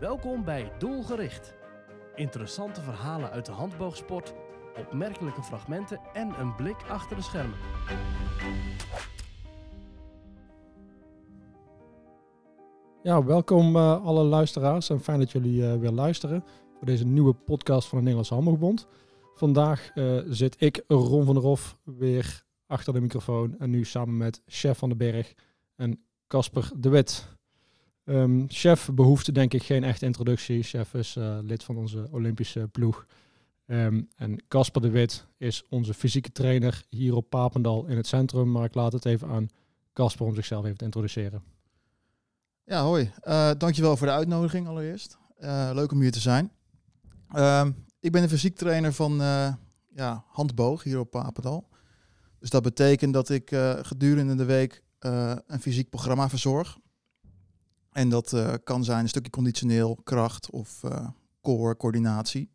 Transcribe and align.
Welkom 0.00 0.44
bij 0.44 0.72
Doelgericht. 0.78 1.54
Interessante 2.14 2.80
verhalen 2.80 3.30
uit 3.30 3.46
de 3.46 3.52
handboogsport, 3.52 4.34
opmerkelijke 4.78 5.42
fragmenten 5.42 6.00
en 6.12 6.40
een 6.40 6.54
blik 6.54 6.76
achter 6.88 7.16
de 7.16 7.22
schermen. 7.22 7.58
Ja, 13.02 13.24
welkom 13.24 13.76
eh, 13.76 14.04
alle 14.04 14.24
luisteraars 14.24 14.90
en 14.90 15.00
fijn 15.00 15.18
dat 15.18 15.32
jullie 15.32 15.66
eh, 15.66 15.78
weer 15.78 15.90
luisteren 15.90 16.44
voor 16.76 16.86
deze 16.86 17.04
nieuwe 17.06 17.34
podcast 17.34 17.88
van 17.88 17.98
de 17.98 18.04
Nederlandse 18.04 18.34
Handboogbond. 18.34 18.86
Vandaag 19.34 19.90
eh, 19.94 20.18
zit 20.26 20.60
ik, 20.60 20.84
Ron 20.86 21.24
van 21.24 21.34
der 21.34 21.44
Hof, 21.44 21.78
weer 21.84 22.44
achter 22.66 22.92
de 22.92 23.00
microfoon 23.00 23.58
en 23.58 23.70
nu 23.70 23.84
samen 23.84 24.16
met 24.16 24.42
Chef 24.46 24.78
van 24.78 24.88
den 24.88 24.98
Berg 24.98 25.34
en 25.76 26.04
Casper 26.26 26.70
de 26.76 26.88
Wit. 26.88 27.35
Ehm, 28.06 28.44
chef 28.48 28.90
behoeft 28.92 29.34
denk 29.34 29.54
ik 29.54 29.62
geen 29.62 29.84
echte 29.84 30.04
introductie. 30.04 30.62
Chef 30.62 30.94
is 30.94 31.16
eh, 31.16 31.38
lid 31.42 31.64
van 31.64 31.76
onze 31.76 32.08
Olympische 32.10 32.68
ploeg. 32.72 33.06
Ehm, 33.66 34.02
en 34.16 34.44
Casper 34.48 34.82
de 34.82 34.90
Wit 34.90 35.26
is 35.36 35.64
onze 35.68 35.94
fysieke 35.94 36.32
trainer 36.32 36.84
hier 36.88 37.14
op 37.14 37.30
Papendal 37.30 37.86
in 37.86 37.96
het 37.96 38.06
centrum. 38.06 38.50
Maar 38.50 38.64
ik 38.64 38.74
laat 38.74 38.92
het 38.92 39.04
even 39.04 39.28
aan 39.28 39.48
Casper 39.92 40.26
om 40.26 40.34
zichzelf 40.34 40.64
even 40.64 40.76
te 40.76 40.84
introduceren. 40.84 41.42
Ja, 42.64 42.82
hoi. 42.82 43.12
Uh, 43.24 43.50
dankjewel 43.58 43.96
voor 43.96 44.06
de 44.06 44.12
uitnodiging 44.12 44.68
allereerst. 44.68 45.18
Uh, 45.40 45.70
leuk 45.74 45.92
om 45.92 46.00
hier 46.00 46.12
te 46.12 46.20
zijn. 46.20 46.50
Uh, 47.34 47.66
ik 48.00 48.12
ben 48.12 48.22
een 48.22 48.28
fysiek 48.28 48.56
trainer 48.56 48.92
van 48.92 49.16
ja, 49.94 50.24
handboog 50.26 50.82
hier 50.82 50.98
op 50.98 51.10
Papendal. 51.10 51.68
Dus 52.38 52.50
dat 52.50 52.62
betekent 52.62 53.12
dat 53.12 53.28
ik 53.28 53.50
gedurende 53.82 54.34
de 54.34 54.44
week 54.44 54.82
een 55.46 55.60
fysiek 55.60 55.90
programma 55.90 56.28
verzorg. 56.28 56.78
En 57.96 58.08
dat 58.08 58.36
kan 58.64 58.84
zijn 58.84 59.02
een 59.02 59.08
stukje 59.08 59.30
conditioneel, 59.30 59.98
kracht 60.04 60.50
of 60.50 60.82
core, 61.40 61.76
coördinatie. 61.76 62.50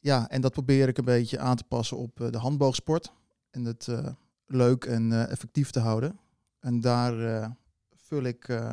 ja, 0.00 0.28
en 0.28 0.40
dat 0.40 0.52
probeer 0.52 0.88
ik 0.88 0.98
een 0.98 1.04
beetje 1.04 1.38
aan 1.38 1.56
te 1.56 1.64
passen 1.64 1.96
op 1.96 2.16
de 2.16 2.38
handboogsport. 2.38 3.12
En 3.50 3.64
het 3.64 3.88
leuk 4.46 4.84
en 4.84 5.28
effectief 5.28 5.70
te 5.70 5.80
houden. 5.80 6.18
En 6.60 6.80
daar 6.80 7.50
vul 8.12 8.22
ik 8.22 8.48
uh, 8.48 8.72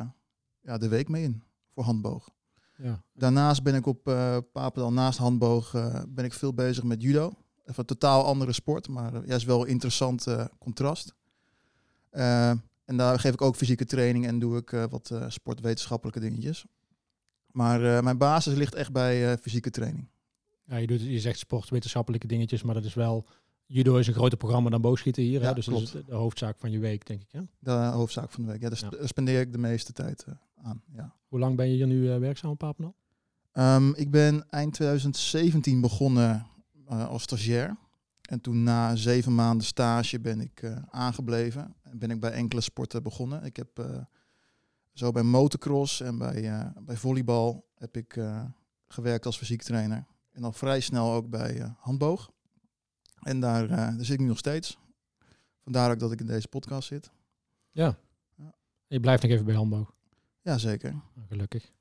ja, 0.60 0.78
de 0.78 0.88
week 0.88 1.08
mee 1.08 1.22
in 1.22 1.42
voor 1.74 1.84
handboog. 1.84 2.30
Ja. 2.76 3.02
Daarnaast 3.12 3.62
ben 3.62 3.74
ik 3.74 3.86
op 3.86 4.08
uh, 4.08 4.36
Papendal, 4.52 4.92
naast 4.92 5.18
handboog, 5.18 5.74
uh, 5.74 6.02
ben 6.08 6.24
ik 6.24 6.32
veel 6.32 6.54
bezig 6.54 6.84
met 6.84 7.02
judo. 7.02 7.32
Even 7.64 7.74
een 7.76 7.84
totaal 7.84 8.24
andere 8.24 8.52
sport, 8.52 8.88
maar 8.88 9.26
juist 9.26 9.46
wel 9.46 9.64
interessant 9.64 10.26
contrast. 10.58 11.14
En 12.90 12.96
daar 12.96 13.18
geef 13.18 13.32
ik 13.32 13.42
ook 13.42 13.56
fysieke 13.56 13.84
training 13.84 14.26
en 14.26 14.38
doe 14.38 14.56
ik 14.56 14.70
wat 14.90 15.14
sportwetenschappelijke 15.28 16.20
dingetjes. 16.20 16.64
Maar 17.46 18.04
mijn 18.04 18.18
basis 18.18 18.54
ligt 18.54 18.74
echt 18.74 18.92
bij 18.92 19.38
fysieke 19.38 19.70
training. 19.70 20.08
Ja, 20.64 20.76
je, 20.76 20.86
doet, 20.86 21.00
je 21.00 21.20
zegt 21.20 21.38
sportwetenschappelijke 21.38 22.26
dingetjes, 22.26 22.62
maar 22.62 22.74
dat 22.74 22.84
is 22.84 22.94
wel 22.94 23.26
Judo 23.72 23.96
is 23.96 24.06
een 24.06 24.14
groter 24.14 24.38
programma 24.38 24.70
dan 24.70 24.80
boogschieten 24.80 25.22
hier. 25.22 25.40
Ja, 25.40 25.46
hè? 25.46 25.54
Dus 25.54 25.66
klopt. 25.66 25.92
dat 25.92 26.02
is 26.02 26.06
de 26.06 26.14
hoofdzaak 26.14 26.58
van 26.58 26.70
je 26.70 26.78
week, 26.78 27.06
denk 27.06 27.22
ik. 27.22 27.40
De 27.58 27.70
hoofdzaak 27.70 28.30
van 28.30 28.42
de 28.42 28.48
week. 28.50 28.62
Ja, 28.62 28.68
daar 28.68 28.88
ja. 29.00 29.06
spendeer 29.06 29.40
ik 29.40 29.52
de 29.52 29.58
meeste 29.58 29.92
tijd 29.92 30.24
aan. 30.62 30.82
Ja. 30.92 31.14
Hoe 31.28 31.38
lang 31.38 31.56
ben 31.56 31.68
je 31.68 31.74
hier 31.74 31.86
nu 31.86 32.18
werkzaam 32.18 32.50
op? 32.50 32.94
Um, 33.52 33.94
ik 33.94 34.10
ben 34.10 34.46
eind 34.50 34.72
2017 34.72 35.80
begonnen 35.80 36.46
als 36.86 37.22
stagiair. 37.22 37.76
En 38.22 38.40
toen 38.40 38.62
na 38.62 38.96
zeven 38.96 39.34
maanden 39.34 39.66
stage 39.66 40.20
ben 40.20 40.40
ik 40.40 40.72
aangebleven. 40.90 41.74
En 41.90 41.98
ben 41.98 42.10
ik 42.10 42.20
bij 42.20 42.30
enkele 42.30 42.60
sporten 42.60 43.02
begonnen. 43.02 43.44
Ik 43.44 43.56
heb 43.56 44.04
zo 44.92 45.10
bij 45.10 45.22
motocross 45.22 46.00
en 46.00 46.18
bij, 46.18 46.72
bij 46.82 46.96
volleybal 46.96 47.68
heb 47.74 47.96
ik 47.96 48.20
gewerkt 48.88 49.26
als 49.26 49.38
fysiek 49.38 49.62
trainer. 49.62 50.06
En 50.32 50.44
al 50.44 50.52
vrij 50.52 50.80
snel 50.80 51.12
ook 51.12 51.30
bij 51.30 51.74
handboog. 51.78 52.30
En 53.20 53.40
daar, 53.40 53.64
uh, 53.64 53.76
daar 53.76 54.04
zit 54.04 54.14
ik 54.14 54.20
nu 54.20 54.26
nog 54.26 54.38
steeds. 54.38 54.78
Vandaar 55.62 55.90
ook 55.90 55.98
dat 55.98 56.12
ik 56.12 56.20
in 56.20 56.26
deze 56.26 56.48
podcast 56.48 56.88
zit. 56.88 57.10
Ja. 57.70 57.98
ja. 58.34 58.54
Je 58.86 59.00
blijft 59.00 59.22
nog 59.22 59.32
even 59.32 59.44
bij 59.44 59.54
handboog. 59.54 59.94
Ja, 60.42 60.58
zeker. 60.58 60.90
Nou, 60.90 61.26
gelukkig. 61.28 61.72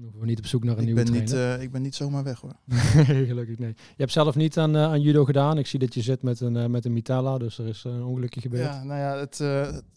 Dan 0.00 0.08
hoeven 0.08 0.26
we 0.26 0.32
niet 0.34 0.44
op 0.44 0.50
zoek 0.50 0.64
naar 0.64 0.72
een 0.72 0.78
ik 0.78 0.84
nieuwe 0.84 1.02
ben 1.02 1.12
trainer. 1.12 1.48
Niet, 1.48 1.58
uh, 1.58 1.62
ik 1.62 1.72
ben 1.72 1.82
niet 1.82 1.94
zomaar 1.94 2.24
weg 2.24 2.40
hoor. 2.40 2.56
gelukkig, 3.26 3.58
nee. 3.58 3.68
Je 3.68 3.94
hebt 3.96 4.12
zelf 4.12 4.34
niet 4.34 4.58
aan, 4.58 4.76
uh, 4.76 4.82
aan 4.82 5.00
judo 5.00 5.24
gedaan. 5.24 5.58
Ik 5.58 5.66
zie 5.66 5.78
dat 5.78 5.94
je 5.94 6.02
zit 6.02 6.22
met 6.22 6.40
een, 6.40 6.54
uh, 6.54 6.66
met 6.66 6.84
een 6.84 6.92
Mitala, 6.92 7.38
dus 7.38 7.58
er 7.58 7.66
is 7.66 7.84
een 7.84 8.02
ongelukje 8.02 8.40
gebeurd. 8.40 8.62
Ja, 8.62 8.84
nou 8.84 9.00
ja, 9.00 9.16
het, 9.16 9.36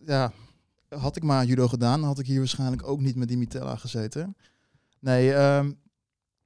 ja, 0.06 0.31
had 0.90 1.16
ik 1.16 1.24
maar 1.24 1.46
judo 1.46 1.68
gedaan, 1.68 2.03
had 2.03 2.19
ik 2.19 2.25
hier 2.25 2.38
waarschijnlijk 2.38 2.88
ook 2.88 3.00
niet 3.00 3.16
met 3.16 3.28
die 3.28 3.38
Mitala 3.38 3.75
gezeten. 3.75 4.36
Nee, 5.00 5.34
um, 5.34 5.80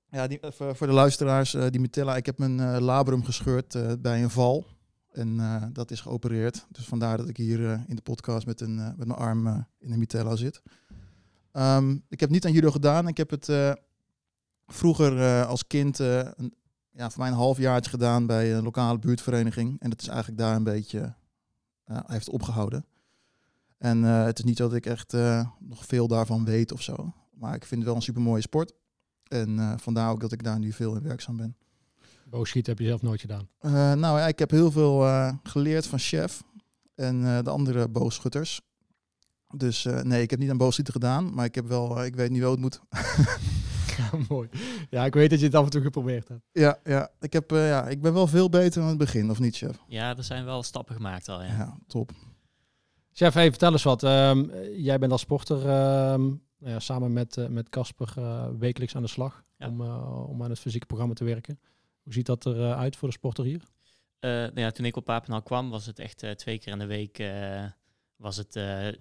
ja, 0.09 0.27
die, 0.27 0.39
voor, 0.49 0.87
de 0.87 0.93
luisteraars, 0.93 1.51
die 1.51 1.79
Mitella, 1.79 2.15
ik 2.15 2.25
heb 2.25 2.37
mijn 2.37 2.81
labrum 2.81 3.23
gescheurd 3.23 4.01
bij 4.01 4.23
een 4.23 4.29
val. 4.29 4.65
En 5.11 5.39
dat 5.73 5.91
is 5.91 6.01
geopereerd. 6.01 6.65
Dus 6.71 6.85
vandaar 6.85 7.17
dat 7.17 7.29
ik 7.29 7.37
hier 7.37 7.83
in 7.87 7.95
de 7.95 8.01
podcast 8.01 8.45
met, 8.45 8.61
een, 8.61 8.75
met 8.75 9.07
mijn 9.07 9.19
arm 9.19 9.47
in 9.79 9.91
de 9.91 9.97
Mitella 9.97 10.35
zit. 10.35 10.61
Um, 11.57 12.03
ik 12.09 12.19
heb 12.19 12.29
niet 12.29 12.45
aan 12.45 12.51
judo 12.51 12.71
gedaan. 12.71 13.07
Ik 13.07 13.17
heb 13.17 13.29
het 13.29 13.49
vroeger 14.67 15.45
als 15.45 15.67
kind 15.67 15.99
een, 15.99 16.53
ja, 16.91 17.09
voor 17.09 17.19
mij 17.19 17.29
een 17.29 17.35
halfjaartje 17.35 17.89
gedaan 17.89 18.25
bij 18.25 18.55
een 18.55 18.63
lokale 18.63 18.99
buurtvereniging. 18.99 19.81
En 19.81 19.89
dat 19.89 20.01
is 20.01 20.07
eigenlijk 20.07 20.39
daar 20.39 20.55
een 20.55 20.63
beetje, 20.63 21.13
hij 21.83 22.03
heeft 22.07 22.29
opgehouden. 22.29 22.85
En 23.77 24.03
het 24.03 24.37
is 24.37 24.43
niet 24.43 24.57
dat 24.57 24.73
ik 24.73 24.85
echt 24.85 25.13
nog 25.59 25.85
veel 25.85 26.07
daarvan 26.07 26.45
weet 26.45 26.71
of 26.71 26.81
zo. 26.81 27.13
Maar 27.33 27.55
ik 27.55 27.65
vind 27.65 27.79
het 27.79 27.89
wel 27.89 27.95
een 27.95 28.01
super 28.01 28.21
mooie 28.21 28.41
sport. 28.41 28.73
En 29.27 29.79
vandaar 29.79 30.11
ook 30.11 30.19
dat 30.19 30.31
ik 30.31 30.43
daar 30.43 30.59
nu 30.59 30.71
veel 30.71 30.95
in 30.95 31.03
werkzaam 31.03 31.37
ben. 31.37 31.55
Boogschieten 32.25 32.71
heb 32.71 32.81
je 32.81 32.87
zelf 32.87 33.01
nooit 33.01 33.21
gedaan? 33.21 33.47
Nou 33.99 34.19
ja, 34.19 34.27
ik 34.27 34.39
heb 34.39 34.51
heel 34.51 34.71
veel 34.71 35.05
geleerd 35.43 35.87
van 35.87 35.99
chef 35.99 36.43
en 36.95 37.43
de 37.43 37.49
andere 37.49 37.87
boogschutters. 37.87 38.61
Dus 39.55 39.83
nee, 39.83 40.21
ik 40.21 40.29
heb 40.29 40.39
niet 40.39 40.49
aan 40.49 40.57
boogschieten 40.57 40.93
gedaan, 40.93 41.33
maar 41.33 41.45
ik, 41.45 41.55
heb 41.55 41.67
wel, 41.67 42.03
ik 42.03 42.15
weet 42.15 42.29
nu 42.29 42.39
wel 42.39 42.55
hoe 42.55 42.63
het 42.63 42.79
moet. 42.79 42.81
ja, 43.97 44.09
mooi. 44.29 44.49
Ja, 44.89 45.05
ik 45.05 45.13
weet 45.13 45.29
dat 45.29 45.39
je 45.39 45.45
het 45.45 45.55
af 45.55 45.63
en 45.63 45.69
toe 45.69 45.81
geprobeerd 45.81 46.27
hebt. 46.27 46.41
Ja, 46.51 46.79
ja. 46.83 47.09
Ik, 47.19 47.33
heb, 47.33 47.49
ja 47.51 47.87
ik 47.87 48.01
ben 48.01 48.13
wel 48.13 48.27
veel 48.27 48.49
beter 48.49 48.79
dan 48.79 48.89
het 48.89 48.97
begin, 48.97 49.29
of 49.29 49.39
niet, 49.39 49.55
chef? 49.55 49.77
Ja, 49.87 50.17
er 50.17 50.23
zijn 50.23 50.45
wel 50.45 50.63
stappen 50.63 50.95
gemaakt 50.95 51.29
al, 51.29 51.43
ja. 51.43 51.47
Ja, 51.47 51.77
top. 51.87 52.11
Chef, 53.11 53.35
even 53.35 53.49
vertel 53.49 53.71
eens 53.71 53.83
wat. 53.83 54.03
Um, 54.03 54.51
jij 54.75 54.99
bent 54.99 55.11
als 55.11 55.21
sporter 55.21 55.57
um, 56.13 56.41
nou 56.57 56.73
ja, 56.73 56.79
samen 56.79 57.13
met 57.13 57.37
uh, 57.37 57.47
met 57.47 57.69
Casper 57.69 58.13
uh, 58.19 58.47
wekelijks 58.59 58.95
aan 58.95 59.01
de 59.01 59.07
slag 59.07 59.43
ja. 59.57 59.67
om, 59.67 59.81
uh, 59.81 60.29
om 60.29 60.43
aan 60.43 60.49
het 60.49 60.59
fysieke 60.59 60.85
programma 60.85 61.13
te 61.13 61.23
werken. 61.23 61.59
Hoe 62.03 62.13
ziet 62.13 62.25
dat 62.25 62.45
eruit 62.45 62.95
voor 62.95 63.07
de 63.07 63.13
sporter 63.13 63.45
hier? 63.45 63.61
nou 64.19 64.59
ja, 64.59 64.71
toen 64.71 64.85
ik 64.85 64.95
op 64.95 65.05
Papenal 65.05 65.41
kwam, 65.41 65.69
was 65.69 65.85
het 65.85 65.99
echt 65.99 66.23
twee 66.35 66.59
keer 66.59 66.73
in 66.73 66.79
de 66.79 66.85
week 66.85 67.17
was 68.17 68.37
het 68.37 68.59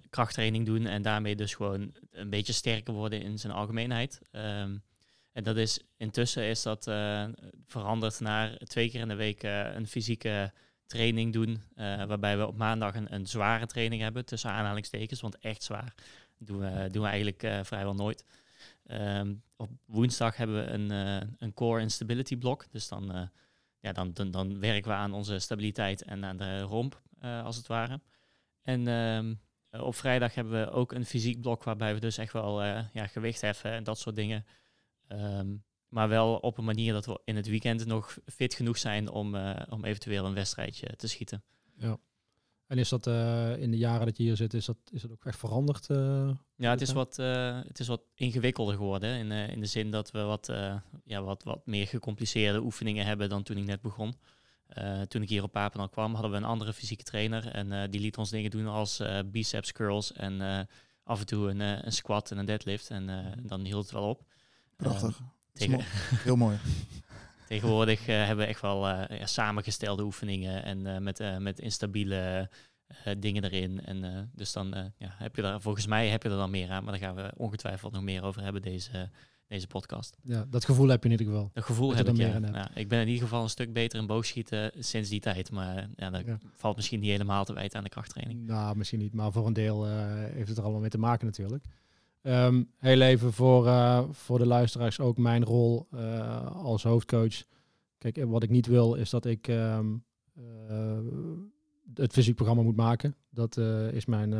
krachttraining 0.09 0.65
doen 0.65 0.85
en 0.85 1.01
daarmee 1.01 1.35
dus 1.35 1.55
gewoon 1.55 1.93
een 2.11 2.29
beetje 2.29 2.53
sterker 2.53 2.93
worden 2.93 3.21
in 3.21 3.39
zijn 3.39 3.53
algemeenheid. 3.53 4.19
Um, 4.31 4.83
en 5.31 5.43
dat 5.43 5.57
is 5.57 5.79
intussen 5.97 6.43
is 6.43 6.61
dat 6.61 6.83
veranderd 7.65 8.19
naar 8.19 8.57
twee 8.57 8.89
keer 8.89 9.01
in 9.01 9.07
de 9.07 9.15
week 9.15 9.43
een 9.43 9.87
fysieke 9.87 10.53
training 10.85 11.33
doen, 11.33 11.63
waarbij 12.07 12.37
we 12.37 12.47
op 12.47 12.57
maandag 12.57 12.95
een, 12.95 13.13
een 13.13 13.27
zware 13.27 13.65
training 13.65 14.01
hebben 14.01 14.25
tussen 14.25 14.51
aanhalingstekens, 14.51 15.21
want 15.21 15.37
echt 15.37 15.63
zwaar 15.63 15.93
doen 16.37 16.59
we, 16.59 16.89
doen 16.91 17.01
we 17.01 17.07
eigenlijk 17.07 17.65
vrijwel 17.65 17.95
nooit. 17.95 18.25
Um, 18.91 19.43
op 19.55 19.69
woensdag 19.85 20.35
hebben 20.37 20.65
we 20.65 20.71
een, 20.71 20.89
een 21.37 21.53
core 21.53 21.81
instability 21.81 22.37
blok. 22.37 22.65
Dus 22.71 22.87
dan, 22.87 23.29
ja, 23.79 23.91
dan, 23.91 24.13
dan, 24.13 24.31
dan, 24.31 24.59
werken 24.59 24.91
we 24.91 24.97
aan 24.97 25.13
onze 25.13 25.39
stabiliteit 25.39 26.03
en 26.03 26.25
aan 26.25 26.37
de 26.37 26.61
romp, 26.61 27.01
als 27.21 27.57
het 27.57 27.67
ware. 27.67 27.99
En 28.67 28.87
um, 28.87 29.39
op 29.71 29.95
vrijdag 29.95 30.35
hebben 30.35 30.65
we 30.65 30.71
ook 30.71 30.91
een 30.91 31.05
fysiek 31.05 31.41
blok 31.41 31.63
waarbij 31.63 31.93
we 31.93 31.99
dus 31.99 32.17
echt 32.17 32.33
wel 32.33 32.63
ja, 32.63 33.07
gewicht 33.07 33.41
heffen 33.41 33.71
en 33.71 33.83
dat 33.83 33.99
soort 33.99 34.15
dingen. 34.15 34.45
Um, 35.07 35.63
maar 35.87 36.09
wel 36.09 36.35
op 36.35 36.57
een 36.57 36.65
manier 36.65 36.93
dat 36.93 37.05
we 37.05 37.21
in 37.25 37.35
het 37.35 37.47
weekend 37.47 37.85
nog 37.85 38.17
fit 38.25 38.53
genoeg 38.53 38.77
zijn 38.77 39.09
om, 39.09 39.35
om 39.69 39.85
eventueel 39.85 40.25
een 40.25 40.33
wedstrijdje 40.33 40.95
te 40.95 41.07
schieten. 41.07 41.43
Ja. 41.77 41.99
En 42.67 42.77
is 42.77 42.89
dat 42.89 43.07
uh, 43.07 43.57
in 43.57 43.71
de 43.71 43.77
jaren 43.77 44.05
dat 44.05 44.17
je 44.17 44.23
hier 44.23 44.35
zit, 44.35 44.53
is 44.53 44.65
dat, 44.65 44.77
is 44.91 45.01
dat 45.01 45.11
ook 45.11 45.25
echt 45.25 45.39
veranderd? 45.39 45.89
Uh, 45.89 46.29
ja, 46.55 46.69
het 46.69 46.81
is, 46.81 46.91
wat, 46.91 47.19
uh, 47.19 47.59
het 47.67 47.79
is 47.79 47.87
wat 47.87 48.01
ingewikkelder 48.15 48.75
geworden. 48.75 49.17
In, 49.17 49.31
in 49.31 49.59
de 49.59 49.65
zin 49.65 49.91
dat 49.91 50.11
we 50.11 50.21
wat, 50.21 50.51
ja, 51.03 51.21
wat, 51.21 51.43
wat 51.43 51.65
meer 51.65 51.87
gecompliceerde 51.87 52.61
oefeningen 52.61 53.05
hebben 53.05 53.29
dan 53.29 53.43
toen 53.43 53.57
ik 53.57 53.65
net 53.65 53.81
begon. 53.81 54.13
Toen 55.07 55.21
ik 55.21 55.29
hier 55.29 55.43
op 55.43 55.51
Papendal 55.51 55.89
kwam, 55.89 56.13
hadden 56.13 56.31
we 56.31 56.37
een 56.37 56.43
andere 56.43 56.73
fysieke 56.73 57.03
trainer. 57.03 57.47
En 57.51 57.91
die 57.91 58.01
liet 58.01 58.17
ons 58.17 58.29
dingen 58.29 58.51
doen 58.51 58.67
als 58.67 59.01
biceps 59.25 59.71
curls 59.71 60.13
en 60.13 60.67
af 61.03 61.19
en 61.19 61.25
toe 61.25 61.49
een, 61.49 61.59
een 61.59 61.91
squat 61.91 62.31
en 62.31 62.37
een 62.37 62.45
deadlift. 62.45 62.89
En 62.89 63.33
dan 63.43 63.65
hield 63.65 63.83
het 63.83 63.93
wel 63.93 64.09
op. 64.09 64.23
Prachtig. 64.75 65.19
Tegen... 65.53 65.79
Heel 65.83 66.35
mooi. 66.35 66.57
Tegenwoordig 67.47 68.05
hebben 68.05 68.37
we 68.45 68.51
echt 68.51 68.61
wel 68.61 68.87
ja, 68.87 69.25
samengestelde 69.25 70.03
oefeningen 70.03 70.63
en 70.63 71.03
met, 71.03 71.39
met 71.39 71.59
instabiele 71.59 72.49
eh, 72.87 73.13
dingen 73.17 73.43
erin. 73.43 73.85
En 73.85 74.03
eh, 74.03 74.19
dus 74.31 74.51
dan 74.51 74.73
eh, 74.73 74.85
ja, 74.97 75.13
heb 75.17 75.35
je 75.35 75.41
daar, 75.41 75.61
volgens 75.61 75.85
mij 75.85 76.07
heb 76.07 76.23
je 76.23 76.29
er 76.29 76.37
dan 76.37 76.49
meer 76.49 76.69
aan. 76.69 76.83
Maar 76.83 76.91
daar 76.91 77.01
gaan 77.01 77.15
we 77.15 77.33
ongetwijfeld 77.35 77.93
nog 77.93 78.01
meer 78.01 78.23
over 78.23 78.41
hebben 78.41 78.61
deze, 78.61 79.09
deze 79.47 79.67
podcast. 79.67 80.17
Ja, 80.23 80.45
dat 80.49 80.65
gevoel 80.65 80.87
heb 80.87 81.03
je 81.03 81.09
in 81.09 81.17
ieder 81.19 81.33
geval. 81.33 81.49
Dat 81.53 81.63
gevoel 81.63 81.87
Dat 81.87 81.97
heb 81.97 82.07
ik, 82.07 82.15
ja. 82.17 82.39
Ja, 82.53 82.75
Ik 82.75 82.87
ben 82.87 83.01
in 83.01 83.07
ieder 83.07 83.23
geval 83.23 83.43
een 83.43 83.49
stuk 83.49 83.73
beter 83.73 83.99
in 83.99 84.07
boogschieten 84.07 84.71
sinds 84.79 85.09
die 85.09 85.19
tijd. 85.19 85.51
Maar 85.51 85.89
ja, 85.95 86.09
dat 86.09 86.25
Ja. 86.25 86.37
valt 86.53 86.75
misschien 86.75 86.99
niet 86.99 87.09
helemaal 87.09 87.45
te 87.45 87.53
wijten 87.53 87.77
aan 87.77 87.83
de 87.83 87.89
krachttraining. 87.89 88.45
Nou, 88.47 88.77
misschien 88.77 88.99
niet, 88.99 89.13
maar 89.13 89.31
voor 89.31 89.47
een 89.47 89.53
deel 89.53 89.85
eh, 89.87 89.91
heeft 90.07 90.47
het 90.49 90.57
er 90.57 90.63
allemaal 90.63 90.81
mee 90.81 90.89
te 90.89 90.97
maken 90.97 91.25
natuurlijk. 91.25 91.63
Ehm, 92.21 92.63
heel 92.77 93.01
even 93.01 93.33
voor, 93.33 93.67
eh, 93.67 94.03
voor 94.11 94.37
de 94.37 94.45
luisteraars 94.45 94.99
ook 94.99 95.17
mijn 95.17 95.43
rol 95.43 95.87
eh, 95.91 96.55
als 96.55 96.83
hoofdcoach. 96.83 97.43
Kijk, 97.97 98.23
wat 98.25 98.43
ik 98.43 98.49
niet 98.49 98.65
wil 98.65 98.93
is 98.93 99.09
dat 99.09 99.25
ik 99.25 99.47
ehm, 99.47 99.95
eh, 100.35 100.97
het 101.93 102.13
fysiekprogramma 102.13 102.61
moet 102.63 102.75
maken. 102.75 103.15
Dat 103.29 103.57
is 103.91 104.05
mijn 104.05 104.33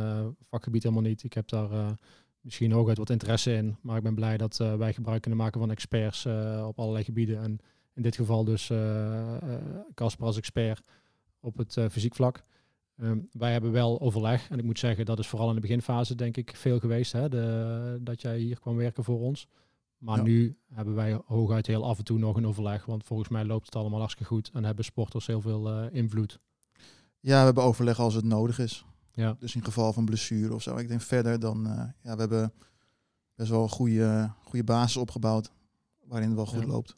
vakgebied 0.49 0.83
helemaal 0.83 1.03
niet. 1.03 1.23
Ik 1.23 1.33
heb 1.33 1.47
daar 1.47 1.95
misschien 2.41 2.73
ook 2.73 2.87
uit 2.87 2.97
wat 2.97 3.09
interesse 3.09 3.53
in. 3.53 3.77
Maar 3.81 3.97
ik 3.97 4.03
ben 4.03 4.15
blij 4.15 4.37
dat 4.37 4.59
eh, 4.59 4.75
wij 4.75 4.93
gebruik 4.93 5.21
kunnen 5.21 5.39
maken 5.39 5.59
van 5.59 5.71
experts 5.71 6.25
eh, 6.25 6.65
op 6.67 6.79
allerlei 6.79 7.03
gebieden. 7.03 7.37
En 7.41 7.59
in 7.93 8.01
dit 8.01 8.15
geval 8.15 8.43
dus 8.43 8.69
eh, 8.69 9.37
Casper 9.93 10.25
als 10.25 10.37
expert 10.37 10.81
op 11.39 11.57
het 11.57 11.73
fysiek 11.91 12.15
vlak. 12.15 12.43
Ehm, 12.97 13.19
wij 13.31 13.51
hebben 13.51 13.71
wel 13.71 14.01
overleg. 14.01 14.49
En 14.49 14.57
ik 14.57 14.63
moet 14.63 14.79
zeggen, 14.79 15.05
dat 15.05 15.19
is 15.19 15.27
vooral 15.27 15.49
in 15.49 15.55
de 15.55 15.61
beginfase 15.61 16.15
denk 16.15 16.37
ik 16.37 16.55
veel 16.55 16.79
geweest. 16.79 17.11
Hè, 17.11 17.29
de, 17.29 17.97
dat 18.01 18.21
jij 18.21 18.37
hier 18.37 18.59
kwam 18.59 18.75
werken 18.75 19.03
voor 19.03 19.19
ons. 19.19 19.47
Maar 19.97 20.17
Ja. 20.17 20.23
nu 20.23 20.57
hebben 20.73 20.95
wij 20.95 21.19
hooguit 21.25 21.67
heel 21.67 21.85
af 21.85 21.97
en 21.97 22.03
toe 22.03 22.19
nog 22.19 22.35
een 22.35 22.47
overleg. 22.47 22.85
Want 22.85 23.03
volgens 23.03 23.29
mij 23.29 23.45
loopt 23.45 23.65
het 23.65 23.75
allemaal 23.75 23.99
hartstikke 23.99 24.33
goed. 24.33 24.49
En 24.53 24.63
hebben 24.63 24.85
sporters 24.85 25.27
heel 25.27 25.41
veel 25.41 25.89
invloed. 25.89 26.39
Ja, 27.19 27.39
we 27.39 27.45
hebben 27.45 27.63
overleg 27.63 27.99
als 27.99 28.13
het 28.13 28.25
nodig 28.25 28.59
is. 28.59 28.85
Ja. 29.17 29.35
Dus 29.39 29.55
in 29.55 29.63
geval 29.63 29.93
van 29.93 30.05
blessure 30.05 30.53
of 30.53 30.61
zo. 30.61 30.75
Ik 30.77 30.87
denk 30.87 31.01
verder 31.01 31.39
dan, 31.39 31.67
eh, 31.67 31.83
ja, 32.01 32.13
we 32.13 32.19
hebben 32.19 32.53
best 33.35 33.49
wel 33.49 33.63
een 33.63 33.69
goede, 33.69 34.31
goede 34.43 34.63
basis 34.63 34.97
opgebouwd. 34.97 35.51
Waarin 36.03 36.27
het 36.27 36.37
wel 36.37 36.45
goed 36.45 36.61
Ja. 36.61 36.67
loopt. 36.67 36.95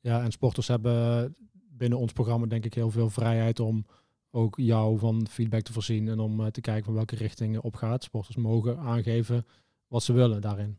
Ja, 0.00 0.22
en 0.22 0.32
sporters 0.32 0.68
hebben 0.68 1.34
binnen 1.70 1.98
ons 1.98 2.12
programma 2.12 2.46
denk 2.46 2.64
ik 2.64 2.74
heel 2.74 2.90
veel 2.90 3.10
vrijheid 3.10 3.60
om 3.60 3.86
ook 4.30 4.56
jou 4.56 4.98
van 4.98 5.26
feedback 5.30 5.62
te 5.62 5.72
voorzien. 5.72 6.08
En 6.08 6.18
om 6.18 6.40
eh, 6.40 6.46
te 6.46 6.60
kijken 6.60 6.84
van 6.84 6.94
welke 6.94 7.16
richting 7.16 7.52
je 7.54 7.62
op 7.62 7.74
gaat. 7.74 8.04
Sporters 8.04 8.36
mogen 8.36 8.78
aangeven 8.78 9.46
wat 9.88 10.02
ze 10.02 10.12
willen 10.12 10.40
daarin. 10.40 10.78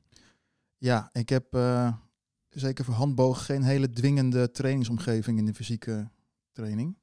Ja, 0.77 1.09
ik 1.11 1.29
heb 1.29 1.53
eh, 1.53 1.93
zeker 2.49 2.85
voor 2.85 2.93
handboog 2.93 3.45
geen 3.45 3.63
hele 3.63 3.89
dwingende 3.89 4.51
trainingsomgeving 4.51 5.37
in 5.37 5.45
de 5.45 5.53
fysieke 5.53 6.09
training. 6.51 6.97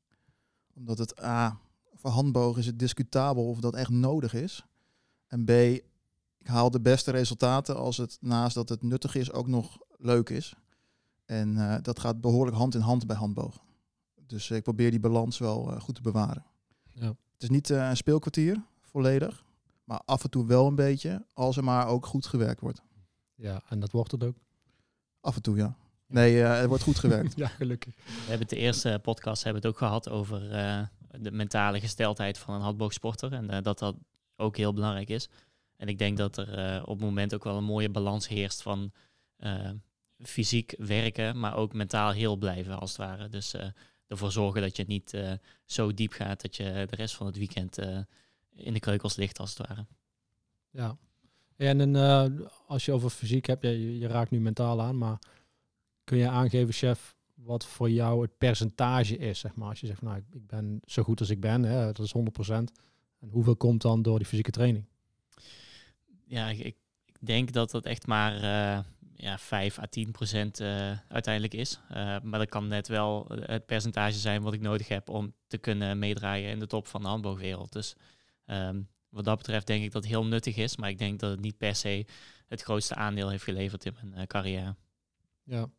Omdat 0.75 0.99
het 0.99 1.22
A, 1.22 1.61
voor 2.00 2.11
handboog 2.11 2.58
is 2.58 2.67
het 2.67 2.79
discutabel 2.79 3.49
of 3.49 3.61
dat 3.61 3.75
echt 3.75 3.91
nodig 3.91 4.35
is. 4.35 4.64
En 5.26 5.44
B, 5.44 5.50
ik 6.38 6.47
haal 6.47 6.70
de 6.70 6.81
beste 6.81 7.11
resultaten 7.11 7.76
als 7.76 7.97
het 7.97 8.19
naast 8.20 8.55
dat 8.55 8.69
het 8.69 8.82
nuttig 8.82 9.14
is 9.14 9.32
ook 9.32 9.47
nog 9.47 9.79
leuk 9.97 10.29
is. 10.29 10.55
En 11.25 11.56
eh, 11.56 11.82
dat 11.82 12.00
gaat 12.00 12.20
behoorlijk 12.20 12.56
hand 12.56 12.75
in 12.75 12.81
hand 12.81 13.06
bij 13.06 13.17
handboog. 13.17 13.62
Dus 14.26 14.50
ik 14.50 14.62
probeer 14.62 14.91
die 14.91 15.00
balans 15.00 15.38
wel 15.38 15.73
eh, 15.73 15.81
goed 15.81 15.94
te 15.94 16.02
bewaren. 16.02 16.44
Ja. 16.93 17.06
Het 17.06 17.43
is 17.43 17.49
niet 17.49 17.70
eh, 17.70 17.88
een 17.88 17.97
speelkwartier, 17.97 18.62
volledig. 18.81 19.44
Maar 19.85 20.00
af 20.05 20.25
en 20.25 20.31
toe 20.31 20.46
wel 20.46 20.67
een 20.67 20.75
beetje, 20.75 21.25
als 21.32 21.56
er 21.56 21.64
maar 21.64 21.87
ook 21.87 22.06
goed 22.06 22.26
gewerkt 22.26 22.61
wordt. 22.61 22.82
Ja, 23.35 23.62
en 23.69 23.81
dat 23.81 23.93
wordt 23.93 24.12
het 24.12 24.25
ook. 24.25 24.37
Af 25.20 25.37
en 25.37 25.43
toe, 25.43 25.56
ja. 25.56 25.76
Nee, 26.11 26.43
eh, 26.43 26.61
er 26.61 26.69
wordt 26.69 26.82
goed 26.82 26.99
gewerkt. 26.99 27.37
ja, 27.43 27.46
gelukkig. 27.46 27.94
We 27.94 28.12
hebben 28.20 28.38
het 28.38 28.49
de 28.49 28.56
eerste 28.56 28.99
podcast 29.03 29.43
hebben 29.44 29.62
het 29.62 29.70
ook 29.70 29.79
gehad 29.79 30.08
over 30.08 30.53
eh, 30.53 30.82
de 31.18 31.30
mentale 31.30 31.80
gesteldheid 31.80 32.38
van 32.38 32.54
een 32.54 32.60
handboogsporter. 32.60 33.32
En 33.32 33.50
eh, 33.50 33.62
dat 33.62 33.78
dat 33.78 33.96
ook 34.36 34.56
heel 34.56 34.72
belangrijk 34.72 35.08
is. 35.08 35.28
En 35.76 35.88
ik 35.88 35.98
denk 35.98 36.16
dat 36.16 36.36
er 36.36 36.58
eh, 36.58 36.82
op 36.82 36.96
het 36.98 37.06
moment 37.06 37.34
ook 37.34 37.44
wel 37.44 37.56
een 37.56 37.64
mooie 37.64 37.90
balans 37.90 38.28
heerst 38.28 38.62
van 38.62 38.92
eh, 39.36 39.70
fysiek 40.18 40.74
werken, 40.78 41.38
maar 41.38 41.56
ook 41.56 41.72
mentaal 41.72 42.10
heel 42.10 42.36
blijven 42.36 42.78
als 42.78 42.90
het 42.90 42.98
ware. 42.98 43.28
Dus 43.28 43.54
ervoor 44.06 44.32
zorgen 44.32 44.60
dat 44.60 44.76
je 44.76 44.84
niet 44.86 45.16
zo 45.64 45.94
diep 45.94 46.12
gaat 46.12 46.40
dat 46.40 46.56
je 46.56 46.86
de 46.88 46.96
rest 46.96 47.14
van 47.14 47.26
het 47.26 47.36
weekend 47.36 47.78
in 48.50 48.72
de 48.72 48.80
kreukels 48.80 49.16
ligt 49.16 49.38
als 49.38 49.58
het 49.58 49.66
ware. 49.66 49.86
Ja. 50.70 50.96
En 51.56 51.96
als 52.66 52.84
je 52.84 52.92
over 52.92 53.10
fysiek 53.10 53.46
hebt, 53.46 53.62
je 53.62 54.06
raakt 54.06 54.30
nu 54.30 54.40
mentaal 54.40 54.82
aan, 54.82 54.98
maar 54.98 55.18
kun 56.04 56.18
je 56.18 56.28
aangeven, 56.28 56.74
chef, 56.74 57.16
wat 57.44 57.66
voor 57.66 57.90
jou 57.90 58.22
het 58.22 58.38
percentage 58.38 59.16
is, 59.16 59.38
zeg 59.38 59.54
maar. 59.54 59.69
Als 59.69 59.81
je 59.81 59.87
zegt, 59.87 59.98
van, 59.98 60.08
nou, 60.08 60.20
ik- 60.31 60.46
ben 60.46 60.81
zo 60.84 61.02
goed 61.02 61.20
als 61.20 61.31
ik 61.31 61.40
ben, 61.40 61.62
hè, 61.62 61.87
dat 61.92 61.98
is 61.98 62.12
100%. 62.12 62.72
En 63.19 63.28
hoeveel 63.28 63.56
komt 63.56 63.82
dan 63.82 64.02
door 64.02 64.19
die 64.19 64.26
fysieke 64.26 64.50
training? 64.50 64.84
Ja, 66.25 66.48
ik, 66.48 66.58
ik 66.58 66.76
denk 67.20 67.52
dat 67.52 67.70
dat 67.70 67.84
echt 67.84 68.06
maar 68.06 68.34
eh, 68.37 68.84
ja, 69.14 69.38
5 69.38 69.78
à 69.78 69.87
10 69.87 70.10
procent 70.10 70.60
eh, 70.60 70.98
uiteindelijk 71.08 71.54
is. 71.54 71.81
Eh, 71.88 72.20
maar 72.22 72.38
dat 72.38 72.48
kan 72.48 72.69
net 72.69 72.88
wel 72.88 73.26
het 73.28 73.66
percentage 73.66 74.19
zijn 74.19 74.43
wat 74.43 74.52
ik 74.52 74.60
nodig 74.60 74.88
heb 74.88 75.08
om 75.08 75.34
te 75.46 75.58
kunnen 75.58 75.98
meedraaien 75.98 76.50
in 76.50 76.58
de 76.58 76.66
top 76.66 76.86
van 76.86 77.02
de 77.02 77.08
handboogwereld. 77.08 77.72
Dus 77.72 77.94
ehm, 78.44 78.82
wat 79.08 79.25
dat 79.25 79.36
betreft 79.36 79.66
denk 79.66 79.84
ik 79.84 79.93
dat 79.93 80.02
het 80.02 80.12
heel 80.12 80.26
nuttig 80.26 80.56
is. 80.56 80.76
Maar 80.76 80.90
ik 80.90 80.98
denk 80.98 81.20
dat 81.20 81.31
het 81.31 81.40
niet 81.40 81.58
per 81.58 81.75
se 81.75 82.06
het 82.48 82.62
grootste 82.62 82.94
aandeel 82.94 83.28
heeft 83.28 83.44
geleverd 83.44 83.84
in 83.84 83.94
mijn 84.02 84.26
carrière. 84.26 84.75
Ja. 85.44 85.70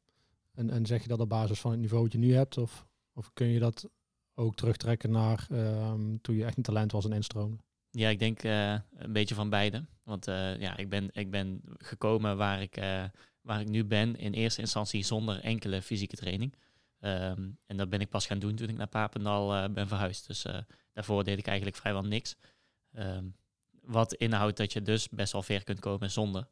En, 0.51 0.69
en 0.69 0.85
zeg 0.85 1.01
je 1.01 1.07
dat 1.07 1.19
op 1.19 1.29
basis 1.29 1.59
van 1.59 1.71
het 1.71 1.79
niveau 1.79 2.03
dat 2.03 2.11
je 2.11 2.17
nu 2.17 2.33
hebt? 2.33 2.57
Of, 2.57 2.87
of 3.13 3.33
kun 3.33 3.47
je 3.47 3.59
dat 3.59 3.89
ook 4.33 4.55
terugtrekken 4.55 5.11
naar 5.11 5.47
ehm, 5.49 6.17
toen 6.21 6.35
je 6.35 6.45
echt 6.45 6.57
een 6.57 6.63
talent 6.63 6.91
was 6.91 7.05
en 7.05 7.11
instroomde? 7.11 7.57
Ja, 7.91 8.09
ik 8.09 8.19
denk 8.19 8.43
eh, 8.43 8.71
een 8.71 9.13
beetje 9.13 9.35
van 9.35 9.49
beide. 9.49 9.85
Want 10.03 10.27
eh, 10.27 10.59
ja, 10.59 10.77
ik 10.77 10.89
ben, 10.89 11.09
ik 11.13 11.31
ben 11.31 11.61
gekomen 11.77 12.37
waar 12.37 12.61
ik, 12.61 12.77
eh, 12.77 13.03
waar 13.41 13.61
ik 13.61 13.69
nu 13.69 13.85
ben 13.85 14.15
in 14.15 14.33
eerste 14.33 14.61
instantie 14.61 15.03
zonder 15.03 15.39
enkele 15.39 15.81
fysieke 15.81 16.15
training. 16.15 16.55
Ehm, 16.99 17.49
en 17.65 17.77
dat 17.77 17.89
ben 17.89 17.99
ik 17.99 18.09
pas 18.09 18.25
gaan 18.25 18.39
doen 18.39 18.55
toen 18.55 18.69
ik 18.69 18.77
naar 18.77 18.87
Papendal 18.87 19.71
ben 19.71 19.87
verhuisd. 19.87 20.27
Dus 20.27 20.45
daarvoor 20.93 21.23
deed 21.23 21.37
ik 21.37 21.47
eigenlijk 21.47 21.77
vrijwel 21.77 22.03
niks. 22.03 22.35
Ehm, 22.91 23.25
wat 23.81 24.13
inhoudt 24.13 24.57
dat 24.57 24.73
je 24.73 24.81
dus 24.81 25.09
best 25.09 25.31
wel 25.31 25.43
ver 25.43 25.63
kunt 25.63 25.79
komen 25.79 26.11
zonder. 26.11 26.47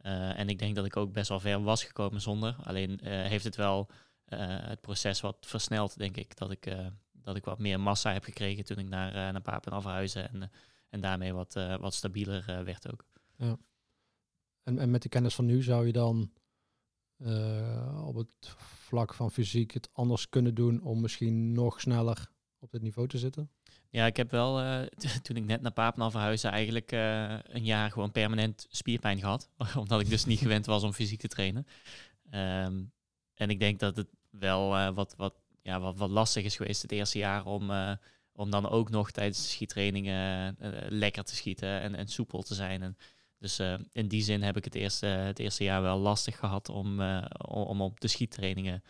Eh, 0.00 0.38
en 0.38 0.48
ik 0.48 0.58
denk 0.58 0.74
dat 0.74 0.84
ik 0.84 0.96
ook 0.96 1.12
best 1.12 1.28
wel 1.28 1.40
ver 1.40 1.62
was 1.62 1.84
gekomen 1.84 2.20
zonder. 2.20 2.56
Alleen 2.62 3.00
eh, 3.00 3.10
heeft 3.10 3.44
het 3.44 3.56
wel 3.56 3.88
eh, 4.24 4.38
het 4.48 4.80
proces 4.80 5.20
wat 5.20 5.36
versneld, 5.40 5.98
denk 5.98 6.16
ik. 6.16 6.36
Dat 6.36 6.50
ik, 6.50 6.76
dat 7.12 7.36
ik 7.36 7.44
wat 7.44 7.58
meer 7.58 7.80
massa 7.80 8.12
heb 8.12 8.24
gekregen 8.24 8.64
toen 8.64 8.78
ik 8.78 8.88
naar, 8.88 9.32
naar 9.32 9.82
verhuisde. 9.82 10.20
En, 10.20 10.42
eh, 10.42 10.48
en 10.88 11.00
daarmee 11.00 11.32
wat, 11.32 11.52
wat 11.80 11.94
stabieler 11.94 12.64
werd 12.64 12.92
ook. 12.92 13.04
En, 14.62 14.78
en 14.78 14.90
met 14.90 15.02
de 15.02 15.08
kennis 15.08 15.34
van 15.34 15.46
nu 15.46 15.62
zou 15.62 15.86
je 15.86 15.92
dan 15.92 16.32
op 18.04 18.14
het 18.14 18.54
vlak 18.56 19.14
van 19.14 19.30
fysiek 19.30 19.72
het 19.72 19.88
anders 19.92 20.28
kunnen 20.28 20.54
doen 20.54 20.82
om 20.82 21.00
misschien 21.00 21.52
nog 21.52 21.80
sneller 21.80 22.30
op 22.58 22.70
dit 22.70 22.82
niveau 22.82 23.08
te 23.08 23.18
zitten? 23.18 23.50
Ja, 23.92 24.06
ik 24.06 24.16
heb 24.16 24.30
wel, 24.30 24.60
eh, 24.60 24.82
toen 25.22 25.36
ik 25.36 25.44
net 25.44 25.60
naar 25.60 25.72
Papendal 25.72 26.10
verhuisde, 26.10 26.48
eigenlijk 26.48 26.92
eh, 26.92 27.38
een 27.42 27.64
jaar 27.64 27.90
gewoon 27.90 28.10
permanent 28.10 28.66
spierpijn 28.70 29.18
gehad. 29.18 29.48
omdat 29.76 30.00
ik 30.00 30.08
dus 30.08 30.24
niet 30.24 30.38
gewend 30.38 30.66
was 30.66 30.82
om 30.82 30.92
fysiek 30.92 31.20
te 31.20 31.28
trainen. 31.28 31.66
Ehm, 32.30 32.82
en 33.34 33.50
ik 33.50 33.58
denk 33.58 33.78
dat 33.78 33.96
het 33.96 34.08
wel 34.30 34.76
eh, 34.76 34.94
wat, 34.94 35.14
wat, 35.16 35.34
ja, 35.62 35.80
wat, 35.80 35.96
wat 35.96 36.10
lastig 36.10 36.44
is 36.44 36.56
geweest 36.56 36.82
het 36.82 36.92
eerste 36.92 37.18
jaar 37.18 37.46
om, 37.46 37.70
om 38.32 38.50
dan 38.50 38.68
ook 38.68 38.90
nog 38.90 39.10
tijdens 39.10 39.42
de 39.42 39.48
schiettrainingen 39.48 40.56
lekker 40.88 41.24
te 41.24 41.36
schieten 41.36 41.80
en, 41.80 41.94
en 41.94 42.08
soepel 42.08 42.42
te 42.42 42.54
zijn. 42.54 42.82
En 42.82 42.96
dus 43.38 43.60
in 43.92 44.08
die 44.08 44.22
zin 44.22 44.42
heb 44.42 44.56
ik 44.56 44.64
het 44.64 44.74
eerste, 44.74 45.06
het 45.06 45.38
eerste 45.38 45.64
jaar 45.64 45.82
wel 45.82 45.98
lastig 45.98 46.38
gehad 46.38 46.68
om, 46.68 47.00
om 47.48 47.80
op 47.80 48.00
de 48.00 48.08
schiettrainingen 48.08 48.82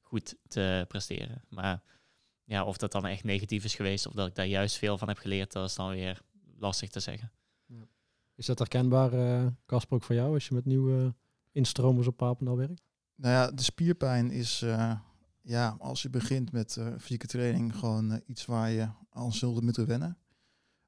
goed 0.00 0.36
te 0.48 0.84
presteren. 0.88 1.42
Maar 1.48 1.82
ja, 2.46 2.64
of 2.64 2.76
dat 2.76 2.92
dan 2.92 3.06
echt 3.06 3.24
negatief 3.24 3.64
is 3.64 3.74
geweest 3.74 4.06
of 4.06 4.12
dat 4.12 4.26
ik 4.28 4.34
daar 4.34 4.46
juist 4.46 4.76
veel 4.76 4.98
van 4.98 5.08
heb 5.08 5.18
geleerd, 5.18 5.52
dat 5.52 5.68
is 5.68 5.74
dan 5.74 5.90
weer 5.90 6.22
lastig 6.58 6.90
te 6.90 7.00
zeggen. 7.00 7.30
Is 8.34 8.46
dat 8.46 8.58
herkenbaar, 8.58 9.12
eh, 9.12 9.46
Casper, 9.66 9.96
ook 9.96 10.02
voor 10.02 10.14
jou 10.14 10.34
als 10.34 10.48
je 10.48 10.54
met 10.54 10.64
nieuwe 10.64 11.14
instromers 11.52 12.06
op 12.06 12.16
Papendal 12.16 12.56
werkt? 12.56 12.82
Nou 13.14 13.32
ja, 13.32 13.50
de 13.50 13.62
spierpijn 13.62 14.30
is, 14.30 14.62
eh, 14.62 14.92
ja, 15.42 15.76
als 15.78 16.02
je 16.02 16.10
begint 16.10 16.52
met 16.52 16.76
eh, 16.76 16.86
fysieke 16.98 17.26
training, 17.26 17.76
gewoon 17.76 18.12
eh, 18.12 18.18
iets 18.26 18.46
waar 18.46 18.70
je 18.70 18.88
aan 19.10 19.32
zult 19.32 19.62
moeten 19.62 19.86
wennen. 19.86 20.18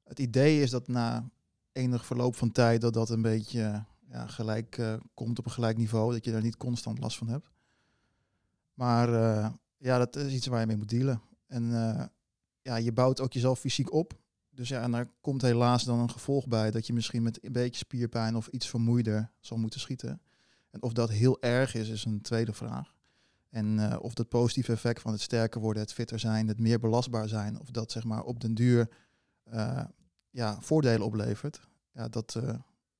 Het 0.04 0.18
idee 0.18 0.62
is 0.62 0.70
dat 0.70 0.88
na 0.88 1.30
enig 1.72 2.06
verloop 2.06 2.36
van 2.36 2.52
tijd 2.52 2.80
dat 2.80 2.94
dat 2.94 3.10
een 3.10 3.22
beetje 3.22 3.62
eh, 3.62 3.80
ja, 4.10 4.26
gelijk 4.26 4.78
eh, 4.78 4.94
komt 5.14 5.38
op 5.38 5.44
een 5.44 5.50
gelijk 5.50 5.76
niveau, 5.76 6.12
dat 6.12 6.24
je 6.24 6.32
daar 6.32 6.42
niet 6.42 6.56
constant 6.56 6.98
last 6.98 7.18
van 7.18 7.28
hebt. 7.28 7.50
Maar 8.74 9.14
eh, 9.14 9.50
ja, 9.76 9.98
dat 9.98 10.16
is 10.16 10.32
iets 10.32 10.46
waar 10.46 10.60
je 10.60 10.66
mee 10.66 10.76
moet 10.76 10.88
dealen. 10.88 11.20
En 11.48 11.74
eh, 11.74 12.04
ja, 12.62 12.76
je 12.76 12.92
bouwt 12.92 13.20
ook 13.20 13.32
jezelf 13.32 13.58
fysiek 13.58 13.92
op. 13.92 14.20
Dus 14.50 14.68
ja, 14.68 14.82
en 14.82 14.90
daar 14.90 15.10
komt 15.20 15.42
helaas 15.42 15.84
dan 15.84 15.98
een 15.98 16.10
gevolg 16.10 16.46
bij 16.46 16.70
dat 16.70 16.86
je 16.86 16.92
misschien 16.92 17.22
met 17.22 17.44
een 17.44 17.52
beetje 17.52 17.78
spierpijn 17.78 18.36
of 18.36 18.46
iets 18.46 18.68
vermoeider 18.68 19.30
zal 19.40 19.56
moeten 19.56 19.80
schieten. 19.80 20.20
En 20.70 20.82
of 20.82 20.92
dat 20.92 21.10
heel 21.10 21.42
erg 21.42 21.74
is, 21.74 21.88
is 21.88 22.04
een 22.04 22.20
tweede 22.20 22.52
vraag. 22.52 22.94
En 23.48 23.90
eh, 23.90 24.02
of 24.02 24.14
dat 24.14 24.28
positieve 24.28 24.72
effect 24.72 25.00
van 25.00 25.12
het 25.12 25.20
sterker 25.20 25.60
worden, 25.60 25.82
het 25.82 25.92
fitter 25.92 26.18
zijn, 26.18 26.48
het 26.48 26.60
meer 26.60 26.80
belastbaar 26.80 27.28
zijn, 27.28 27.60
of 27.60 27.70
dat 27.70 27.92
zeg 27.92 28.04
maar 28.04 28.22
op 28.22 28.40
den 28.40 28.54
duur 28.54 28.88
eh, 29.42 29.84
ja, 30.30 30.60
voordelen 30.60 31.06
oplevert, 31.06 31.60
ja, 31.92 32.08
dat, 32.08 32.32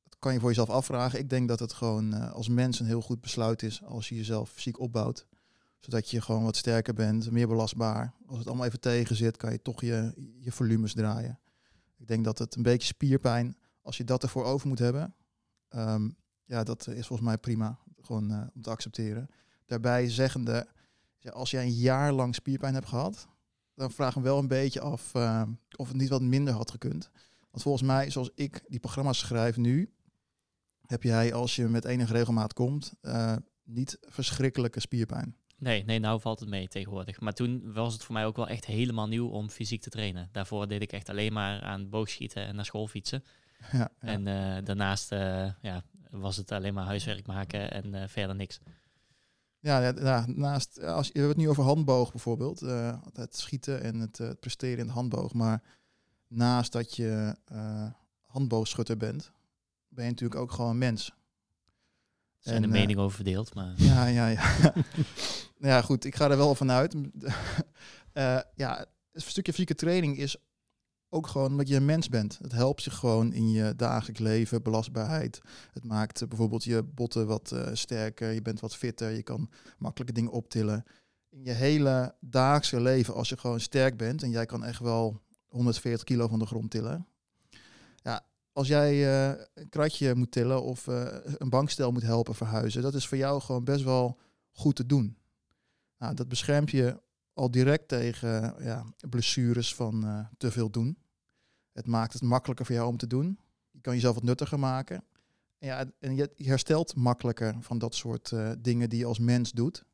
dat 0.02 0.16
kan 0.18 0.32
je 0.32 0.38
voor 0.38 0.48
jezelf 0.48 0.70
afvragen. 0.70 1.18
Ik 1.18 1.30
denk 1.30 1.48
dat 1.48 1.60
het 1.60 1.72
gewoon 1.72 2.32
als 2.32 2.48
mens 2.48 2.80
een 2.80 2.86
heel 2.86 3.00
goed 3.02 3.20
besluit 3.20 3.62
is 3.62 3.84
als 3.84 4.08
je 4.08 4.14
jezelf 4.14 4.50
fysiek 4.50 4.78
opbouwt. 4.78 5.26
Zodat 5.78 6.11
je 6.11 6.20
gewoon 6.20 6.42
wat 6.42 6.56
sterker 6.56 6.94
bent, 6.94 7.30
meer 7.30 7.49
belastbaar. 7.49 8.14
Als 8.26 8.38
het 8.38 8.47
allemaal 8.47 8.66
even 8.66 8.80
tegen 8.80 9.16
zit, 9.16 9.37
kan 9.37 9.52
je 9.52 9.62
toch 9.62 9.80
je, 9.80 10.12
je 10.38 10.52
volumes 10.52 10.92
draaien. 10.92 11.38
Ik 11.97 12.06
denk 12.06 12.25
dat 12.25 12.38
het 12.38 12.54
een 12.54 12.62
beetje 12.62 12.87
spierpijn, 12.87 13.56
als 13.82 13.97
je 13.97 14.04
dat 14.04 14.23
ervoor 14.23 14.44
over 14.44 14.68
moet 14.68 14.78
hebben, 14.78 15.14
ehm, 15.68 16.08
ja, 16.44 16.64
dat 16.64 16.87
is 16.87 17.06
volgens 17.06 17.28
mij 17.28 17.38
prima. 17.38 17.78
Gewoon 18.00 18.30
eh, 18.30 18.47
om 18.54 18.62
te 18.62 18.70
accepteren. 18.70 19.28
Daarbij 19.66 20.11
zeggende, 20.11 20.66
als 21.30 21.50
jij 21.50 21.62
een 21.62 21.75
jaar 21.75 22.12
lang 22.12 22.35
spierpijn 22.35 22.75
hebt 22.75 22.88
gehad, 22.88 23.28
dan 23.75 23.90
vraag 23.90 24.11
ik 24.11 24.16
me 24.16 24.23
wel 24.23 24.38
een 24.38 24.49
beetje 24.49 24.80
af 24.80 25.14
eh, 25.14 25.42
of 25.76 25.88
het 25.88 25.97
niet 25.97 26.08
wat 26.08 26.23
minder 26.23 26.54
had 26.54 26.70
gekund. 26.70 27.11
Want 27.50 27.62
volgens 27.62 27.82
mij, 27.82 28.11
zoals 28.11 28.30
ik 28.35 28.64
die 28.66 28.80
programma's 28.80 29.18
schrijf 29.18 29.56
nu, 29.56 29.92
heb 30.87 31.02
jij 31.02 31.35
als 31.35 31.56
je 31.56 31.68
met 31.68 31.85
enige 31.85 32.12
regelmaat 32.12 32.52
komt, 32.52 32.92
eh, 33.00 33.37
niet 33.64 33.99
verschrikkelijke 34.00 34.80
spierpijn. 34.80 35.37
Nee, 35.58 35.84
nee, 35.84 35.98
nou 35.98 36.20
valt 36.20 36.40
het 36.40 36.48
mee 36.48 36.68
tegenwoordig. 36.68 37.20
Maar 37.20 37.32
toen 37.32 37.72
was 37.72 37.92
het 37.92 38.04
voor 38.04 38.14
mij 38.14 38.26
ook 38.26 38.36
wel 38.36 38.48
echt 38.48 38.64
helemaal 38.64 39.08
nieuw 39.08 39.28
om 39.28 39.50
fysiek 39.50 39.82
te 39.82 39.90
trainen. 39.90 40.28
Daarvoor 40.32 40.68
deed 40.68 40.82
ik 40.82 40.92
echt 40.92 41.08
alleen 41.08 41.32
maar 41.32 41.62
aan 41.62 41.88
boogschieten 41.88 42.46
en 42.46 42.54
naar 42.54 42.64
school 42.64 42.86
fietsen. 42.86 43.24
Ja, 43.72 43.78
ja. 43.78 43.90
En 43.98 44.26
eh, 44.26 44.64
daarnaast 44.64 45.12
eh, 45.12 45.52
ja, 45.62 45.82
was 46.10 46.36
het 46.36 46.52
alleen 46.52 46.74
maar 46.74 46.84
huiswerk 46.84 47.26
maken 47.26 47.70
en 47.70 47.94
eh, 47.94 48.08
verder 48.08 48.36
niks. 48.36 48.60
Ja, 49.60 49.80
ja, 49.80 49.92
ja, 50.00 50.24
naast, 50.26 50.82
als, 50.82 51.06
je 51.06 51.18
hebt 51.18 51.28
het 51.28 51.36
nu 51.36 51.48
over 51.48 51.64
handboog 51.64 52.10
bijvoorbeeld. 52.10 52.60
het 53.12 53.36
schieten 53.36 53.82
en 53.82 54.00
het 54.00 54.20
eh, 54.20 54.30
presteren 54.40 54.78
in 54.78 54.86
de 54.86 54.92
handboog. 54.92 55.32
Maar 55.32 55.62
naast 56.28 56.72
dat 56.72 56.96
je 56.96 57.36
handboogschutter 58.26 58.96
bent, 58.96 59.32
ben 59.88 60.04
je 60.04 60.10
natuurlijk 60.10 60.40
ook 60.40 60.52
gewoon 60.52 60.78
mens. 60.78 61.12
Zijn 62.38 62.57
En, 62.57 62.62
de 62.62 62.68
eh, 62.68 62.80
meningen 62.80 63.02
over 63.02 63.16
verdeeld, 63.16 63.54
maar 63.54 63.73
Ja, 63.76 64.07
ja, 64.07 64.26
ja. 64.28 64.75
ja, 65.71 65.83
goed. 65.83 66.04
Ik 66.04 66.14
ga 66.14 66.30
er 66.30 66.37
wel 66.37 66.54
van 66.54 66.71
uit. 66.71 66.95
Eh, 68.12 68.40
ja, 68.54 68.87
een 69.12 69.21
stukje 69.21 69.52
fysieke 69.52 69.75
training 69.75 70.18
is 70.18 70.37
ook 71.09 71.26
gewoon 71.26 71.50
omdat 71.50 71.68
je 71.68 71.76
een 71.76 71.85
mens 71.85 72.09
bent. 72.09 72.38
Het 72.42 72.52
helpt 72.52 72.85
je 72.85 72.90
gewoon 72.90 73.33
in 73.33 73.50
je 73.50 73.76
dagelijks 73.76 74.21
leven, 74.21 74.62
belastbaarheid. 74.62 75.40
Het 75.73 75.85
maakt 75.85 76.23
eh, 76.23 76.28
bijvoorbeeld 76.28 76.64
je 76.64 76.83
botten 76.83 77.26
wat 77.26 77.54
sterker. 77.73 78.33
Je 78.33 78.42
bent 78.42 78.61
wat 78.61 78.76
fitter. 78.76 79.11
Je 79.11 79.23
kan 79.23 79.50
makkelijke 79.78 80.12
dingen 80.12 80.33
optillen. 80.33 80.85
In 81.28 81.45
je 81.45 81.52
hele 81.52 82.14
dagelijkse 82.21 82.80
leven, 82.80 83.14
als 83.14 83.28
je 83.28 83.37
gewoon 83.37 83.61
sterk 83.61 83.97
bent 83.97 84.23
en 84.23 84.30
jij 84.30 84.47
kan 84.47 84.64
echt 84.64 84.80
wel 84.80 85.23
140 85.49 86.04
kilo 86.04 86.28
van 86.28 86.38
de 86.38 86.47
grond 86.47 86.71
tillen. 86.71 87.07
Als 88.58 88.68
jij 88.68 88.92
eh, 88.92 89.44
een 89.54 89.68
kratje 89.68 90.14
moet 90.14 90.30
tillen 90.30 90.62
of 90.62 90.88
eh, 90.88 91.06
een 91.22 91.48
bankstel 91.48 91.92
moet 91.92 92.02
helpen 92.02 92.34
verhuizen, 92.34 92.82
dat 92.82 92.94
is 92.94 93.08
voor 93.08 93.16
jou 93.16 93.40
gewoon 93.40 93.64
best 93.64 93.84
wel 93.84 94.18
goed 94.50 94.76
te 94.76 94.86
doen. 94.86 95.16
Nou, 95.98 96.14
dat 96.14 96.28
beschermt 96.28 96.70
je 96.70 97.00
al 97.32 97.50
direct 97.50 97.88
tegen 97.88 98.54
ja, 98.60 98.84
blessures 99.08 99.74
van 99.74 100.04
eh, 100.04 100.26
te 100.36 100.50
veel 100.50 100.70
doen. 100.70 100.98
Het 101.72 101.86
maakt 101.86 102.12
het 102.12 102.22
makkelijker 102.22 102.66
voor 102.66 102.74
jou 102.74 102.88
om 102.88 102.96
te 102.96 103.06
doen. 103.06 103.38
Je 103.70 103.80
kan 103.80 103.94
jezelf 103.94 104.14
wat 104.14 104.24
nuttiger 104.24 104.58
maken. 104.58 105.04
En, 105.58 105.68
ja, 105.68 105.90
en 105.98 106.16
je 106.16 106.30
herstelt 106.36 106.96
makkelijker 106.96 107.56
van 107.60 107.78
dat 107.78 107.94
soort 107.94 108.32
dingen 108.58 108.88
die 108.88 108.98
je 108.98 109.06
als 109.06 109.18
mens 109.18 109.52
doet. 109.52 109.84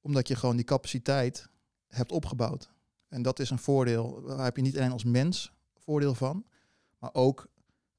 Omdat 0.00 0.28
je 0.28 0.36
gewoon 0.36 0.56
die 0.56 0.64
capaciteit 0.64 1.48
hebt 1.88 2.12
opgebouwd. 2.12 2.70
En 3.08 3.22
dat 3.22 3.38
is 3.38 3.50
een 3.50 3.58
voordeel. 3.58 4.22
Daar 4.26 4.44
heb 4.44 4.56
je 4.56 4.62
niet 4.62 4.76
alleen 4.76 4.92
als 4.92 5.04
mens 5.04 5.52
voordeel 5.74 6.14
van. 6.14 6.44
Maar 6.98 7.10
ook 7.12 7.52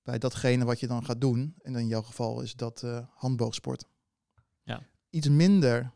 bij 0.05 0.17
datgene 0.17 0.65
wat 0.65 0.79
je 0.79 0.87
dan 0.87 1.05
gaat 1.05 1.21
doen. 1.21 1.55
En 1.61 1.75
in 1.75 1.87
jouw 1.87 2.01
geval 2.01 2.41
is 2.41 2.55
dat 2.55 2.83
eh, 2.83 3.05
handboogsport. 3.13 3.85
Ja. 4.63 4.83
Iets 5.09 5.29
minder 5.29 5.91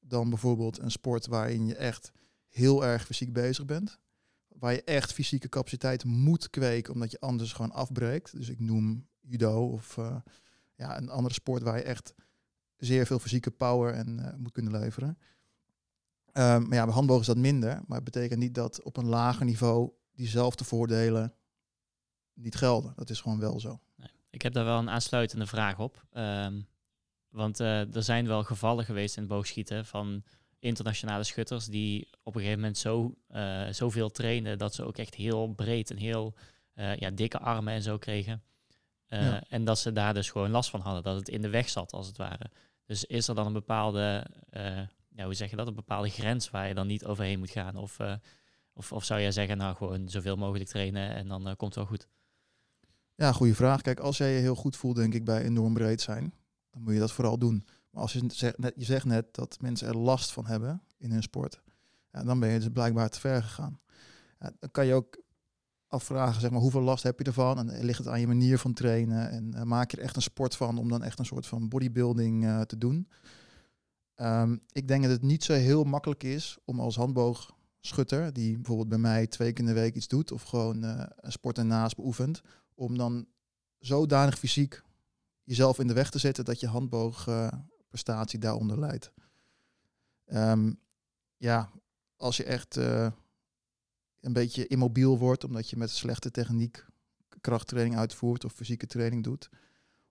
dan 0.00 0.28
bijvoorbeeld 0.28 0.78
een 0.78 0.90
sport 0.90 1.26
waarin 1.26 1.66
je 1.66 1.74
echt 1.74 2.12
heel 2.48 2.84
erg 2.84 3.04
fysiek 3.04 3.32
bezig 3.32 3.64
bent. 3.64 3.98
Waar 4.48 4.72
je 4.72 4.84
echt 4.84 5.12
fysieke 5.12 5.48
capaciteit 5.48 6.04
moet 6.04 6.50
kweken, 6.50 6.92
omdat 6.92 7.10
je 7.10 7.20
anders 7.20 7.52
gewoon 7.52 7.72
afbreekt. 7.72 8.36
Dus 8.36 8.48
ik 8.48 8.60
noem 8.60 9.08
judo 9.20 9.66
of 9.66 9.98
eh, 9.98 10.16
ja, 10.74 10.98
een 10.98 11.10
andere 11.10 11.34
sport 11.34 11.62
waar 11.62 11.76
je 11.76 11.82
echt 11.82 12.14
zeer 12.76 13.06
veel 13.06 13.18
fysieke 13.18 13.50
power 13.50 13.94
en 13.94 14.18
eh, 14.18 14.36
moet 14.36 14.52
kunnen 14.52 14.80
leveren. 14.80 15.18
Ehm, 16.32 16.62
maar 16.62 16.76
ja, 16.76 16.84
bij 16.84 16.94
handboog 16.94 17.20
is 17.20 17.26
dat 17.26 17.36
minder. 17.36 17.82
Maar 17.86 17.96
het 17.96 18.04
betekent 18.04 18.40
niet 18.40 18.54
dat 18.54 18.82
op 18.82 18.96
een 18.96 19.08
lager 19.08 19.44
niveau 19.44 19.90
diezelfde 20.12 20.64
voordelen 20.64 21.34
niet 22.38 22.56
gelden. 22.56 22.92
Dat 22.96 23.10
is 23.10 23.20
gewoon 23.20 23.38
wel 23.38 23.60
zo. 23.60 23.80
ik 24.30 24.42
heb 24.42 24.52
daar 24.52 24.64
wel 24.64 24.78
een 24.78 24.90
aansluitende 24.90 25.46
vraag 25.46 25.78
op. 25.78 26.04
Ehm, 26.12 26.60
want 27.30 27.60
eh, 27.60 27.94
er 27.94 28.02
zijn 28.02 28.26
wel 28.26 28.44
gevallen 28.44 28.84
geweest 28.84 29.16
in 29.16 29.22
het 29.22 29.30
boogschieten 29.30 29.86
van 29.86 30.22
internationale 30.58 31.24
schutters 31.24 31.66
die 31.66 32.08
op 32.22 32.34
een 32.34 32.40
gegeven 32.40 32.60
moment 32.60 32.78
zo, 32.78 33.14
eh, 33.28 33.66
zoveel 33.70 34.10
trainen 34.10 34.58
dat 34.58 34.74
ze 34.74 34.84
ook 34.84 34.98
echt 34.98 35.14
heel 35.14 35.46
breed 35.48 35.90
en 35.90 35.96
heel 35.96 36.34
eh, 36.74 36.96
ja, 36.96 37.10
dikke 37.10 37.38
armen 37.38 37.74
en 37.74 37.82
zo 37.82 37.98
kregen. 37.98 38.42
Ja. 39.06 39.42
En 39.48 39.64
dat 39.64 39.78
ze 39.78 39.92
daar 39.92 40.14
dus 40.14 40.30
gewoon 40.30 40.50
last 40.50 40.70
van 40.70 40.80
hadden, 40.80 41.02
dat 41.02 41.16
het 41.16 41.28
in 41.28 41.42
de 41.42 41.48
weg 41.48 41.68
zat 41.68 41.92
als 41.92 42.06
het 42.06 42.16
ware. 42.16 42.50
Dus 42.84 43.04
is 43.04 43.28
er 43.28 43.34
dan 43.34 43.46
een 43.46 43.52
bepaalde, 43.52 44.26
ja, 45.08 45.24
hoe 45.24 45.34
zeg 45.34 45.50
je 45.50 45.56
dat, 45.56 45.66
een 45.66 45.74
bepaalde 45.74 46.08
grens 46.08 46.50
waar 46.50 46.68
je 46.68 46.74
dan 46.74 46.86
niet 46.86 47.04
overheen 47.04 47.38
moet 47.38 47.50
gaan? 47.50 47.76
Of, 47.76 47.98
of, 48.72 48.92
of 48.92 49.04
zou 49.04 49.20
jij 49.20 49.32
zeggen, 49.32 49.56
nou 49.56 49.76
gewoon 49.76 50.08
zoveel 50.08 50.36
mogelijk 50.36 50.70
trainen 50.70 51.14
en 51.14 51.28
dan 51.28 51.42
komt 51.42 51.74
het 51.74 51.74
wel 51.74 51.86
goed? 51.86 52.08
Ja, 53.18 53.32
goede 53.32 53.54
vraag. 53.54 53.80
Kijk, 53.80 54.00
als 54.00 54.16
jij 54.16 54.34
je 54.34 54.40
heel 54.40 54.54
goed 54.54 54.76
voelt, 54.76 54.96
denk 54.96 55.14
ik, 55.14 55.24
bij 55.24 55.42
enorm 55.42 55.74
breed 55.74 56.00
zijn, 56.00 56.34
dan 56.70 56.82
moet 56.82 56.92
je 56.92 56.98
dat 56.98 57.12
vooral 57.12 57.38
doen. 57.38 57.64
Maar 57.90 58.02
als 58.02 58.12
je 58.12 58.24
zegt 58.26 58.58
net, 58.58 58.72
je 58.76 58.84
zegt 58.84 59.04
net 59.04 59.34
dat 59.34 59.56
mensen 59.60 59.88
er 59.88 59.96
last 59.96 60.32
van 60.32 60.46
hebben 60.46 60.82
in 60.98 61.10
hun 61.10 61.22
sport, 61.22 61.62
ja, 62.12 62.24
dan 62.24 62.40
ben 62.40 62.48
je 62.48 62.58
dus 62.58 62.68
blijkbaar 62.72 63.08
te 63.08 63.20
ver 63.20 63.42
gegaan. 63.42 63.80
Ja, 64.38 64.52
dan 64.58 64.70
kan 64.70 64.86
je 64.86 64.94
ook 64.94 65.22
afvragen, 65.86 66.40
zeg 66.40 66.50
maar, 66.50 66.60
hoeveel 66.60 66.80
last 66.80 67.02
heb 67.02 67.18
je 67.18 67.24
ervan? 67.24 67.58
En 67.70 67.84
ligt 67.84 67.98
het 67.98 68.08
aan 68.08 68.20
je 68.20 68.26
manier 68.26 68.58
van 68.58 68.72
trainen? 68.72 69.30
En 69.30 69.54
eh, 69.54 69.62
maak 69.62 69.90
je 69.90 69.96
er 69.96 70.02
echt 70.02 70.16
een 70.16 70.22
sport 70.22 70.56
van 70.56 70.78
om 70.78 70.88
dan 70.88 71.02
echt 71.02 71.18
een 71.18 71.24
soort 71.24 71.46
van 71.46 71.68
bodybuilding 71.68 72.44
eh, 72.44 72.60
te 72.60 72.78
doen? 72.78 73.08
Ehm, 74.14 74.56
ik 74.72 74.88
denk 74.88 75.02
dat 75.02 75.12
het 75.12 75.22
niet 75.22 75.44
zo 75.44 75.52
heel 75.52 75.84
makkelijk 75.84 76.22
is 76.22 76.58
om 76.64 76.80
als 76.80 76.96
handboogschutter, 76.96 78.32
die 78.32 78.54
bijvoorbeeld 78.54 78.88
bij 78.88 78.98
mij 78.98 79.26
twee 79.26 79.52
keer 79.52 79.64
in 79.64 79.74
de 79.74 79.80
week 79.80 79.94
iets 79.94 80.08
doet, 80.08 80.32
of 80.32 80.42
gewoon 80.42 80.84
eh, 80.84 81.06
een 81.16 81.32
sport 81.32 81.58
ernaast 81.58 81.96
beoefent, 81.96 82.42
om 82.78 82.98
dan 82.98 83.26
zodanig 83.78 84.38
fysiek 84.38 84.82
jezelf 85.42 85.78
in 85.78 85.86
de 85.86 85.92
weg 85.92 86.10
te 86.10 86.18
zetten 86.18 86.44
dat 86.44 86.60
je 86.60 86.66
handboogprestatie 86.66 88.38
daaronder 88.38 88.78
leidt. 88.78 89.12
Ehm, 90.24 90.72
ja, 91.36 91.70
als 92.16 92.36
je 92.36 92.44
echt 92.44 92.76
eh, 92.76 93.10
een 94.20 94.32
beetje 94.32 94.66
immobiel 94.66 95.18
wordt 95.18 95.44
omdat 95.44 95.70
je 95.70 95.76
met 95.76 95.90
slechte 95.90 96.30
techniek 96.30 96.86
krachttraining 97.40 97.96
uitvoert 97.96 98.44
of 98.44 98.52
fysieke 98.52 98.86
training 98.86 99.24
doet. 99.24 99.50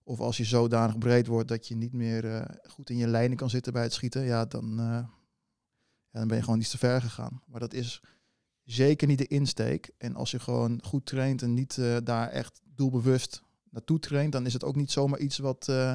Of 0.04 0.20
als 0.20 0.38
je 0.38 0.44
zodanig 0.44 0.98
breed 0.98 1.28
wordt 1.28 1.48
dat 1.48 1.68
je 1.68 1.76
niet 1.76 1.94
meer 1.94 2.36
eh, 2.36 2.56
goed 2.70 2.90
in 2.90 2.98
je 2.98 3.08
lijnen 3.08 3.38
kan 3.38 3.50
zitten 3.50 3.74
bij 3.74 3.84
het 3.84 3.94
schieten, 3.94 4.24
ja, 4.24 4.46
dan, 4.46 4.80
eh, 4.80 4.86
ja, 6.10 6.20
dan 6.20 6.28
ben 6.28 6.38
je 6.38 6.44
gewoon 6.44 6.60
iets 6.60 6.70
te 6.70 6.78
ver 6.78 7.02
gegaan. 7.02 7.42
Maar 7.46 7.60
dat 7.60 7.74
is 7.74 8.02
zeker 8.68 9.08
niet 9.08 9.18
de 9.18 9.28
insteek. 9.28 9.90
En 9.98 10.16
als 10.16 10.32
je 10.32 10.40
gewoon 10.40 10.80
goed 10.84 11.06
traint 11.06 11.42
en 11.42 11.54
niet 11.54 11.78
eh, 11.78 11.98
daar 12.04 12.30
echt 12.30 12.62
doelbewust 12.76 13.44
naartoe 13.70 14.00
traint, 14.00 14.32
dan 14.32 14.46
is 14.46 14.54
het 14.54 14.64
ook 14.64 14.76
niet 14.76 14.92
zomaar 14.92 15.20
iets 15.20 15.38
wat 15.38 15.68
eh, 15.68 15.94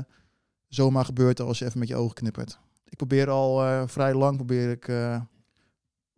zomaar 0.68 1.04
gebeurt 1.04 1.40
als 1.40 1.58
je 1.58 1.64
even 1.64 1.78
met 1.78 1.88
je 1.88 1.96
ogen 1.96 2.14
knippert. 2.14 2.58
Ik 2.88 2.96
probeer 2.96 3.30
al 3.30 3.64
eh, 3.64 3.82
vrij 3.86 4.14
lang 4.14 4.36
probeer 4.36 4.70
ik 4.70 4.90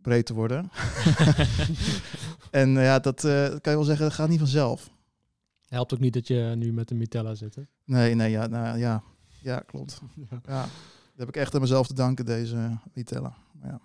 breed 0.03 0.27
te 0.27 0.35
worden. 0.35 0.71
en 2.51 2.71
ja, 2.71 2.99
dat 2.99 3.21
kan 3.21 3.73
je 3.73 3.79
wel 3.79 3.85
zeggen, 3.85 4.05
dat 4.05 4.15
gaat 4.15 4.29
niet 4.29 4.39
vanzelf. 4.39 4.91
Helpt 5.67 5.95
ook 5.95 6.01
niet 6.01 6.13
dat 6.13 6.27
je 6.27 6.53
nu 6.57 6.73
met 6.73 6.89
de 6.89 6.95
Mitella 6.95 7.35
zit. 7.35 7.55
hè? 7.55 7.63
Nee, 7.85 8.15
nee, 8.15 8.31
ja, 8.31 8.47
nou, 8.47 8.79
ja, 8.79 9.03
ja, 9.43 9.59
klopt. 9.59 10.01
Ja. 10.31 10.41
Ja, 10.47 10.63
dat 10.63 11.27
heb 11.27 11.29
ik 11.29 11.37
echt 11.37 11.55
aan 11.55 11.61
mezelf 11.61 11.87
te 11.87 11.95
danken, 11.95 12.25
deze 12.25 12.79
Vitella. 12.93 13.37
Maar 13.53 13.71
ja. 13.71 13.81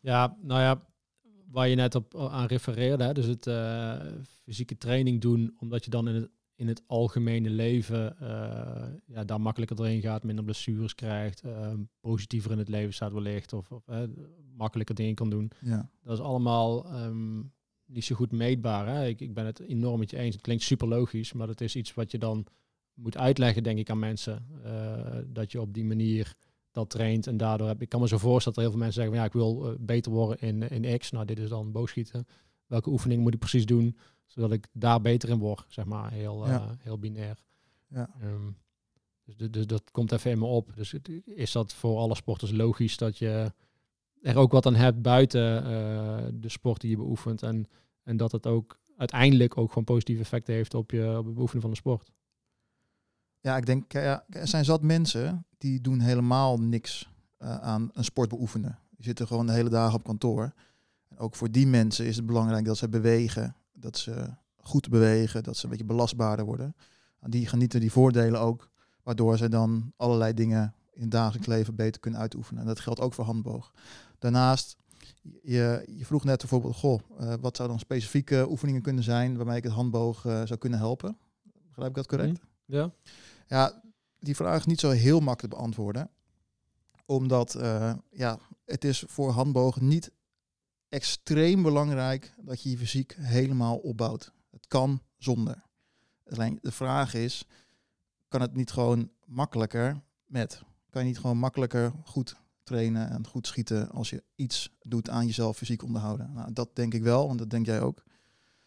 Ja, 0.00 0.36
nou 0.42 0.60
ja, 0.60 0.82
waar 1.50 1.68
je 1.68 1.74
net 1.76 1.94
op 1.94 2.16
aan 2.16 2.46
refereerde, 2.46 3.04
hè, 3.04 3.12
dus 3.12 3.26
het 3.26 3.46
eh, 3.46 3.96
fysieke 4.42 4.78
training 4.78 5.20
doen, 5.20 5.56
omdat 5.58 5.84
je 5.84 5.90
dan 5.90 6.08
in 6.08 6.14
het, 6.14 6.30
in 6.54 6.68
het 6.68 6.82
algemene 6.86 7.50
leven 7.50 8.20
eh, 8.20 8.88
ja, 9.06 9.24
daar 9.24 9.40
makkelijker 9.40 9.76
doorheen 9.76 10.00
gaat, 10.00 10.22
minder 10.24 10.44
blessures 10.44 10.94
krijgt, 10.94 11.40
eh, 11.40 11.72
positiever 12.00 12.50
in 12.50 12.58
het 12.58 12.68
leven 12.68 12.94
staat 12.94 13.12
wellicht, 13.12 13.52
of, 13.52 13.70
of 13.70 13.84
makkelijker 14.56 14.94
dingen 14.94 15.14
kan 15.14 15.30
doen. 15.30 15.50
ja. 15.60 15.90
Dat 16.02 16.18
is 16.18 16.24
allemaal 16.24 16.84
ehm, 16.86 17.38
niet 17.86 18.04
zo 18.04 18.14
goed 18.14 18.32
meetbaar. 18.32 18.86
Hè? 18.86 19.06
Ik, 19.06 19.20
ik 19.20 19.34
ben 19.34 19.46
het 19.46 19.60
enorm 19.60 19.98
met 19.98 20.10
je 20.10 20.16
eens. 20.16 20.34
Het 20.34 20.44
klinkt 20.44 20.62
super 20.62 20.88
logisch, 20.88 21.32
maar 21.32 21.46
dat 21.46 21.60
is 21.60 21.76
iets 21.76 21.94
wat 21.94 22.10
je 22.10 22.18
dan 22.18 22.46
moet 22.94 23.16
uitleggen, 23.16 23.62
denk 23.62 23.78
ik, 23.78 23.90
aan 23.90 23.98
mensen. 23.98 24.46
eh, 24.64 25.18
dat 25.26 25.52
je 25.52 25.60
op 25.60 25.74
die 25.74 25.84
manier 25.84 26.34
dat 26.78 26.90
traint 26.90 27.26
en 27.26 27.36
daardoor 27.36 27.68
heb 27.68 27.82
ik 27.82 27.88
kan 27.88 28.00
me 28.00 28.08
zo 28.08 28.18
voorstellen 28.18 28.44
dat 28.44 28.56
er 28.56 28.62
heel 28.62 28.70
veel 28.70 28.80
mensen 28.80 29.02
zeggen 29.02 29.12
van 29.12 29.22
ja, 29.42 29.50
ik 29.50 29.60
wil 29.60 29.70
eh, 29.72 29.76
beter 29.86 30.12
worden 30.12 30.40
in, 30.40 30.82
in 30.84 30.98
X. 30.98 31.10
Nou, 31.10 31.24
dit 31.24 31.38
is 31.38 31.48
dan 31.48 31.72
boogschieten. 31.72 32.26
Welke 32.66 32.90
oefening 32.90 33.22
moet 33.22 33.32
ik 33.34 33.38
precies 33.40 33.66
doen 33.66 33.96
zodat 34.26 34.52
ik 34.52 34.66
daar 34.72 35.00
beter 35.00 35.28
in 35.28 35.38
word, 35.38 35.64
zeg 35.68 35.84
maar, 35.84 36.12
heel, 36.12 36.46
Ja. 36.46 36.60
eh, 36.60 36.70
heel 36.78 36.98
binair. 36.98 37.38
Ja. 37.88 38.10
Ehm, 38.20 38.50
dus, 39.24 39.50
dus 39.50 39.66
dat 39.66 39.90
komt 39.90 40.12
even 40.12 40.30
in 40.30 40.38
me 40.38 40.44
op. 40.44 40.72
Dus 40.74 40.92
het- 40.92 41.10
is 41.24 41.52
dat 41.52 41.74
voor 41.74 41.98
alle 41.98 42.14
sporters 42.14 42.50
logisch 42.52 42.96
dat 42.96 43.18
je 43.18 43.52
er 44.22 44.36
ook 44.36 44.52
wat 44.52 44.66
aan 44.66 44.74
hebt 44.74 45.02
buiten 45.02 45.64
eh, 45.64 46.26
de 46.34 46.48
sport 46.48 46.80
die 46.80 46.90
je 46.90 46.96
beoefent 46.96 47.42
en, 47.42 47.66
en 48.02 48.16
dat 48.16 48.32
het 48.32 48.46
ook 48.46 48.78
uiteindelijk 48.96 49.56
ook 49.58 49.68
gewoon 49.68 49.84
positieve 49.84 50.20
effecten 50.22 50.54
heeft 50.54 50.74
op 50.74 50.90
je 50.90 51.18
op 51.18 51.24
het 51.24 51.34
beoefenen 51.34 51.62
van 51.62 51.70
de 51.70 51.76
sport. 51.76 52.10
Ja, 53.40 53.56
ik 53.56 53.66
denk, 53.66 53.94
er 53.94 54.22
zijn 54.42 54.64
zat 54.64 54.82
mensen 54.82 55.46
die 55.58 55.80
doen 55.80 56.00
helemaal 56.00 56.60
niks 56.60 57.08
eh, 57.36 57.56
aan 57.56 57.90
een 57.92 58.04
sport 58.04 58.28
beoefenen. 58.28 58.78
Die 58.96 59.04
zitten 59.04 59.26
gewoon 59.26 59.46
de 59.46 59.52
hele 59.52 59.68
dagen 59.68 59.94
op 59.94 60.04
kantoor. 60.04 60.52
En 61.08 61.18
ook 61.18 61.34
voor 61.34 61.50
die 61.50 61.66
mensen 61.66 62.06
is 62.06 62.16
het 62.16 62.26
belangrijk 62.26 62.64
dat 62.64 62.76
ze 62.76 62.88
bewegen, 62.88 63.56
dat 63.72 63.98
ze 63.98 64.30
goed 64.56 64.88
bewegen, 64.88 65.42
dat 65.42 65.56
ze 65.56 65.64
een 65.64 65.70
beetje 65.70 65.84
belastbaarder 65.84 66.44
worden. 66.44 66.76
En 67.20 67.30
die 67.30 67.46
genieten 67.46 67.80
die 67.80 67.92
voordelen 67.92 68.40
ook, 68.40 68.70
waardoor 69.02 69.36
ze 69.36 69.48
dan 69.48 69.92
allerlei 69.96 70.34
dingen 70.34 70.74
in 70.92 71.00
het 71.00 71.10
dagelijks 71.10 71.46
leven 71.46 71.74
beter 71.74 72.00
kunnen 72.00 72.20
uitoefenen. 72.20 72.60
En 72.60 72.68
dat 72.68 72.80
geldt 72.80 73.00
ook 73.00 73.14
voor 73.14 73.24
handboog. 73.24 73.72
Daarnaast, 74.18 74.76
je, 75.42 75.84
je 75.96 76.04
vroeg 76.04 76.24
net 76.24 76.38
bijvoorbeeld, 76.38 76.76
goh, 76.76 77.00
eh, 77.18 77.34
wat 77.40 77.56
zou 77.56 77.68
dan 77.68 77.78
specifieke 77.78 78.46
oefeningen 78.50 78.82
kunnen 78.82 79.04
zijn 79.04 79.36
waarmee 79.36 79.56
ik 79.56 79.64
het 79.64 79.72
handboog 79.72 80.26
eh, 80.26 80.42
zou 80.44 80.58
kunnen 80.58 80.78
helpen? 80.78 81.16
Begrijp 81.66 81.88
ik 81.88 81.94
dat 81.94 82.06
correct? 82.06 82.40
Ja? 82.68 82.92
Ja, 83.46 83.82
die 84.18 84.36
vraag 84.36 84.58
is 84.58 84.66
niet 84.66 84.80
zo 84.80 84.90
heel 84.90 85.20
makkelijk 85.20 85.54
te 85.54 85.58
beantwoorden. 85.58 86.10
Omdat 87.06 87.54
eh, 87.54 87.94
ja, 88.10 88.38
het 88.64 88.84
is 88.84 89.04
voor 89.06 89.30
handbogen 89.30 89.88
niet 89.88 90.10
extreem 90.88 91.62
belangrijk 91.62 92.34
dat 92.40 92.62
je 92.62 92.70
je 92.70 92.78
fysiek 92.78 93.16
helemaal 93.20 93.76
opbouwt. 93.76 94.32
Het 94.50 94.66
kan 94.66 95.02
zonder. 95.16 95.62
Alleen 96.30 96.58
de 96.62 96.72
vraag 96.72 97.14
is, 97.14 97.44
kan 98.28 98.40
het 98.40 98.54
niet 98.54 98.70
gewoon 98.70 99.10
makkelijker 99.24 100.00
met? 100.26 100.62
Kan 100.90 101.02
je 101.02 101.08
niet 101.08 101.18
gewoon 101.18 101.38
makkelijker 101.38 101.92
goed 102.04 102.36
trainen 102.62 103.10
en 103.10 103.26
goed 103.26 103.46
schieten 103.46 103.90
als 103.90 104.10
je 104.10 104.22
iets 104.34 104.76
doet 104.82 105.10
aan 105.10 105.26
jezelf 105.26 105.56
fysiek 105.56 105.82
onderhouden? 105.82 106.32
Nou, 106.32 106.52
dat 106.52 106.76
denk 106.76 106.94
ik 106.94 107.02
wel, 107.02 107.26
want 107.26 107.38
dat 107.38 107.50
denk 107.50 107.66
jij 107.66 107.80
ook. 107.80 108.02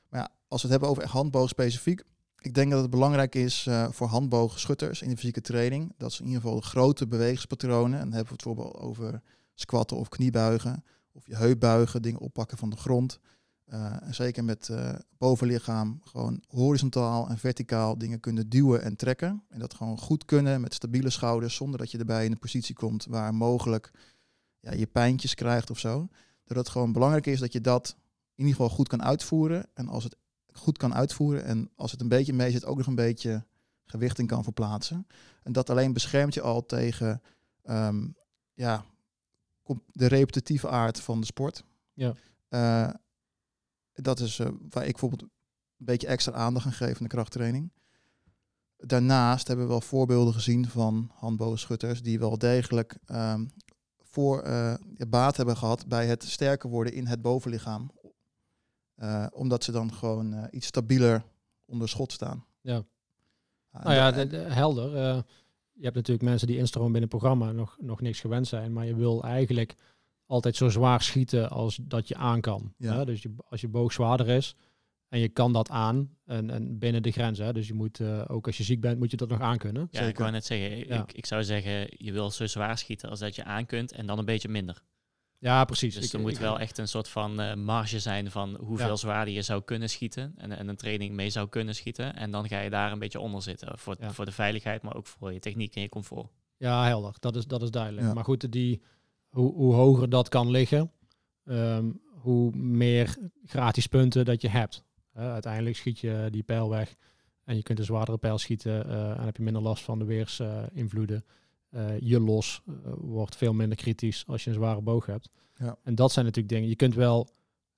Maar 0.09 0.19
ja, 0.19 0.29
als 0.47 0.61
we 0.61 0.67
het 0.67 0.79
hebben 0.79 0.89
over 0.89 1.11
handboog 1.11 1.49
specifiek, 1.49 2.03
ik 2.41 2.53
denk 2.53 2.71
dat 2.71 2.81
het 2.81 2.89
belangrijk 2.89 3.35
is 3.35 3.65
eh, 3.67 3.87
voor 3.91 4.07
handboogschutters 4.07 5.01
in 5.01 5.09
de 5.09 5.15
fysieke 5.15 5.41
training, 5.41 5.93
dat 5.97 6.13
ze 6.13 6.21
in 6.21 6.27
ieder 6.27 6.41
geval 6.41 6.61
grote 6.61 7.07
bewegingspatronen, 7.07 7.99
en 7.99 8.09
dan 8.09 8.13
hebben 8.13 8.35
we 8.35 8.43
het 8.43 8.43
bijvoorbeeld 8.43 8.83
over 8.83 9.21
squatten 9.53 9.97
of 9.97 10.09
kniebuigen, 10.09 10.83
of 11.11 11.27
je 11.27 11.35
heupbuigen, 11.35 12.01
dingen 12.01 12.19
oppakken 12.19 12.57
van 12.57 12.69
de 12.69 12.75
grond. 12.77 13.19
Eh, 13.65 14.03
en 14.03 14.13
zeker 14.13 14.43
met 14.43 14.69
eh, 14.69 14.93
bovenlichaam 15.17 16.01
gewoon 16.03 16.43
horizontaal 16.47 17.29
en 17.29 17.37
verticaal 17.37 17.97
dingen 17.97 18.19
kunnen 18.19 18.49
duwen 18.49 18.81
en 18.81 18.95
trekken. 18.95 19.43
En 19.49 19.59
dat 19.59 19.73
gewoon 19.73 19.97
goed 19.97 20.25
kunnen 20.25 20.61
met 20.61 20.73
stabiele 20.73 21.09
schouders, 21.09 21.55
zonder 21.55 21.79
dat 21.79 21.91
je 21.91 21.97
erbij 21.97 22.25
in 22.25 22.31
een 22.31 22.39
positie 22.39 22.75
komt 22.75 23.05
waar 23.05 23.33
mogelijk 23.33 23.91
ja, 24.59 24.71
je 24.73 24.87
pijntjes 24.87 25.35
krijgt 25.35 25.69
of 25.69 25.79
zo. 25.79 26.07
Dat 26.43 26.57
het 26.57 26.69
gewoon 26.69 26.91
belangrijk 26.91 27.27
is 27.27 27.39
dat 27.39 27.53
je 27.53 27.61
dat 27.61 27.95
in 28.35 28.47
ieder 28.47 28.55
geval 28.55 28.75
goed 28.75 28.87
kan 28.87 29.03
uitvoeren. 29.03 29.65
En 29.73 29.87
als 29.87 30.03
het 30.03 30.15
goed 30.51 30.77
kan 30.77 30.93
uitvoeren 30.93 31.43
en 31.43 31.69
als 31.75 31.91
het 31.91 32.01
een 32.01 32.07
beetje 32.07 32.33
mee 32.33 32.51
zit, 32.51 32.65
ook 32.65 32.77
nog 32.77 32.87
een 32.87 32.95
beetje 32.95 33.45
gewicht 33.85 34.19
in 34.19 34.27
kan 34.27 34.43
verplaatsen. 34.43 35.07
En 35.43 35.51
dat 35.51 35.69
alleen 35.69 35.93
beschermt 35.93 36.33
je 36.33 36.41
al 36.41 36.65
tegen 36.65 37.21
ehm, 37.63 38.07
ja, 38.53 38.85
de 39.91 40.05
repetitieve 40.05 40.69
aard 40.69 40.99
van 40.99 41.19
de 41.19 41.25
sport. 41.25 41.63
Ja. 41.93 42.13
Eh, 42.49 42.89
dat 43.93 44.19
is 44.19 44.39
eh, 44.39 44.47
waar 44.69 44.85
ik 44.85 44.91
bijvoorbeeld 44.91 45.21
een 45.21 45.29
beetje 45.77 46.07
extra 46.07 46.33
aandacht 46.33 46.65
aan 46.65 46.71
geef 46.71 46.97
in 46.97 47.03
de 47.03 47.09
krachttraining. 47.09 47.71
Daarnaast 48.77 49.47
hebben 49.47 49.65
we 49.65 49.71
wel 49.71 49.81
voorbeelden 49.81 50.33
gezien 50.33 50.67
van 50.67 51.11
handboogschutters 51.13 52.01
die 52.01 52.19
wel 52.19 52.37
degelijk 52.37 52.97
ehm, 53.05 53.45
voor 53.99 54.41
eh, 54.41 54.73
baat 55.07 55.37
hebben 55.37 55.57
gehad 55.57 55.87
bij 55.87 56.07
het 56.07 56.23
sterker 56.23 56.69
worden 56.69 56.93
in 56.93 57.07
het 57.07 57.21
bovenlichaam. 57.21 57.91
Eh, 59.01 59.25
omdat 59.33 59.63
ze 59.63 59.71
dan 59.71 59.93
gewoon 59.93 60.33
eh, 60.33 60.43
iets 60.51 60.67
stabieler 60.67 61.23
onder 61.65 61.89
schot 61.89 62.11
staan. 62.11 62.45
Ja. 62.61 62.83
Ah, 63.71 63.83
Nou 63.83 63.95
ja, 63.95 64.11
da- 64.11 64.17
de- 64.17 64.27
de- 64.27 64.37
helder. 64.37 64.95
Eh, 64.95 65.21
je 65.73 65.83
hebt 65.83 65.95
natuurlijk 65.95 66.25
mensen 66.29 66.47
die 66.47 66.57
instromen 66.57 66.91
binnen 66.91 67.09
het 67.09 67.19
programma 67.19 67.51
nog, 67.51 67.77
nog 67.79 68.01
niks 68.01 68.19
gewend 68.19 68.47
zijn, 68.47 68.73
maar 68.73 68.85
je 68.85 68.95
wil 68.95 69.23
eigenlijk 69.23 69.75
altijd 70.25 70.55
zo 70.55 70.69
zwaar 70.69 71.01
schieten 71.01 71.49
als 71.49 71.79
dat 71.81 72.07
je 72.07 72.15
aan 72.15 72.41
kan. 72.41 72.73
Ja. 72.77 72.95
Hè? 72.97 73.05
Dus 73.05 73.21
je, 73.21 73.33
als 73.49 73.61
je 73.61 73.67
boog 73.67 73.91
zwaarder 73.93 74.27
is 74.29 74.55
en 75.09 75.19
je 75.19 75.29
kan 75.29 75.53
dat 75.53 75.69
aan 75.69 76.17
en, 76.25 76.49
en 76.49 76.77
binnen 76.77 77.03
de 77.03 77.11
grenzen. 77.11 77.45
Hè? 77.45 77.53
Dus 77.53 77.67
je 77.67 77.73
moet, 77.73 77.99
eh, 77.99 78.23
ook 78.27 78.45
als 78.45 78.57
je 78.57 78.63
ziek 78.63 78.81
bent, 78.81 78.99
moet 78.99 79.11
je 79.11 79.17
dat 79.17 79.29
nog 79.29 79.41
aankunnen. 79.41 79.87
Ja, 79.91 79.99
ik 79.99 80.05
Zeker. 80.05 80.19
wou 80.19 80.31
net 80.31 80.45
zeggen, 80.45 80.77
Ja. 80.87 81.01
ik, 81.01 81.13
ik 81.13 81.25
zou 81.25 81.43
zeggen, 81.43 81.87
je 81.97 82.11
wil 82.11 82.31
zo 82.31 82.45
zwaar 82.47 82.77
schieten 82.77 83.09
als 83.09 83.19
dat 83.19 83.35
je 83.35 83.43
aan 83.43 83.65
kunt 83.65 83.91
en 83.91 84.05
dan 84.05 84.19
een 84.19 84.25
beetje 84.25 84.49
minder. 84.49 84.81
Ja, 85.43 85.65
precies. 85.65 85.95
Dus 85.95 86.05
Ik- 86.05 86.13
er 86.13 86.19
moet 86.19 86.31
ik- 86.31 86.37
wel 86.39 86.59
echt 86.59 86.77
een 86.77 86.87
soort 86.87 87.07
van 87.07 87.39
eh, 87.41 87.55
marge 87.55 87.99
zijn 87.99 88.31
van 88.31 88.57
hoeveel 88.63 88.87
Ja. 88.87 88.95
zwaarder 88.95 89.33
je 89.33 89.41
zou 89.41 89.61
kunnen 89.61 89.89
schieten 89.89 90.33
en, 90.37 90.57
en 90.57 90.67
een 90.67 90.75
training 90.75 91.13
mee 91.15 91.29
zou 91.29 91.49
kunnen 91.49 91.75
schieten. 91.75 92.15
En 92.15 92.31
dan 92.31 92.47
ga 92.47 92.59
je 92.59 92.69
daar 92.69 92.91
een 92.91 92.99
beetje 92.99 93.19
onder 93.19 93.41
zitten 93.41 93.77
voor, 93.79 93.95
Ja. 93.99 94.11
voor 94.11 94.25
de 94.25 94.31
veiligheid, 94.31 94.81
maar 94.81 94.95
ook 94.95 95.07
voor 95.07 95.33
je 95.33 95.39
techniek 95.39 95.75
en 95.75 95.81
je 95.81 95.89
comfort. 95.89 96.27
Ja, 96.57 96.85
helder. 96.85 97.15
Dat 97.19 97.35
is, 97.35 97.45
dat 97.45 97.61
is 97.61 97.71
duidelijk. 97.71 98.07
Ja. 98.07 98.13
Maar 98.13 98.23
goed, 98.23 98.51
die, 98.51 98.81
hoe, 99.29 99.53
hoe 99.53 99.73
hoger 99.73 100.09
dat 100.09 100.29
kan 100.29 100.49
liggen, 100.49 100.91
ehm, 101.45 101.91
hoe 102.09 102.51
meer 102.55 103.17
gratis 103.45 103.87
punten 103.87 104.25
dat 104.25 104.41
je 104.41 104.49
hebt. 104.49 104.83
Uiteindelijk 105.13 105.75
schiet 105.75 105.99
je 105.99 106.27
die 106.31 106.43
pijl 106.43 106.69
weg 106.69 106.95
en 107.43 107.55
je 107.55 107.63
kunt 107.63 107.79
een 107.79 107.85
zwaardere 107.85 108.17
pijl 108.17 108.37
schieten 108.37 108.89
eh, 108.89 109.09
en 109.09 109.23
heb 109.25 109.37
je 109.37 109.43
minder 109.43 109.61
last 109.61 109.83
van 109.83 109.99
de 109.99 110.05
weersinvloeden. 110.05 111.25
Eh, 111.71 111.99
je 111.99 112.19
los 112.19 112.61
eh, 112.67 112.73
wordt 112.97 113.35
veel 113.35 113.53
minder 113.53 113.77
kritisch 113.77 114.23
als 114.27 114.43
je 114.43 114.49
een 114.49 114.55
zware 114.55 114.81
boog 114.81 115.05
hebt. 115.05 115.29
Ja. 115.55 115.77
En 115.83 115.95
dat 115.95 116.11
zijn 116.11 116.25
natuurlijk 116.25 116.53
dingen. 116.53 116.69
Je 116.69 116.75
kunt 116.75 116.95
wel 116.95 117.27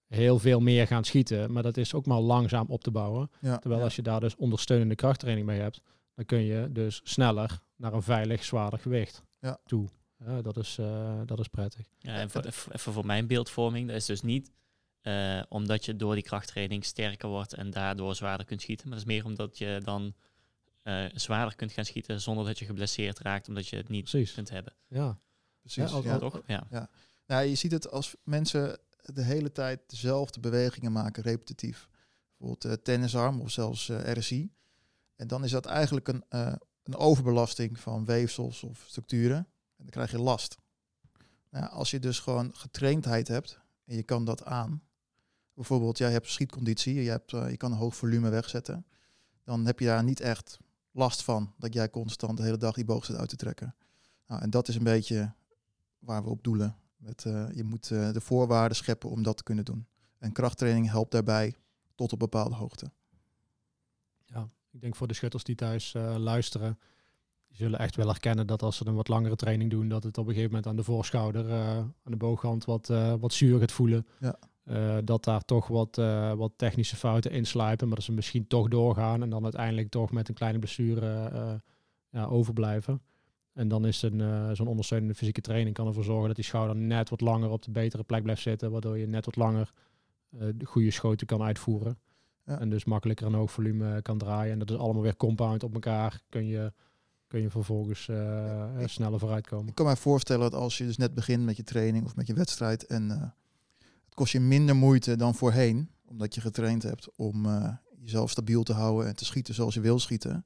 heel 0.07 0.39
veel 0.39 0.59
meer 0.59 0.87
gaan 0.87 1.03
schieten, 1.03 1.51
maar 1.51 1.63
dat 1.63 1.77
is 1.77 1.93
ook 1.93 2.05
maar 2.05 2.19
langzaam 2.19 2.65
op 2.69 2.83
te 2.83 2.91
bouwen. 2.91 3.29
ja, 3.41 3.57
Terwijl 3.57 3.79
ja. 3.79 3.85
als 3.85 3.95
je 3.95 4.01
daar 4.01 4.19
dus 4.19 4.35
ondersteunende 4.35 4.95
krachttraining 4.95 5.47
mee 5.47 5.59
hebt, 5.59 5.81
dan 6.15 6.25
kun 6.25 6.39
je 6.43 6.69
dus 6.71 7.01
sneller 7.03 7.59
naar 7.75 7.93
een 7.93 8.01
veilig, 8.03 8.43
zwaarder 8.43 8.79
gewicht 8.79 9.23
Ja. 9.39 9.57
toe. 9.65 9.87
Ja, 10.25 10.41
dat, 10.41 10.57
is, 10.57 10.77
eh, 10.79 11.19
dat 11.25 11.39
is 11.39 11.47
prettig. 11.47 11.85
Ja, 11.99 12.15
en 12.15 12.29
voor, 12.29 12.41
even 12.45 12.93
voor 12.93 13.05
mijn 13.05 13.27
beeldvorming, 13.27 13.87
dat 13.87 13.95
is 13.95 14.05
dus 14.05 14.21
niet 14.21 14.51
eh, 15.01 15.41
omdat 15.49 15.85
je 15.85 15.95
door 15.95 16.13
die 16.13 16.23
krachttraining 16.23 16.85
sterker 16.85 17.29
wordt 17.29 17.53
en 17.53 17.69
daardoor 17.69 18.15
zwaarder 18.15 18.45
kunt 18.45 18.61
schieten. 18.61 18.87
Maar 18.89 18.97
dat 18.97 19.07
is 19.07 19.13
meer 19.13 19.25
omdat 19.25 19.57
je 19.57 19.81
dan 19.83 20.13
eh, 20.83 21.05
zwaarder 21.13 21.55
kunt 21.55 21.71
gaan 21.71 21.85
schieten 21.85 22.21
zonder 22.21 22.45
dat 22.45 22.59
je 22.59 22.65
geblesseerd 22.65 23.19
raakt, 23.19 23.47
omdat 23.47 23.67
je 23.67 23.75
het 23.75 23.89
niet 23.89 24.09
Precies. 24.09 24.33
kunt 24.33 24.49
hebben. 24.49 24.73
Ja, 24.87 25.19
Precies, 25.61 25.89
Ja, 25.89 25.95
als- 25.95 26.05
ja. 26.05 26.17
Toch? 26.17 26.41
Ja. 26.47 26.89
Nou, 27.27 27.45
je 27.45 27.55
ziet 27.55 27.71
het 27.71 27.91
als 27.91 28.15
mensen 28.23 28.79
de 29.01 29.21
hele 29.23 29.51
tijd 29.51 29.79
dezelfde 29.87 30.39
bewegingen 30.39 30.91
maken, 30.91 31.23
repetitief. 31.23 31.89
Bijvoorbeeld 32.37 32.65
eh, 32.77 32.83
tennisarm 32.83 33.41
of 33.41 33.51
zelfs 33.51 33.89
eh, 33.89 34.13
RSI. 34.15 34.51
En 35.15 35.27
dan 35.27 35.43
is 35.43 35.51
dat 35.51 35.65
eigenlijk 35.65 36.07
een, 36.07 36.23
eh, 36.29 36.53
een 36.83 36.95
overbelasting 36.95 37.79
van 37.79 38.05
weefsels 38.05 38.63
of 38.63 38.83
structuren. 38.87 39.37
En 39.37 39.47
dan 39.77 39.89
krijg 39.89 40.11
je 40.11 40.19
last. 40.19 40.57
Nou, 41.49 41.69
als 41.69 41.91
je 41.91 41.99
dus 41.99 42.19
gewoon 42.19 42.55
getraindheid 42.55 43.27
hebt 43.27 43.59
en 43.85 43.95
je 43.95 44.03
kan 44.03 44.25
dat 44.25 44.43
aan. 44.45 44.83
Bijvoorbeeld, 45.53 45.97
jij 45.97 46.11
hebt 46.11 46.29
schietconditie, 46.29 46.93
je, 47.03 47.09
hebt, 47.09 47.31
je 47.31 47.57
kan 47.57 47.71
een 47.71 47.77
hoog 47.77 47.95
volume 47.95 48.29
wegzetten. 48.29 48.85
Dan 49.43 49.65
heb 49.65 49.79
je 49.79 49.85
daar 49.85 50.03
niet 50.03 50.19
echt 50.19 50.57
last 50.93 51.23
van 51.23 51.53
dat 51.57 51.73
jij 51.73 51.89
constant 51.89 52.37
de 52.37 52.43
hele 52.43 52.57
dag 52.57 52.75
die 52.75 52.85
boog 52.85 53.05
zit 53.05 53.15
uit 53.15 53.29
te 53.29 53.35
trekken. 53.35 53.75
Nou, 54.27 54.41
en 54.41 54.49
dat 54.49 54.67
is 54.67 54.75
een 54.75 54.83
beetje 54.83 55.33
waar 55.99 56.23
we 56.23 56.29
op 56.29 56.43
doelen. 56.43 56.75
Met, 56.97 57.25
eh, 57.25 57.51
je 57.53 57.63
moet 57.63 57.91
eh, 57.91 58.11
de 58.11 58.21
voorwaarden 58.21 58.77
scheppen 58.77 59.09
om 59.09 59.23
dat 59.23 59.37
te 59.37 59.43
kunnen 59.43 59.65
doen. 59.65 59.87
En 60.17 60.31
krachttraining 60.31 60.89
helpt 60.89 61.11
daarbij 61.11 61.55
tot 61.95 62.13
op 62.13 62.19
bepaalde 62.19 62.55
hoogte. 62.55 62.91
ik 64.71 64.81
denk 64.81 64.95
voor 64.95 65.07
de 65.07 65.13
schutters 65.13 65.43
die 65.43 65.55
thuis 65.55 65.93
eh, 65.93 66.15
luisteren, 66.17 66.79
die 67.47 67.57
zullen 67.57 67.79
echt 67.79 67.95
wel 67.95 68.07
herkennen 68.07 68.47
dat 68.47 68.61
als 68.61 68.77
ze 68.77 68.87
een 68.87 68.95
wat 68.95 69.07
langere 69.07 69.35
training 69.35 69.69
doen, 69.69 69.87
dat 69.87 70.03
het 70.03 70.17
op 70.17 70.23
een 70.27 70.33
gegeven 70.33 70.49
moment 70.49 70.67
aan 70.67 70.75
de 70.75 70.83
voorschouder, 70.83 71.51
aan 72.03 72.11
de 72.11 72.17
booghand 72.17 72.65
wat, 72.65 72.87
wat 73.19 73.33
zuur 73.33 73.59
gaat 73.59 73.71
voelen. 73.71 74.07
Ja. 74.19 74.39
Eh, 74.63 74.97
dat 75.03 75.23
daar 75.23 75.45
toch 75.45 75.67
wat, 75.67 75.97
eh, 75.97 76.33
wat 76.33 76.51
technische 76.55 76.95
fouten 76.95 77.31
insluipen, 77.31 77.87
maar 77.87 77.95
dat 77.95 78.05
ze 78.05 78.11
misschien 78.11 78.47
toch 78.47 78.67
doorgaan 78.67 79.21
en 79.21 79.29
dan 79.29 79.43
uiteindelijk 79.43 79.89
toch 79.89 80.11
met 80.11 80.27
een 80.29 80.33
kleine 80.33 80.59
blessure 80.59 81.29
eh, 81.29 81.53
ja, 82.09 82.25
overblijven. 82.25 83.01
En 83.53 83.67
dan 83.67 83.85
is 83.85 84.01
een, 84.01 84.55
zo'n 84.55 84.67
ondersteunende 84.67 85.15
fysieke 85.15 85.41
training 85.41 85.75
kan 85.75 85.87
ervoor 85.87 86.03
zorgen 86.03 86.27
dat 86.27 86.35
die 86.35 86.45
schouder 86.45 86.75
net 86.75 87.09
wat 87.09 87.21
langer 87.21 87.49
op 87.49 87.61
de 87.61 87.71
betere 87.71 88.03
plek 88.03 88.23
blijft 88.23 88.41
zitten, 88.41 88.71
waardoor 88.71 88.97
je 88.97 89.07
net 89.07 89.25
wat 89.25 89.35
langer 89.35 89.71
de 90.29 90.65
goede 90.65 90.91
schoten 90.91 91.27
kan 91.27 91.41
uitvoeren. 91.41 91.97
Ja. 92.45 92.59
En 92.59 92.69
dus 92.69 92.85
makkelijker 92.85 93.27
een 93.27 93.33
hoog 93.33 93.51
volume 93.51 94.01
kan 94.01 94.17
draaien. 94.17 94.51
En 94.51 94.59
dat 94.59 94.69
is 94.69 94.77
allemaal 94.77 95.01
weer 95.01 95.15
compound 95.15 95.63
op 95.63 95.73
elkaar. 95.73 96.21
Kun 96.29 96.45
je, 96.47 96.73
kun 97.27 97.41
je 97.41 97.49
vervolgens 97.49 98.09
ik- 98.79 98.87
sneller 98.87 99.19
vooruitkomen. 99.19 99.67
Ik 99.67 99.75
kan 99.75 99.85
mij 99.85 99.95
voorstellen 99.95 100.51
dat 100.51 100.59
als 100.59 100.77
je 100.77 100.85
dus 100.85 100.97
net 100.97 101.13
begint 101.13 101.43
met 101.43 101.57
je 101.57 101.63
training 101.63 102.05
of 102.05 102.15
met 102.15 102.27
je 102.27 102.33
wedstrijd 102.33 102.85
en 102.85 103.33
het 104.13 104.21
kost 104.21 104.33
je 104.33 104.39
minder 104.39 104.75
moeite 104.75 105.15
dan 105.15 105.35
voorheen, 105.35 105.89
omdat 106.05 106.35
je 106.35 106.41
getraind 106.41 106.83
hebt 106.83 107.15
om 107.15 107.45
eh, 107.45 107.75
jezelf 107.99 108.29
stabiel 108.29 108.63
te 108.63 108.73
houden 108.73 109.07
en 109.07 109.15
te 109.15 109.25
schieten 109.25 109.53
zoals 109.53 109.73
je 109.73 109.79
wil 109.79 109.99
schieten. 109.99 110.45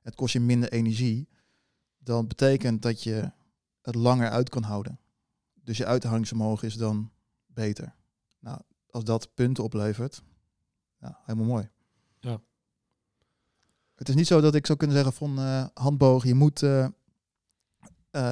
Het 0.00 0.14
kost 0.14 0.32
je 0.32 0.40
minder 0.40 0.72
energie. 0.72 1.28
Dan 1.98 2.26
betekent 2.26 2.82
dat 2.82 3.02
je 3.02 3.32
het 3.82 3.94
langer 3.94 4.30
uit 4.30 4.48
kan 4.48 4.62
houden. 4.62 4.98
Dus 5.62 5.76
je 5.76 5.86
uithoudingsvermogen 5.86 6.68
is 6.68 6.74
dan 6.74 7.10
beter. 7.46 7.94
Nou, 8.38 8.60
als 8.90 9.04
dat 9.04 9.34
punten 9.34 9.64
oplevert, 9.64 10.22
ja, 11.00 11.20
helemaal 11.24 11.48
mooi. 11.48 11.68
Ja. 12.20 12.40
Het 13.94 14.08
is 14.08 14.14
niet 14.14 14.26
zo 14.26 14.40
dat 14.40 14.54
ik 14.54 14.66
zou 14.66 14.78
kunnen 14.78 14.96
zeggen 14.96 15.14
van 15.14 15.38
eh, 15.38 15.66
handboog, 15.74 16.24
je 16.24 16.34
moet 16.34 16.62
eh, 16.62 16.88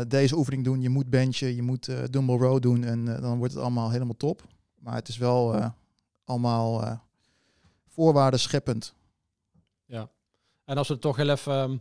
deze 0.09 0.37
oefening 0.37 0.65
doen, 0.65 0.81
je 0.81 0.89
moet 0.89 1.11
benchen, 1.11 1.55
je 1.55 1.63
moet 1.63 2.13
dumbbell 2.13 2.37
row 2.37 2.61
doen 2.61 2.85
en 2.85 3.05
dan 3.05 3.39
wordt 3.39 3.55
het 3.55 3.63
allemaal 3.63 3.91
helemaal 3.91 4.17
top. 4.17 4.51
Maar 4.83 4.95
het 4.95 5.09
is 5.09 5.17
wel 5.17 5.55
eh, 5.55 5.71
allemaal 6.25 6.83
eh, 6.85 6.99
voorwaarden 7.87 8.41
scheppend. 8.41 8.95
En 10.65 10.77
als 10.77 10.87
we 10.89 10.93
het 10.93 11.03
toch 11.03 11.17
heel 11.17 11.29
even 11.29 11.53
ehm, 11.53 11.77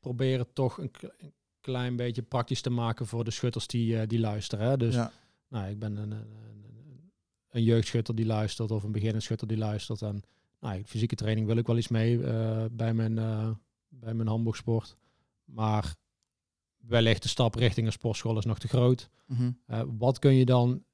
proberen 0.00 0.52
toch 0.52 0.78
een, 0.78 0.90
kle- 0.90 1.14
een 1.18 1.32
klein 1.60 1.96
beetje 1.96 2.22
praktisch 2.22 2.60
te 2.60 2.70
maken 2.70 3.06
voor 3.06 3.24
de 3.24 3.30
schutters 3.30 3.66
die, 3.66 4.00
eh, 4.00 4.08
die 4.08 4.18
luisteren. 4.20 4.66
Hè? 4.66 4.76
Dus 4.76 4.94
ja. 4.94 5.12
nou, 5.48 5.68
ik 5.68 5.78
ben 5.78 5.96
een, 5.96 6.10
een, 6.10 6.34
een, 6.44 7.12
een 7.50 7.62
jeugdschutter 7.62 8.14
die 8.14 8.26
luistert 8.26 8.70
of 8.70 8.82
een 8.82 8.92
beginnend 8.92 9.22
schutter 9.22 9.48
die 9.48 9.58
luistert. 9.58 10.02
En 10.02 10.22
nou, 10.60 10.84
fysieke 10.84 11.14
training 11.14 11.46
wil 11.46 11.56
ik 11.56 11.66
wel 11.66 11.76
iets 11.78 11.88
mee 11.88 12.18
bij, 12.70 12.94
mijn, 12.94 13.14
bij 13.88 14.14
mijn 14.14 14.28
handboogsport. 14.28 14.96
Maar 15.44 15.94
wellicht 16.76 17.22
de 17.22 17.28
stap 17.28 17.54
richting 17.54 17.86
een 17.86 17.92
sportschool 17.92 18.38
is 18.38 18.44
nog 18.44 18.58
te 18.58 18.68
groot. 18.68 19.10
Mhm. 19.26 19.52
Wat 19.98 20.18
kun 20.18 20.34
je 20.34 20.44
dan 20.44 20.84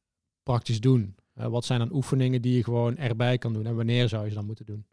praktisch 0.42 0.80
doen? 0.80 1.14
Eh, 1.40 1.46
wat 1.46 1.64
zijn 1.64 1.78
dan 1.78 1.92
oefeningen 1.92 2.42
die 2.42 2.56
je 2.56 2.64
gewoon 2.64 2.96
erbij 2.96 3.38
kan 3.38 3.52
doen? 3.52 3.66
En 3.66 3.76
wanneer 3.76 4.08
zou 4.08 4.22
je 4.22 4.28
ze 4.28 4.34
dan 4.34 4.46
moeten 4.46 4.66
doen? 4.66 4.84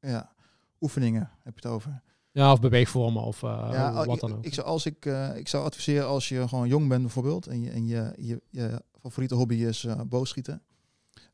ja. 0.00 0.32
Oefeningen 0.80 1.30
heb 1.42 1.58
je 1.58 1.68
het 1.68 1.76
over. 1.76 2.02
Ja, 2.30 2.52
of 2.52 2.60
beweegvormen 2.60 3.22
of 3.22 3.42
eh, 3.42 3.68
ja, 3.72 4.04
wat 4.04 4.20
dan 4.20 4.32
ook. 4.32 4.44
Ik 4.44 4.54
zou, 4.54 4.66
als 4.66 4.86
ik, 4.86 5.06
eh, 5.06 5.36
ik 5.36 5.48
zou 5.48 5.64
adviseren 5.64 6.06
als 6.06 6.28
je 6.28 6.48
gewoon 6.48 6.68
jong 6.68 6.88
bent 6.88 7.02
bijvoorbeeld 7.02 7.46
en 7.46 7.60
je, 7.60 7.70
en 7.70 7.86
je, 7.86 8.12
je, 8.16 8.42
je 8.50 8.82
favoriete 9.00 9.34
hobby 9.34 9.54
is 9.54 9.84
eh 9.84 10.00
boogschieten 10.06 10.62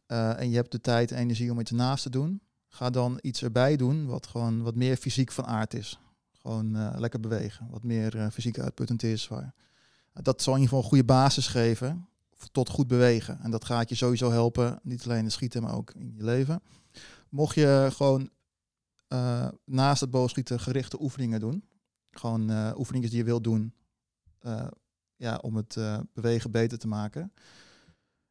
en 0.06 0.50
je 0.50 0.56
hebt 0.56 0.72
de 0.72 0.80
tijd 0.80 1.12
en 1.12 1.18
energie 1.18 1.50
om 1.50 1.60
iets 1.60 1.70
naast 1.70 2.02
te 2.02 2.10
doen, 2.10 2.40
ga 2.68 2.90
dan 2.90 3.18
iets 3.22 3.42
erbij 3.42 3.76
doen 3.76 4.06
wat 4.06 4.26
gewoon 4.26 4.62
wat 4.62 4.74
meer 4.74 4.96
fysiek 4.96 5.32
van 5.32 5.46
aard 5.46 5.74
is. 5.74 6.00
Gewoon 6.32 6.98
lekker 6.98 7.20
bewegen, 7.20 7.68
wat 7.70 7.82
meer 7.82 8.30
fysiek 8.32 8.58
uitputtend 8.58 9.02
is. 9.02 9.28
Waar, 9.28 9.54
dat 10.12 10.42
zal 10.42 10.54
in 10.54 10.60
ieder 10.60 10.74
geval 10.74 10.84
een 10.84 10.90
goede 10.90 11.12
basis 11.12 11.46
geven 11.46 12.08
tot 12.52 12.68
goed 12.68 12.86
bewegen. 12.86 13.38
En 13.40 13.50
dat 13.50 13.64
gaat 13.64 13.88
je 13.88 13.94
sowieso 13.94 14.30
helpen, 14.30 14.80
niet 14.82 15.04
alleen 15.04 15.24
in 15.24 15.30
schieten, 15.30 15.62
maar 15.62 15.74
ook 15.74 15.90
in 15.90 16.12
je 16.14 16.24
leven. 16.24 16.62
Mocht 17.28 17.54
je 17.54 17.88
gewoon 17.92 18.30
eh, 19.08 19.48
naast 19.64 20.00
het 20.00 20.10
boogschieten 20.10 20.60
gerichte 20.60 21.02
oefeningen 21.02 21.40
doen, 21.40 21.64
gewoon 22.10 22.50
eh 22.50 22.72
oefeningen 22.76 23.08
die 23.08 23.18
je 23.18 23.24
wilt 23.24 23.44
doen 23.44 23.74
eh, 24.38 24.66
ja, 25.16 25.36
om 25.36 25.56
het 25.56 25.78
bewegen 26.12 26.50
beter 26.50 26.78
te 26.78 26.88
maken. 26.88 27.32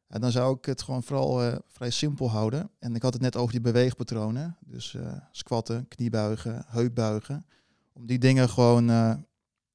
En 0.06 0.20
dan 0.20 0.30
zou 0.30 0.56
ik 0.56 0.64
het 0.64 0.82
gewoon 0.82 1.02
vooral 1.02 1.60
vrij 1.66 1.90
simpel 1.90 2.30
houden. 2.30 2.70
En 2.78 2.94
ik 2.94 3.02
had 3.02 3.12
het 3.12 3.22
net 3.22 3.36
over 3.36 3.52
die 3.52 3.60
beweegpatronen. 3.60 4.56
Dus 4.60 4.96
squatten, 5.30 5.88
kniebuigen, 5.88 6.64
heupbuigen. 6.66 7.46
Om 7.92 8.06
die 8.06 8.18
dingen 8.18 8.48
gewoon 8.48 8.86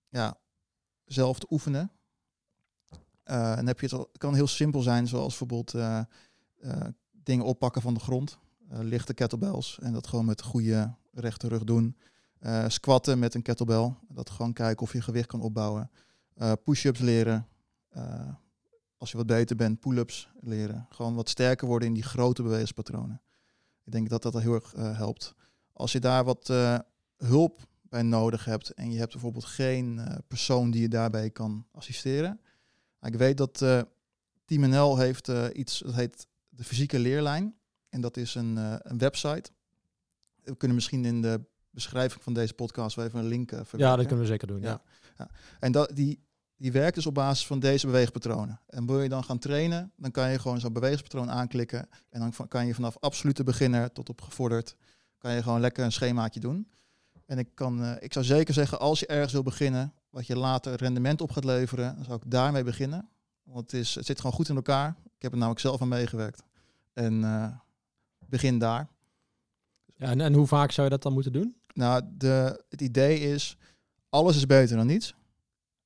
ja, 0.10 0.38
zelf 1.06 1.39
te 1.39 1.48
oefenen. 1.50 1.91
Eh, 3.32 3.58
en 3.58 3.67
heb 3.67 3.80
je 3.80 3.96
het, 3.96 4.08
kan 4.17 4.34
heel 4.34 4.48
simpel 4.48 4.82
zijn, 4.82 5.08
zoals 5.08 5.28
bijvoorbeeld 5.28 5.74
eh, 5.74 6.00
eh, 6.60 6.88
dingen 7.12 7.46
oppakken 7.46 7.82
van 7.82 7.94
de 7.94 8.00
grond. 8.00 8.38
Lichte 8.67 9.13
kettlebells. 9.13 9.80
En 9.82 9.94
dat 9.94 10.08
gewoon 10.08 10.26
met 10.26 10.41
goede 10.41 10.96
rechte 11.13 11.48
rug 11.48 11.63
doen. 11.63 11.98
Squatten 12.67 13.20
met 13.20 13.34
een 13.34 13.41
kettlebell. 13.41 13.94
Dat 14.10 14.30
gewoon 14.30 14.54
kijken 14.54 14.84
of 14.84 14.94
je 14.94 15.02
gewicht 15.02 15.28
kan 15.28 15.41
opbouwen. 15.41 15.91
Push-ups 16.63 17.00
leren. 17.00 17.48
Als 18.98 19.12
je 19.12 19.17
wat 19.17 19.26
beter 19.26 19.56
bent, 19.56 19.80
pull-ups 19.80 20.30
leren. 20.41 20.88
Gewoon 20.89 21.15
wat 21.15 21.30
sterker 21.30 21.67
worden 21.67 21.88
in 21.88 21.94
die 21.94 22.04
grote 22.04 22.44
bewegingspatronen. 22.44 23.22
Ik 23.86 23.91
denk 23.91 24.10
dat 24.10 24.22
dat 24.22 24.39
heel 24.39 24.54
erg 24.54 24.74
helpt. 24.76 25.36
Als 25.74 25.91
je 25.91 26.00
daar 26.00 26.24
wat 26.24 26.48
hulp 27.17 27.67
bij 27.82 28.02
nodig 28.02 28.46
hebt 28.46 28.70
en 28.70 28.91
je 28.91 29.00
hebt 29.00 29.12
bijvoorbeeld 29.12 29.46
geen 29.46 30.02
persoon 30.28 30.72
die 30.72 30.82
je 30.82 30.89
daarbij 30.89 31.30
kan 31.30 31.65
assisteren. 31.72 32.39
Ik 33.01 33.15
weet 33.15 33.37
dat 33.37 33.61
eh 33.61 33.81
Team 34.51 34.69
NL 34.69 34.97
heeft 34.97 35.29
eh, 35.29 35.45
iets, 35.53 35.79
dat 35.79 35.93
heet 35.93 36.27
de 36.49 36.63
fysieke 36.63 36.99
leerlijn. 36.99 37.55
En 37.89 38.01
dat 38.01 38.17
is 38.17 38.35
een, 38.35 38.57
eh, 38.57 38.75
een 38.77 38.97
website. 38.97 39.51
We 40.43 40.55
kunnen 40.55 40.75
misschien 40.75 41.05
in 41.05 41.21
de 41.21 41.41
beschrijving 41.69 42.23
van 42.23 42.33
deze 42.33 42.53
podcast 42.53 42.95
wel 42.95 43.05
even 43.05 43.19
een 43.19 43.27
link 43.27 43.51
eh, 43.51 43.57
ja, 43.57 43.65
verwerken. 43.65 43.97
dat 43.97 44.07
kunnen 44.07 44.25
we 44.25 44.31
zeker 44.31 44.47
doen. 44.47 44.61
Ja. 44.61 44.81
Ja. 45.17 45.29
En 45.59 45.71
dat, 45.71 45.91
die, 45.95 46.23
die 46.57 46.71
werkt 46.71 46.95
dus 46.95 47.05
op 47.05 47.13
basis 47.13 47.45
van 47.45 47.59
deze 47.59 47.85
beweegpatronen. 47.85 48.59
En 48.67 48.85
wil 48.85 49.01
je 49.01 49.09
dan 49.09 49.23
gaan 49.23 49.39
trainen, 49.39 49.91
dan 49.95 50.11
kan 50.11 50.31
je 50.31 50.39
gewoon 50.39 50.59
zo'n 50.59 50.73
beweegpatroon 50.73 51.31
aanklikken. 51.31 51.89
En 52.09 52.19
dan 52.19 52.47
kan 52.47 52.65
je 52.65 52.73
vanaf 52.73 52.97
absolute 52.99 53.43
beginner 53.43 53.91
tot 53.91 54.09
op 54.09 54.21
gevorderd, 54.21 54.75
kan 55.17 55.33
je 55.33 55.43
gewoon 55.43 55.59
lekker 55.59 55.83
een 55.83 55.91
schemaatje 55.91 56.39
doen. 56.39 56.67
En 57.25 57.37
ik, 57.37 57.47
kan, 57.53 57.97
ik 57.99 58.13
zou 58.13 58.25
zeker 58.25 58.53
zeggen, 58.53 58.79
als 58.79 58.99
je 58.99 59.07
ergens 59.07 59.33
wil 59.33 59.43
beginnen, 59.43 59.93
wat 60.12 60.28
je 60.28 60.38
later 60.38 60.76
rendement 60.76 61.21
op 61.21 61.32
gaat 61.32 61.43
leveren, 61.43 61.95
dan 61.95 62.04
zou 62.04 62.19
ik 62.24 62.32
daarmee 62.32 62.63
beginnen. 62.63 63.10
Want 63.43 63.71
het, 63.71 63.80
is, 63.80 63.95
het 63.95 64.06
zit 64.06 64.17
gewoon 64.17 64.36
goed 64.36 64.50
in 64.50 64.56
elkaar. 64.56 64.95
Ik 65.15 65.21
heb 65.21 65.32
er 65.32 65.38
namelijk 65.38 65.62
zelf 65.62 65.82
aan 65.82 65.88
meegewerkt. 65.88 66.43
En 66.93 67.24
eh, 67.24 67.47
begin 68.26 68.60
daar. 68.60 68.89
Ja, 69.95 70.08
en, 70.08 70.21
en 70.21 70.34
hoe 70.34 70.47
vaak 70.47 70.71
zou 70.71 70.88
je 70.88 70.93
dat 70.93 71.04
dan 71.04 71.13
moeten 71.13 71.34
doen? 71.34 71.56
Nou, 71.74 72.04
de, 72.17 72.63
het 72.69 72.82
idee 72.82 73.19
is, 73.19 73.58
alles 74.10 74.36
is 74.36 74.45
beter 74.45 74.78
dan 74.78 74.88
niets. 74.88 75.15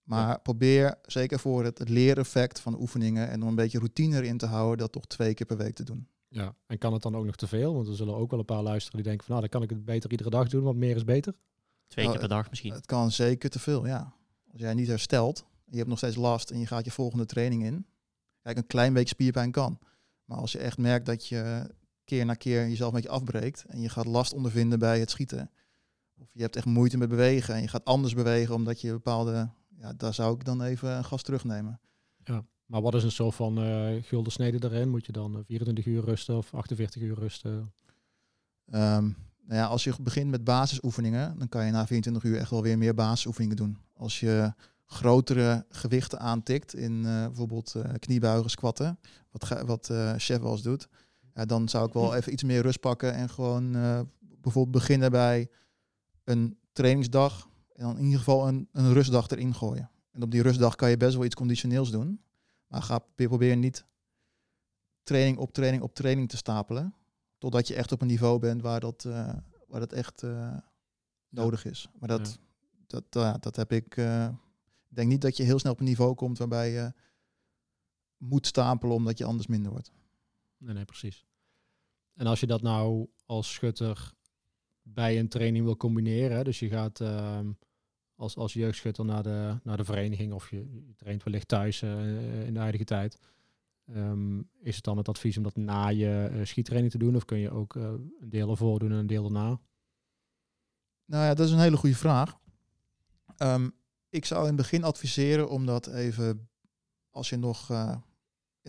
Maar 0.04 0.42
probeer 0.42 0.96
zeker 1.06 1.40
voor 1.40 1.64
het, 1.64 1.78
het 1.78 1.90
leereffect 1.90 2.60
van 2.60 2.80
oefeningen 2.80 3.30
en 3.30 3.42
om 3.42 3.48
een 3.48 3.56
beetje 3.56 3.78
routine 3.78 4.16
erin 4.18 4.38
te 4.38 4.46
houden, 4.46 4.78
dat 4.78 4.92
toch 4.92 5.06
twee 5.06 5.34
keer 5.34 5.46
per 5.46 5.58
week 5.58 5.76
te 5.76 5.84
doen. 5.84 6.08
Ja. 6.28 6.56
En 6.68 6.78
kan 6.78 6.94
het 6.94 7.02
dan 7.02 7.16
ook 7.16 7.26
nog 7.26 7.36
te 7.36 7.48
veel? 7.48 7.74
Want 7.74 7.88
er 7.88 7.96
zullen 7.96 8.16
ook 8.16 8.30
wel 8.30 8.40
een 8.40 8.46
paar 8.46 8.62
luisteren 8.62 8.96
die 8.96 9.08
denken 9.08 9.26
van 9.26 9.36
nou, 9.36 9.50
dan 9.50 9.60
kan 9.60 9.70
ik 9.70 9.76
het 9.76 9.86
beter 9.86 10.12
iedere 10.12 10.30
dag 10.30 10.48
doen, 10.48 10.64
want 10.64 10.78
meer 10.78 10.96
is 10.96 11.04
beter. 11.04 11.34
Twee 11.88 12.06
Oh, 12.06 12.12
keer 12.12 12.20
per 12.20 12.30
dag 12.30 12.50
misschien. 12.50 12.74
Het 12.74 12.86
kan 12.86 13.12
zeker 13.12 13.50
te 13.50 13.60
veel, 13.60 13.86
ja. 13.86 14.14
Als 14.52 14.62
jij 14.62 14.74
niet 14.74 14.88
herstelt, 14.88 15.46
je 15.66 15.78
hebt 15.78 15.90
nog 15.90 15.98
steeds 15.98 16.16
last 16.16 16.52
en 16.52 16.60
je 16.60 16.68
gaat 16.68 16.86
je 16.86 16.92
volgende 16.92 17.26
training 17.26 17.64
in. 17.64 17.86
Kijk, 18.42 18.58
een 18.58 18.68
klein 18.68 18.94
beetje 18.94 19.14
spierpijn 19.14 19.52
kan. 19.52 19.80
Maar 20.26 20.38
als 20.38 20.52
je 20.52 20.58
echt 20.58 20.78
merkt 20.78 21.06
dat 21.06 21.28
je 21.28 21.72
keer 22.04 22.26
na 22.26 22.34
keer 22.34 22.68
jezelf 22.68 22.90
een 22.90 22.96
beetje 22.96 23.16
afbreekt 23.16 23.66
en 23.68 23.82
je 23.82 23.90
gaat 23.90 24.06
last 24.06 24.34
ondervinden 24.34 24.80
bij 24.80 25.00
het 25.00 25.10
schieten. 25.10 25.52
Of 26.18 26.28
je 26.32 26.42
hebt 26.42 26.56
echt 26.56 26.66
moeite 26.66 26.98
met 26.98 27.10
bewegen 27.10 27.56
en 27.56 27.62
je 27.62 27.68
gaat 27.68 27.86
anders 27.86 28.14
bewegen 28.14 28.56
omdat 28.56 28.82
je 28.82 28.92
bepaalde... 28.92 29.50
Ja, 29.78 29.94
daar 29.94 30.14
zou 30.14 30.36
ik 30.36 30.46
dan 30.46 30.62
even 30.62 30.90
een 30.98 31.06
gas 31.06 31.22
terugnemen. 31.22 31.80
Maar 32.66 32.82
wat 32.82 32.96
is 32.96 33.04
een 33.04 33.12
soort 33.12 33.36
van 33.36 33.58
eh 33.58 34.04
gulden 34.04 34.32
snede 34.32 34.68
erin? 34.68 34.90
Moet 34.90 35.06
je 35.06 35.12
dan 35.12 35.38
eh, 35.38 35.44
24 35.46 35.86
uur 35.86 36.04
rusten 36.04 36.38
of 36.38 36.54
48 36.54 37.02
uur 37.02 37.16
rusten? 37.16 37.74
Ehm, 38.66 39.12
nou 39.46 39.60
ja, 39.60 39.66
als 39.66 39.84
je 39.84 39.94
begint 40.02 40.30
met 40.30 40.44
basisoefeningen, 40.44 41.38
dan 41.38 41.50
kan 41.50 41.66
je 41.66 41.72
na 41.72 41.88
24 41.88 42.24
uur 42.24 42.38
echt 42.38 42.50
wel 42.50 42.62
weer 42.62 42.78
meer 42.78 42.94
basisoefeningen 42.94 43.56
doen. 43.56 43.78
Als 43.94 44.20
je 44.20 44.54
grotere 44.86 45.66
gewichten 45.70 46.20
aantikt 46.20 46.76
in 46.76 47.06
eh, 47.06 47.26
bijvoorbeeld 47.26 47.76
eh, 47.76 47.94
kniebuigen, 48.00 48.50
squatten, 48.50 49.00
wat, 49.32 49.64
wat 49.66 49.90
eh, 49.90 50.14
chef 50.18 50.40
wel 50.40 50.52
eens 50.52 50.62
doet, 50.62 50.88
ja, 51.34 51.46
dan 51.46 51.70
zou 51.70 51.88
ik 51.88 51.94
wel 51.94 52.16
even 52.16 52.32
iets 52.32 52.44
meer 52.44 52.62
rust 52.62 52.80
pakken 52.80 53.14
en 53.14 53.30
gewoon 53.30 53.72
bijvoorbeeld 54.42 54.72
beginnen 54.76 55.12
bij 55.12 55.50
een 56.24 56.58
trainingsdag 56.74 57.50
en 57.74 57.84
dan 57.84 57.98
in 57.98 58.04
ieder 58.04 58.20
geval 58.20 58.48
een, 58.48 58.68
een 58.72 58.94
rustdag 58.94 59.30
erin 59.30 59.54
gooien. 59.54 59.90
En 60.12 60.22
op 60.22 60.32
die 60.32 60.42
rustdag 60.42 60.76
kan 60.76 60.90
je 60.90 60.98
best 60.98 61.16
wel 61.16 61.26
iets 61.26 61.36
conditioneels 61.36 61.92
doen, 61.92 62.22
maar 62.68 62.82
ga 62.82 63.00
probeer 63.16 63.58
niet 63.58 63.86
training 65.04 65.38
op 65.38 65.54
training 65.54 65.84
op 65.84 65.94
training 65.94 66.30
te 66.30 66.38
stapelen. 66.38 66.94
Totdat 67.46 67.68
je 67.68 67.76
echt 67.76 67.92
op 67.92 68.02
een 68.02 68.08
niveau 68.08 68.40
bent 68.40 68.62
waar 68.62 68.80
dat, 68.80 69.06
eh, 69.06 69.34
waar 69.68 69.80
dat 69.80 69.94
echt 69.94 70.24
eh, 70.24 70.58
nodig 71.30 71.66
is. 71.66 71.88
Maar 72.00 72.10
dat, 72.10 72.40
dat, 72.88 73.04
ja, 73.10 73.38
dat 73.38 73.56
heb 73.56 73.72
ik. 73.72 73.98
eh, 73.98 74.28
ik 74.90 74.96
denk 74.96 75.10
niet 75.10 75.22
dat 75.22 75.38
je 75.38 75.44
heel 75.44 75.60
snel 75.60 75.72
op 75.72 75.80
een 75.80 75.86
niveau 75.86 76.16
komt 76.16 76.38
waarbij 76.38 76.72
je 76.72 76.94
moet 78.18 78.48
stapelen 78.48 78.96
omdat 78.96 79.18
je 79.18 79.26
anders 79.26 79.48
minder 79.48 79.72
wordt. 79.72 79.92
Nee, 80.58 80.74
nee, 80.74 80.86
precies. 80.86 81.26
En 82.14 82.28
als 82.28 82.40
je 82.40 82.48
dat 82.48 82.62
nou 82.62 83.08
als 83.26 83.54
schutter 83.54 84.14
bij 84.82 85.20
een 85.20 85.30
training 85.30 85.66
wil 85.66 85.78
combineren, 85.78 86.44
dus 86.44 86.60
je 86.60 86.70
gaat 86.70 87.02
ehm, 87.02 87.52
als, 88.16 88.36
als 88.36 88.54
jeugdschutter 88.54 89.06
naar 89.06 89.24
de, 89.24 89.60
naar 89.64 89.78
de 89.78 89.86
vereniging 89.86 90.34
of 90.34 90.50
je, 90.50 90.86
je 90.86 90.96
traint 90.96 91.24
wellicht 91.24 91.48
thuis 91.48 91.82
in 91.82 92.54
de 92.54 92.60
huidige 92.60 92.84
tijd, 92.86 93.20
ehm, 93.94 94.40
is 94.62 94.76
het 94.76 94.84
dan 94.84 94.98
het 94.98 95.10
advies 95.10 95.38
om 95.38 95.44
dat 95.44 95.56
na 95.56 95.88
je 95.88 96.30
eh, 96.32 96.46
schiettraining 96.46 96.92
te 96.92 96.98
doen 97.00 97.16
of 97.16 97.26
kun 97.26 97.38
je 97.38 97.52
ook 97.52 97.76
eh, 97.76 97.84
een 98.20 98.30
deel 98.30 98.50
ervoor 98.50 98.80
doen 98.80 98.92
en 98.92 98.98
een 98.98 99.08
deel 99.08 99.26
erna? 99.26 99.60
Nou 101.06 101.24
ja, 101.24 101.34
dat 101.34 101.48
is 101.48 101.52
een 101.52 101.60
hele 101.60 101.78
goede 101.78 101.96
vraag. 101.96 102.38
Ehm, 103.38 103.70
ik 104.10 104.26
zou 104.26 104.42
in 104.42 104.48
het 104.48 104.56
begin 104.56 104.84
adviseren 104.84 105.50
om 105.50 105.66
dat 105.66 105.88
even, 105.88 106.50
als 107.10 107.30
je 107.30 107.38
nog 107.38 107.70
eh, 107.70 107.98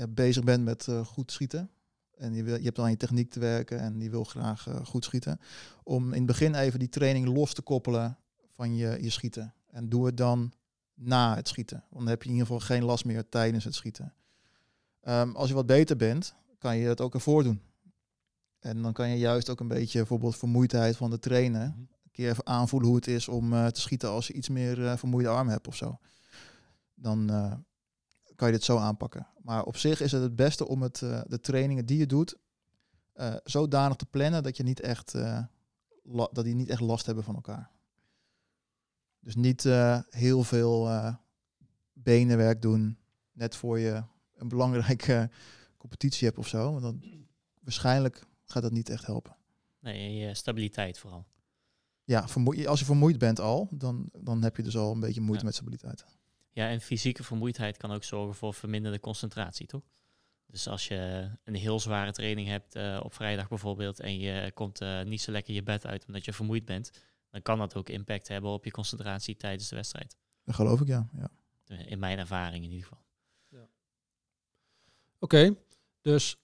bezig 0.09 0.45
bent 0.45 0.65
met 0.65 0.89
goed 1.05 1.33
schieten, 1.33 1.71
en 2.17 2.35
je, 2.35 2.43
wil, 2.43 2.57
je 2.57 2.65
hebt 2.65 2.79
aan 2.79 2.91
je 2.91 2.97
techniek 2.97 3.31
te 3.31 3.41
werken 3.41 3.81
en 3.81 3.99
die 3.99 4.11
wil 4.11 4.25
graag 4.25 4.69
goed 4.85 5.05
schieten, 5.05 5.41
om 5.83 6.07
in 6.07 6.17
het 6.17 6.27
begin 6.27 6.55
even 6.55 6.79
die 6.79 6.89
training 6.89 7.27
los 7.27 7.55
te 7.55 7.63
koppelen 7.63 8.19
van 8.51 8.77
je, 8.77 8.99
je 9.03 9.11
schieten. 9.11 9.55
En 9.67 9.89
doe 9.89 10.07
het 10.07 10.17
dan 10.17 10.53
na 10.95 11.35
het 11.35 11.49
schieten. 11.49 11.85
Want 11.89 12.01
dan 12.01 12.09
heb 12.09 12.23
je 12.23 12.29
in 12.29 12.35
ieder 12.35 12.47
geval 12.47 12.67
geen 12.67 12.85
last 12.85 13.05
meer 13.05 13.29
tijdens 13.29 13.65
het 13.65 13.75
schieten. 13.75 14.15
Ehm, 15.07 15.31
als 15.31 15.49
je 15.49 15.55
wat 15.55 15.67
beter 15.67 15.97
bent, 15.97 16.35
kan 16.59 16.77
je 16.77 16.89
het 16.89 17.01
ook 17.01 17.15
ervoor 17.15 17.43
doen. 17.43 17.61
En 18.59 18.83
dan 18.83 18.93
kan 18.93 19.09
je 19.09 19.19
juist 19.19 19.51
ook 19.51 19.61
een 19.61 19.69
beetje 19.69 19.99
bijvoorbeeld 19.99 20.37
vermoeidheid 20.37 20.97
van 20.97 21.11
de 21.11 21.19
trainen. 21.19 21.71
Mhm. 21.71 21.81
Een 21.81 22.11
keer 22.13 22.31
even 22.31 22.47
aanvoelen 22.47 22.89
hoe 22.89 22.97
het 22.97 23.07
is 23.07 23.29
om 23.29 23.53
eh, 23.53 23.67
te 23.67 23.81
schieten 23.81 24.09
als 24.09 24.27
je 24.27 24.33
iets 24.33 24.49
meer 24.49 24.87
eh, 24.87 24.97
vermoeide 24.97 25.29
arm 25.29 25.49
hebt 25.49 25.69
of 25.69 25.77
zo. 25.77 25.99
Dan 26.95 27.31
eh, 27.31 27.53
kan 28.35 28.49
je 28.49 28.55
dit 28.55 28.65
zo 28.65 28.77
aanpakken. 28.77 29.27
Maar 29.43 29.65
op 29.65 29.77
zich 29.77 30.01
is 30.01 30.13
het 30.13 30.23
het 30.23 30.37
beste 30.37 30.69
om 30.69 30.83
het, 30.83 30.99
de 31.27 31.41
trainingen 31.41 31.87
die 31.87 31.99
je 31.99 32.07
doet 32.07 32.37
zodanig 33.45 33.97
te 33.97 34.07
plannen 34.07 34.43
dat 34.43 34.57
je 34.57 34.63
niet 34.63 34.81
echt, 34.81 35.13
dat 36.33 36.45
die 36.45 36.55
niet 36.55 36.69
echt 36.69 36.81
last 36.81 37.07
hebben 37.07 37.25
van 37.25 37.35
elkaar. 37.35 37.71
Dus 39.21 39.37
niet 39.37 39.63
heel 40.09 40.43
veel 40.43 40.89
benenwerk 41.93 42.63
doen 42.63 42.99
net 43.33 43.57
voor 43.57 43.79
je 43.79 44.03
een 44.37 44.49
belangrijke 44.49 45.31
competitie 45.77 46.27
hebt 46.27 46.39
of 46.39 46.49
zo. 46.49 46.71
Want 46.71 46.83
dan 46.83 47.03
waarschijnlijk 47.61 48.25
gaat 48.45 48.63
dat 48.63 48.73
niet 48.73 48.89
echt 48.89 49.07
helpen. 49.07 49.37
Nee, 49.81 50.35
stabiliteit 50.35 50.99
vooral. 50.99 51.27
Ja, 52.05 52.21
als 52.67 52.79
je 52.79 52.85
vermoeid 52.85 53.19
bent 53.19 53.41
al, 53.41 53.69
dan, 53.71 54.09
dan 54.19 54.43
heb 54.43 54.57
je 54.57 54.63
dus 54.63 54.77
al 54.77 54.93
een 54.93 55.01
beetje 55.01 55.21
moeite 55.21 55.39
Ja. 55.39 55.45
met 55.45 55.55
stabiliteit. 55.55 56.05
Ja, 56.51 56.69
en 56.69 56.81
fysieke 56.81 57.25
vermoeidheid 57.25 57.77
kan 57.77 57.91
ook 57.93 58.05
zorgen 58.05 58.35
voor 58.35 58.55
verminderde 58.55 59.01
concentratie, 59.01 59.67
toch? 59.67 59.83
Dus 60.47 60.69
als 60.69 60.89
je 60.89 61.31
een 61.45 61.55
heel 61.55 61.81
zware 61.81 62.13
training 62.13 62.49
hebt 62.49 62.75
eh, 62.75 63.01
op 63.03 63.15
vrijdag 63.15 63.49
bijvoorbeeld 63.49 64.01
en 64.01 64.19
je 64.19 64.51
komt 64.55 64.81
eh, 64.81 65.03
niet 65.03 65.21
zo 65.21 65.33
lekker 65.33 65.55
je 65.55 65.63
bed 65.63 65.87
uit 65.87 66.07
omdat 66.07 66.25
je 66.25 66.33
vermoeid 66.33 66.65
bent, 66.65 66.91
dan 67.31 67.43
kan 67.43 67.59
dat 67.59 67.75
ook 67.75 67.89
impact 67.89 68.29
hebben 68.29 68.51
op 68.51 68.65
je 68.65 68.71
concentratie 68.71 69.37
tijdens 69.37 69.69
de 69.69 69.77
wedstrijd. 69.77 70.17
Dat 70.45 70.55
geloof 70.55 70.81
ik, 70.81 70.87
ja. 70.87 71.09
ja. 71.13 71.31
In 71.85 71.99
mijn 71.99 72.19
ervaring 72.19 72.65
in 72.65 72.71
ieder 72.71 72.87
geval. 72.87 73.05
Oké, 75.19 75.55
dus 76.01 76.37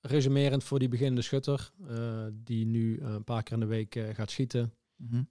resumerend 0.00 0.64
voor 0.64 0.78
die 0.78 0.88
beginnende 0.88 1.22
schutter, 1.22 1.70
eh, 1.88 2.24
die 2.32 2.66
nu 2.66 2.98
eh, 2.98 3.08
een 3.12 3.24
paar 3.24 3.42
keer 3.42 3.52
in 3.54 3.60
de 3.60 3.66
week 3.66 3.94
eh, 3.96 4.14
gaat 4.14 4.30
schieten, 4.30 4.72
Mhm. 4.96 5.22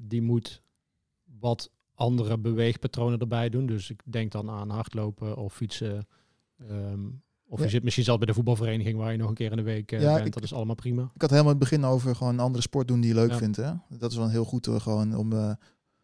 die 0.00 0.22
moet 0.22 0.62
wat 1.38 1.70
andere 1.94 2.38
beweegpatronen 2.38 3.18
erbij 3.18 3.48
doen. 3.48 3.66
Dus 3.66 3.90
ik 3.90 4.02
denk 4.04 4.32
dan 4.32 4.50
aan 4.50 4.70
hardlopen 4.70 5.36
of 5.36 5.54
fietsen. 5.54 6.06
ehm, 6.68 7.06
of 7.46 7.58
Ja. 7.58 7.64
je 7.64 7.70
zit 7.70 7.82
misschien 7.82 8.04
zelfs 8.04 8.18
bij 8.18 8.28
de 8.28 8.34
voetbalvereniging 8.34 8.98
waar 8.98 9.12
je 9.12 9.18
nog 9.18 9.28
een 9.28 9.34
keer 9.34 9.50
in 9.50 9.56
de 9.56 9.62
week 9.62 9.90
Ja, 9.90 10.14
bent. 10.14 10.26
ik- 10.26 10.32
dat 10.32 10.42
is 10.42 10.52
allemaal 10.52 10.74
prima. 10.74 11.10
Ik 11.14 11.20
had 11.20 11.30
helemaal 11.30 11.52
in 11.52 11.58
het 11.60 11.68
begin 11.70 11.84
over 11.84 12.16
gewoon 12.16 12.32
een 12.32 12.40
andere 12.40 12.62
sport 12.62 12.88
doen 12.88 13.00
die 13.00 13.08
je 13.08 13.14
leuk 13.14 13.30
Ja. 13.30 13.36
vindt. 13.36 13.56
Hè? 13.56 13.72
Dat 13.88 14.10
is 14.10 14.16
wel 14.16 14.28
heel 14.28 14.44
goed 14.44 14.66
hoor, 14.66 14.80
gewoon 14.80 15.16
om 15.16 15.32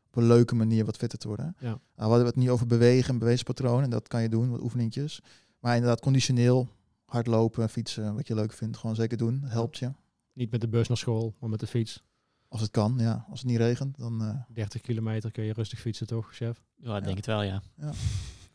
op 0.06 0.16
een 0.16 0.26
leuke 0.26 0.54
manier 0.54 0.84
wat 0.84 0.96
fitter 0.96 1.18
te 1.18 1.28
worden. 1.28 1.56
Ja. 1.58 1.66
Nou, 1.66 1.80
we 1.94 2.02
hadden 2.04 2.26
het 2.26 2.36
niet 2.36 2.48
over 2.48 2.66
bewegen 2.66 3.08
en 3.12 3.18
bewegingspatronen. 3.18 3.90
Dat 3.90 4.08
kan 4.08 4.22
je 4.22 4.28
doen, 4.28 4.50
wat 4.50 4.60
oefeningjes. 4.62 5.20
Maar 5.66 5.74
inderdaad, 5.74 6.00
conditioneel, 6.00 6.68
hardlopen, 7.04 7.68
fietsen, 7.68 8.14
wat 8.14 8.26
je 8.26 8.34
leuk 8.34 8.52
vindt, 8.52 8.76
gewoon 8.76 8.96
zeker 8.96 9.16
doen. 9.16 9.42
Helpt 9.44 9.78
je. 9.78 9.92
Niet 10.32 10.50
met 10.50 10.60
de 10.60 10.68
bus 10.68 10.88
naar 10.88 10.96
school, 10.96 11.34
maar 11.40 11.50
met 11.50 11.60
de 11.60 11.66
fiets. 11.66 12.02
Als 12.48 12.60
het 12.60 12.70
kan, 12.70 12.94
ja. 12.98 13.26
Als 13.30 13.40
het 13.40 13.48
niet 13.48 13.58
regent, 13.58 13.98
dan... 13.98 14.22
eh, 14.22 14.34
30 14.48 14.80
kilometer 14.80 15.30
kun 15.30 15.44
je 15.44 15.52
rustig 15.52 15.80
fietsen, 15.80 16.06
toch, 16.06 16.34
chef? 16.34 16.62
Ja, 16.76 16.88
ik 16.96 17.00
Ja. 17.00 17.00
denk 17.00 17.16
het 17.16 17.26
wel, 17.26 17.42
ja. 17.42 17.62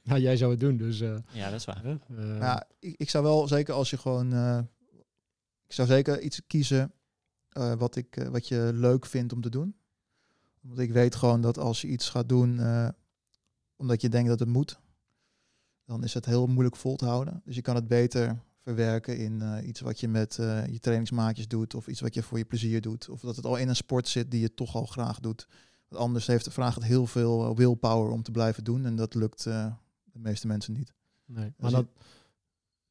Ja, 0.01 0.17
jij 0.27 0.37
zou 0.37 0.51
het 0.51 0.59
doen, 0.59 0.77
dus... 0.77 0.99
eh, 1.01 1.15
Ja, 1.31 1.49
dat 1.49 1.59
is 1.59 1.65
waar. 1.65 1.83
hè, 1.83 1.97
eh, 2.17 2.37
ja, 2.39 2.67
ik, 2.79 2.95
ik 2.97 3.09
zou 3.09 3.23
wel 3.23 3.47
zeker 3.47 3.73
als 3.73 3.89
je 3.89 3.97
gewoon... 3.97 4.33
eh, 4.33 4.59
ik 5.65 5.73
zou 5.73 5.87
zeker 5.87 6.21
iets 6.21 6.41
kiezen 6.47 6.91
eh, 7.49 7.73
wat, 7.73 7.95
ik, 7.95 8.17
eh, 8.17 8.27
wat 8.27 8.47
je 8.47 8.71
leuk 8.73 9.05
vindt 9.05 9.33
om 9.33 9.41
te 9.41 9.49
doen. 9.49 9.75
Want 10.61 10.79
ik 10.79 10.91
weet 10.91 11.15
gewoon 11.15 11.41
dat 11.41 11.57
als 11.57 11.81
je 11.81 11.87
iets 11.87 12.09
gaat 12.09 12.29
doen 12.29 12.59
eh, 12.59 12.87
omdat 13.75 14.01
je 14.01 14.09
denkt 14.09 14.29
dat 14.29 14.39
het 14.39 14.49
moet, 14.49 14.79
dan 15.91 16.03
is 16.03 16.13
het 16.13 16.25
heel 16.25 16.47
moeilijk 16.47 16.75
vol 16.75 16.95
te 16.95 17.05
houden. 17.05 17.41
Dus 17.45 17.55
je 17.55 17.61
kan 17.61 17.75
het 17.75 17.87
beter 17.87 18.39
verwerken 18.63 19.17
in 19.17 19.41
eh, 19.41 19.67
iets 19.67 19.79
wat 19.79 19.99
je 19.99 20.07
met 20.07 20.39
eh, 20.39 20.65
je 20.67 20.79
trainingsmaatjes 20.79 21.47
doet 21.47 21.73
of 21.75 21.87
iets 21.87 21.99
wat 22.01 22.13
je 22.13 22.23
voor 22.23 22.37
je 22.37 22.45
plezier 22.45 22.81
doet. 22.81 23.09
Of 23.09 23.21
dat 23.21 23.35
het 23.35 23.45
al 23.45 23.55
in 23.57 23.69
een 23.69 23.75
sport 23.75 24.07
zit 24.07 24.31
die 24.31 24.41
je 24.41 24.53
toch 24.53 24.75
al 24.75 24.85
graag 24.85 25.19
doet. 25.19 25.47
Want 25.87 26.01
anders 26.01 26.27
heeft, 26.27 26.53
vraagt 26.53 26.75
het 26.75 26.83
heel 26.83 27.05
veel 27.07 27.45
eh, 27.49 27.55
willpower 27.55 28.11
om 28.11 28.23
te 28.23 28.31
blijven 28.31 28.63
doen 28.63 28.85
en 28.85 28.95
dat 28.95 29.13
lukt 29.15 29.45
eh, 29.45 29.73
de 30.03 30.19
meeste 30.19 30.47
mensen 30.47 30.73
niet. 30.73 30.93
nee. 31.25 31.53
Maar 31.57 31.71
Als 31.71 31.71
je- 31.71 31.75
dat... 31.75 32.03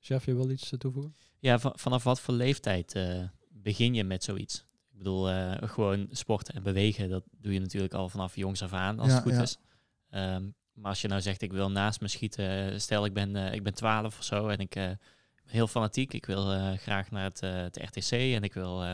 Chef, 0.03 0.25
je 0.25 0.35
wil 0.35 0.51
iets 0.51 0.73
toevoegen? 0.79 1.15
Ja, 1.39 1.59
va- 1.59 1.73
vanaf 1.77 2.05
wat 2.05 2.21
voor 2.21 2.35
leeftijd 2.35 2.95
eh, 2.95 3.23
begin 3.49 3.95
je 3.95 4.05
met 4.05 4.25
zoiets? 4.25 4.65
Ik 4.93 4.99
bedoel, 4.99 5.31
eh, 5.31 5.69
gewoon 5.69 6.09
sporten 6.11 6.55
en 6.55 6.63
bewegen, 6.63 7.09
dat 7.09 7.25
doe 7.39 7.53
je 7.53 7.61
natuurlijk 7.61 7.95
al 7.95 8.09
vanaf 8.09 8.37
jongs 8.37 8.63
af 8.63 8.73
aan, 8.73 8.99
als 8.99 9.09
Ja, 9.09 9.15
het 9.15 9.23
goed 9.23 9.33
ja. 9.33 9.43
is. 9.43 9.59
Ehm, 10.11 10.49
maar 10.81 10.91
als 10.91 11.01
je 11.01 11.09
nou 11.09 11.21
zegt, 11.21 11.43
ik 11.43 11.53
wil 11.53 11.71
naast 11.71 12.01
me 12.01 12.09
schieten, 12.09 12.73
eh, 12.73 12.79
stel 12.79 13.05
ik 13.05 13.13
ben, 13.13 13.37
eh, 13.37 13.55
ik 13.55 13.63
ben 13.63 13.75
12 13.75 14.19
of 14.19 14.25
zo 14.25 14.49
en 14.49 14.59
ik 14.59 14.77
eh, 14.77 14.91
heel 15.45 15.67
fanatiek, 15.67 16.13
ik 16.13 16.27
wil 16.27 16.77
graag 16.77 17.11
naar 17.11 17.25
het, 17.25 17.77
RTC 17.77 18.11
en 18.11 18.43
ik 18.43 18.55
wil, 18.55 18.85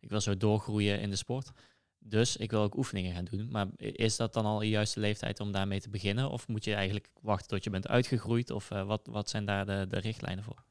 ik 0.00 0.08
wil 0.08 0.20
zo 0.20 0.36
doorgroeien 0.36 1.00
in 1.00 1.10
de 1.10 1.16
sport. 1.16 1.50
Dus 1.98 2.36
ik 2.36 2.50
wil 2.50 2.62
ook 2.62 2.76
oefeningen 2.76 3.14
gaan 3.14 3.24
doen. 3.24 3.48
Maar 3.50 3.66
is 3.76 4.16
dat 4.16 4.32
dan 4.32 4.44
al 4.44 4.58
de 4.58 4.68
juiste 4.68 5.00
leeftijd 5.00 5.40
om 5.40 5.52
daarmee 5.52 5.80
te 5.80 5.90
beginnen? 5.90 6.30
Of 6.30 6.48
moet 6.48 6.64
je 6.64 6.74
eigenlijk 6.74 7.08
wachten 7.20 7.48
tot 7.48 7.64
je 7.64 7.70
bent 7.70 7.88
uitgegroeid? 7.88 8.50
Of 8.50 8.68
wat, 8.68 9.06
wat 9.10 9.30
zijn 9.30 9.44
daar 9.44 9.66
de, 9.66 9.86
de 9.88 9.98
richtlijnen 9.98 10.44
voor? 10.44 10.64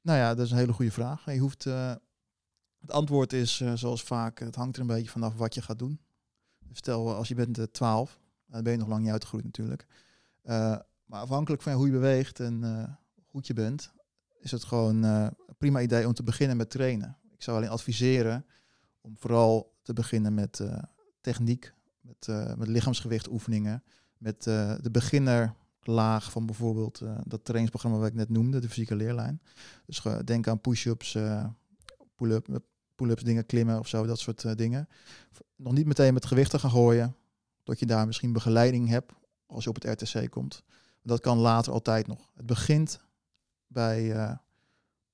Nou 0.00 0.18
ja, 0.18 0.34
dat 0.34 0.44
is 0.44 0.50
een 0.50 0.58
hele 0.58 0.72
goede 0.72 0.90
vraag. 0.90 1.24
Je 1.24 1.38
hoeft, 1.38 1.64
het 1.64 2.90
antwoord 2.90 3.32
is 3.32 3.62
zoals 3.74 4.02
vaak, 4.02 4.38
het 4.38 4.54
hangt 4.54 4.76
er 4.76 4.82
een 4.82 4.88
beetje 4.88 5.10
vanaf 5.10 5.34
wat 5.34 5.54
je 5.54 5.62
gaat 5.62 5.78
doen. 5.78 6.00
Stel, 6.72 7.14
als 7.14 7.28
je 7.28 7.34
bent 7.34 7.58
eh, 7.58 7.64
12, 7.64 8.18
dan 8.56 8.64
ben 8.64 8.72
je 8.72 8.78
nog 8.78 8.88
lang 8.88 9.02
niet 9.02 9.12
uitgegroeid 9.12 9.44
natuurlijk. 9.44 9.86
Eh, 10.42 10.76
maar 11.04 11.20
afhankelijk 11.20 11.62
van 11.62 11.72
hoe 11.72 11.86
je 11.86 11.92
beweegt 11.92 12.40
en 12.40 12.64
eh, 12.64 12.84
hoe 13.14 13.24
goed 13.26 13.46
je 13.46 13.54
bent, 13.54 13.92
is 14.40 14.50
het 14.50 14.64
gewoon 14.64 15.04
eh, 15.04 15.26
een 15.46 15.56
prima 15.58 15.80
idee 15.80 16.06
om 16.06 16.12
te 16.12 16.22
beginnen 16.22 16.56
met 16.56 16.70
trainen. 16.70 17.16
Ik 17.32 17.42
zou 17.42 17.56
alleen 17.56 17.70
adviseren 17.70 18.46
om 19.00 19.16
vooral 19.18 19.74
te 19.82 19.92
beginnen 19.92 20.34
met 20.34 20.62
techniek, 21.20 21.74
met, 22.00 22.26
met 22.56 22.68
lichaamsgewicht 22.68 23.28
oefeningen, 23.28 23.82
met 24.18 24.42
de 24.42 24.88
beginnerlaag 24.92 26.30
van 26.30 26.46
bijvoorbeeld 26.46 27.02
dat 27.24 27.44
trainingsprogramma 27.44 27.98
wat 27.98 28.08
ik 28.08 28.14
net 28.14 28.28
noemde, 28.28 28.58
de 28.58 28.68
fysieke 28.68 28.96
leerlijn. 28.96 29.42
Dus 29.86 30.02
denk 30.24 30.48
aan 30.48 30.60
push-ups, 30.60 31.18
pull-up, 32.14 32.60
pull-ups, 32.94 33.22
dingen 33.22 33.46
klimmen 33.46 33.78
of 33.78 33.88
zo, 33.88 34.06
dat 34.06 34.18
soort 34.18 34.58
dingen. 34.58 34.88
Nog 35.56 35.72
niet 35.72 35.86
meteen 35.86 36.14
met 36.14 36.26
gewichten 36.26 36.60
gaan 36.60 36.70
gooien, 36.70 37.16
tot 37.66 37.78
je 37.78 37.86
daar 37.86 38.06
misschien 38.06 38.32
begeleiding 38.32 38.88
hebt 38.88 39.12
als 39.46 39.64
je 39.64 39.70
op 39.70 39.82
het 39.82 40.02
RTC 40.02 40.30
komt. 40.30 40.62
Dat 41.02 41.20
kan 41.20 41.38
later 41.38 41.72
altijd 41.72 42.06
nog. 42.06 42.30
Het 42.34 42.46
begint 42.46 43.00
bij 43.66 44.12
eh, 44.12 44.36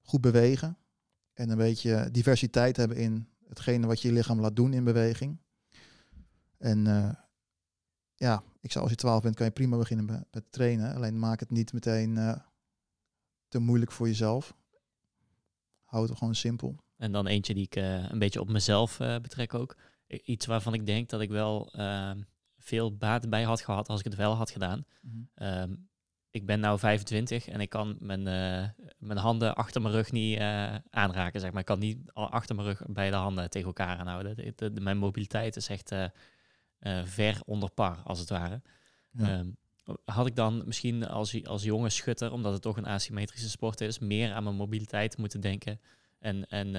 goed 0.02 0.20
bewegen 0.20 0.78
en 1.32 1.50
een 1.50 1.56
beetje 1.56 2.08
diversiteit 2.10 2.76
hebben 2.76 2.96
in 2.96 3.28
hetgene 3.48 3.86
wat 3.86 4.02
je 4.02 4.08
je 4.08 4.14
lichaam 4.14 4.40
laat 4.40 4.56
doen 4.56 4.72
in 4.72 4.84
beweging. 4.84 5.38
En 6.58 6.86
eh, 6.86 7.14
ja, 8.14 8.42
ik 8.60 8.72
zou 8.72 8.84
als 8.84 8.92
je 8.92 8.98
12 8.98 9.22
bent, 9.22 9.34
kan 9.34 9.46
je 9.46 9.52
prima 9.52 9.76
beginnen 9.76 10.04
met, 10.30 10.44
trainen. 10.50 10.94
Alleen 10.94 11.18
maak 11.18 11.40
het 11.40 11.50
niet 11.50 11.72
meteen 11.72 12.16
eh, 12.16 12.36
te 13.48 13.58
moeilijk 13.58 13.92
voor 13.92 14.06
jezelf. 14.06 14.54
Houd 15.84 16.08
het 16.08 16.18
gewoon 16.18 16.34
simpel. 16.34 16.76
En 16.96 17.12
dan 17.12 17.26
eentje 17.26 17.54
die 17.54 17.64
ik 17.70 17.74
een 17.74 18.18
beetje 18.18 18.40
op 18.40 18.48
mezelf 18.48 18.98
betrek 18.98 19.54
ook. 19.54 19.76
Iets 20.06 20.46
waarvan 20.46 20.74
ik 20.74 20.86
denk 20.86 21.08
dat 21.08 21.20
ik 21.20 21.30
wel 21.30 21.72
veel 22.62 22.96
baat 22.96 23.30
bij 23.30 23.42
had 23.42 23.60
gehad 23.60 23.88
als 23.88 23.98
ik 23.98 24.04
het 24.04 24.14
wel 24.14 24.34
had 24.34 24.50
gedaan. 24.50 24.84
Ehm, 25.34 25.74
ik 26.30 26.46
ben 26.46 26.60
nu 26.60 26.78
25 26.78 27.48
en 27.48 27.60
ik 27.60 27.68
kan 27.68 27.96
mijn, 28.00 28.26
eh, 28.26 28.68
mijn 28.98 29.18
handen 29.18 29.54
achter 29.54 29.82
mijn 29.82 29.94
rug 29.94 30.12
niet 30.12 30.38
eh, 30.38 30.74
aanraken. 30.90 31.40
Zeg 31.40 31.50
maar. 31.50 31.60
Ik 31.60 31.66
kan 31.66 31.78
niet 31.78 31.98
achter 32.12 32.54
mijn 32.54 32.66
rug 32.68 32.82
beide 32.86 33.16
handen 33.16 33.50
tegen 33.50 33.66
elkaar 33.66 33.98
aanhouden. 33.98 34.36
De- 34.36 34.52
de- 34.56 34.72
de- 34.72 34.80
mijn 34.80 34.98
mobiliteit 34.98 35.56
is 35.56 35.68
echt 35.68 35.92
eh, 35.92 36.06
ver 37.04 37.40
onder 37.44 37.70
par, 37.70 37.96
als 38.04 38.18
het 38.18 38.28
ware. 38.28 38.62
Ja. 39.10 39.28
Ehm, 39.38 39.50
had 40.04 40.26
ik 40.26 40.36
dan 40.36 40.62
misschien 40.66 41.06
als, 41.08 41.44
als 41.46 41.62
jonge 41.62 41.88
schutter, 41.90 42.32
omdat 42.32 42.52
het 42.52 42.62
toch 42.62 42.76
een 42.76 42.86
asymmetrische 42.86 43.48
sport 43.50 43.80
is, 43.80 43.98
meer 43.98 44.32
aan 44.32 44.44
mijn 44.44 44.56
mobiliteit 44.56 45.16
moeten 45.18 45.40
denken. 45.40 45.80
En, 46.18 46.46
en 46.46 46.74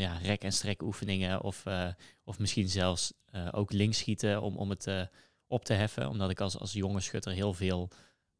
ja, 0.00 0.18
rek- 0.18 0.42
en 0.42 0.52
strek 0.52 0.82
oefeningen 0.82 1.42
of, 1.42 1.66
eh, 1.66 1.88
of 2.24 2.38
misschien 2.38 2.68
zelfs 2.68 3.12
eh, 3.26 3.48
ook 3.52 3.72
links 3.72 3.98
schieten 3.98 4.42
om, 4.42 4.56
om 4.56 4.70
het 4.70 4.86
eh, 4.86 5.02
op 5.46 5.64
te 5.64 5.72
heffen. 5.72 6.08
Omdat 6.08 6.30
ik 6.30 6.40
als, 6.40 6.58
als 6.58 6.72
jonge 6.72 7.00
schutter 7.00 7.32
heel 7.32 7.54
veel 7.54 7.88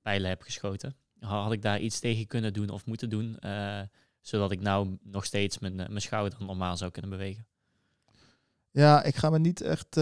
pijlen 0.03 0.29
heb 0.29 0.43
geschoten. 0.43 0.97
Ha- 1.21 1.43
Had 1.43 1.53
ik 1.53 1.63
daar 1.63 1.81
iets 1.81 1.99
tegen 2.01 2.27
kunnen 2.27 2.53
doen 2.53 2.69
of 2.69 2.87
moeten 2.87 3.11
doen, 3.11 3.37
zodat 4.21 4.51
ik 4.51 4.61
nou 4.61 4.99
nog 5.03 5.25
steeds 5.25 5.59
mijn, 5.59 5.77
mijn 5.77 6.01
schouder 6.01 6.39
normaal 6.45 6.77
zou 6.77 6.91
kunnen 6.91 7.11
bewegen. 7.11 7.47
Ja, 8.71 9.03
ik 9.03 9.17
ga 9.17 9.31
me 9.31 9.39
niet 9.39 9.61
echt 9.61 9.97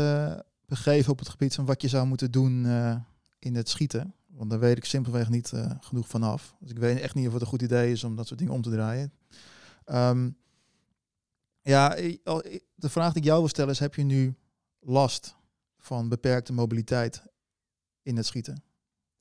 begeven 0.66 1.12
op 1.12 1.18
het 1.18 1.28
gebied 1.28 1.54
van 1.54 1.64
wat 1.64 1.82
je 1.82 1.88
zou 1.88 2.06
moeten 2.06 2.30
doen 2.30 2.64
in 3.38 3.54
het 3.54 3.68
schieten. 3.68 4.14
Want 4.26 4.50
daar 4.50 4.58
weet 4.60 4.76
ik 4.76 4.84
simpelweg 4.84 5.28
niet 5.28 5.52
genoeg 5.80 6.08
van 6.08 6.22
af. 6.22 6.54
Dus 6.60 6.70
ik 6.70 6.78
weet 6.78 7.00
echt 7.00 7.14
niet 7.14 7.26
of 7.26 7.32
het 7.32 7.42
een 7.42 7.48
goed 7.48 7.62
idee 7.62 7.92
is 7.92 8.04
om 8.04 8.16
dat 8.16 8.26
soort 8.26 8.38
dingen 8.38 8.54
om 8.54 8.62
te 8.62 8.70
draaien. 8.70 9.12
Ehm, 9.84 10.30
ja, 11.62 11.88
de 12.74 12.88
vraag 12.88 13.12
die 13.12 13.22
ik 13.22 13.28
jou 13.28 13.38
wil 13.38 13.48
stellen 13.48 13.70
is, 13.70 13.78
heb 13.78 13.94
je 13.94 14.02
nu 14.02 14.34
last 14.80 15.36
van 15.78 16.08
beperkte 16.08 16.52
mobiliteit 16.52 17.26
in 18.02 18.16
het 18.16 18.26
schieten? 18.26 18.62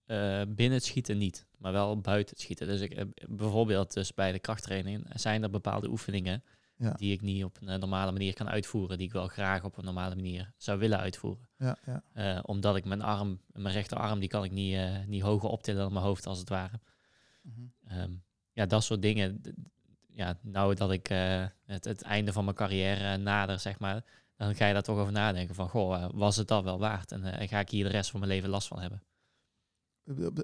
Eh, 0.05 0.41
binnen 0.47 0.77
het 0.77 0.83
schieten 0.85 1.17
niet, 1.17 1.45
maar 1.57 1.71
wel 1.71 1.99
buiten 2.01 2.33
het 2.33 2.43
schieten. 2.43 2.67
Dus 2.67 2.81
ik, 2.81 2.93
eh, 2.93 3.05
bijvoorbeeld 3.29 3.93
dus 3.93 4.13
bij 4.13 4.31
de 4.31 4.39
krachttraining 4.39 5.05
zijn 5.13 5.43
er 5.43 5.49
bepaalde 5.49 5.89
oefeningen 5.89 6.43
Ja. 6.75 6.91
die 6.91 7.11
ik 7.13 7.21
niet 7.21 7.43
op 7.43 7.57
een 7.61 7.79
normale 7.79 8.11
manier 8.11 8.33
kan 8.33 8.49
uitvoeren, 8.49 8.97
die 8.97 9.07
ik 9.07 9.13
wel 9.13 9.27
graag 9.27 9.63
op 9.63 9.77
een 9.77 9.85
normale 9.85 10.15
manier 10.15 10.53
zou 10.57 10.79
willen 10.79 10.99
uitvoeren. 10.99 11.49
Ja, 11.57 11.77
ja. 11.85 12.03
Eh, 12.13 12.39
omdat 12.45 12.75
ik 12.75 12.85
mijn 12.85 13.01
arm, 13.01 13.41
mijn 13.47 13.73
rechterarm, 13.73 14.19
die 14.19 14.29
kan 14.29 14.43
ik 14.43 14.51
niet, 14.51 14.77
niet 15.07 15.21
hoger 15.21 15.49
optillen 15.49 15.81
dan 15.81 15.93
mijn 15.93 16.05
hoofd 16.05 16.25
als 16.27 16.39
het 16.39 16.49
ware. 16.49 16.79
Mhm. 17.41 17.61
Ehm, 17.87 18.11
ja, 18.51 18.65
dat 18.65 18.83
soort 18.83 19.01
dingen. 19.01 19.41
Ja, 20.13 20.37
nou 20.41 20.75
dat 20.75 20.91
ik 20.91 21.09
eh, 21.09 21.45
het, 21.65 21.85
het 21.85 22.01
einde 22.01 22.33
van 22.33 22.43
mijn 22.43 22.55
carrière 22.55 23.13
eh, 23.13 23.19
nader, 23.19 23.59
zeg 23.59 23.79
maar, 23.79 24.03
dan 24.37 24.55
ga 24.55 24.65
je 24.65 24.73
daar 24.73 24.81
toch 24.83 24.97
over 24.97 25.11
nadenken 25.11 25.55
van, 25.55 25.69
goh, 25.69 25.95
eh, 25.95 26.09
was 26.13 26.35
het 26.35 26.47
dat 26.47 26.63
wel 26.63 26.79
waard? 26.79 27.11
En 27.11 27.47
ga 27.47 27.59
ik 27.59 27.69
hier 27.69 27.83
de 27.83 27.89
rest 27.89 28.09
van 28.09 28.19
mijn 28.19 28.31
leven 28.31 28.49
last 28.49 28.67
van 28.67 28.79
hebben? 28.79 29.03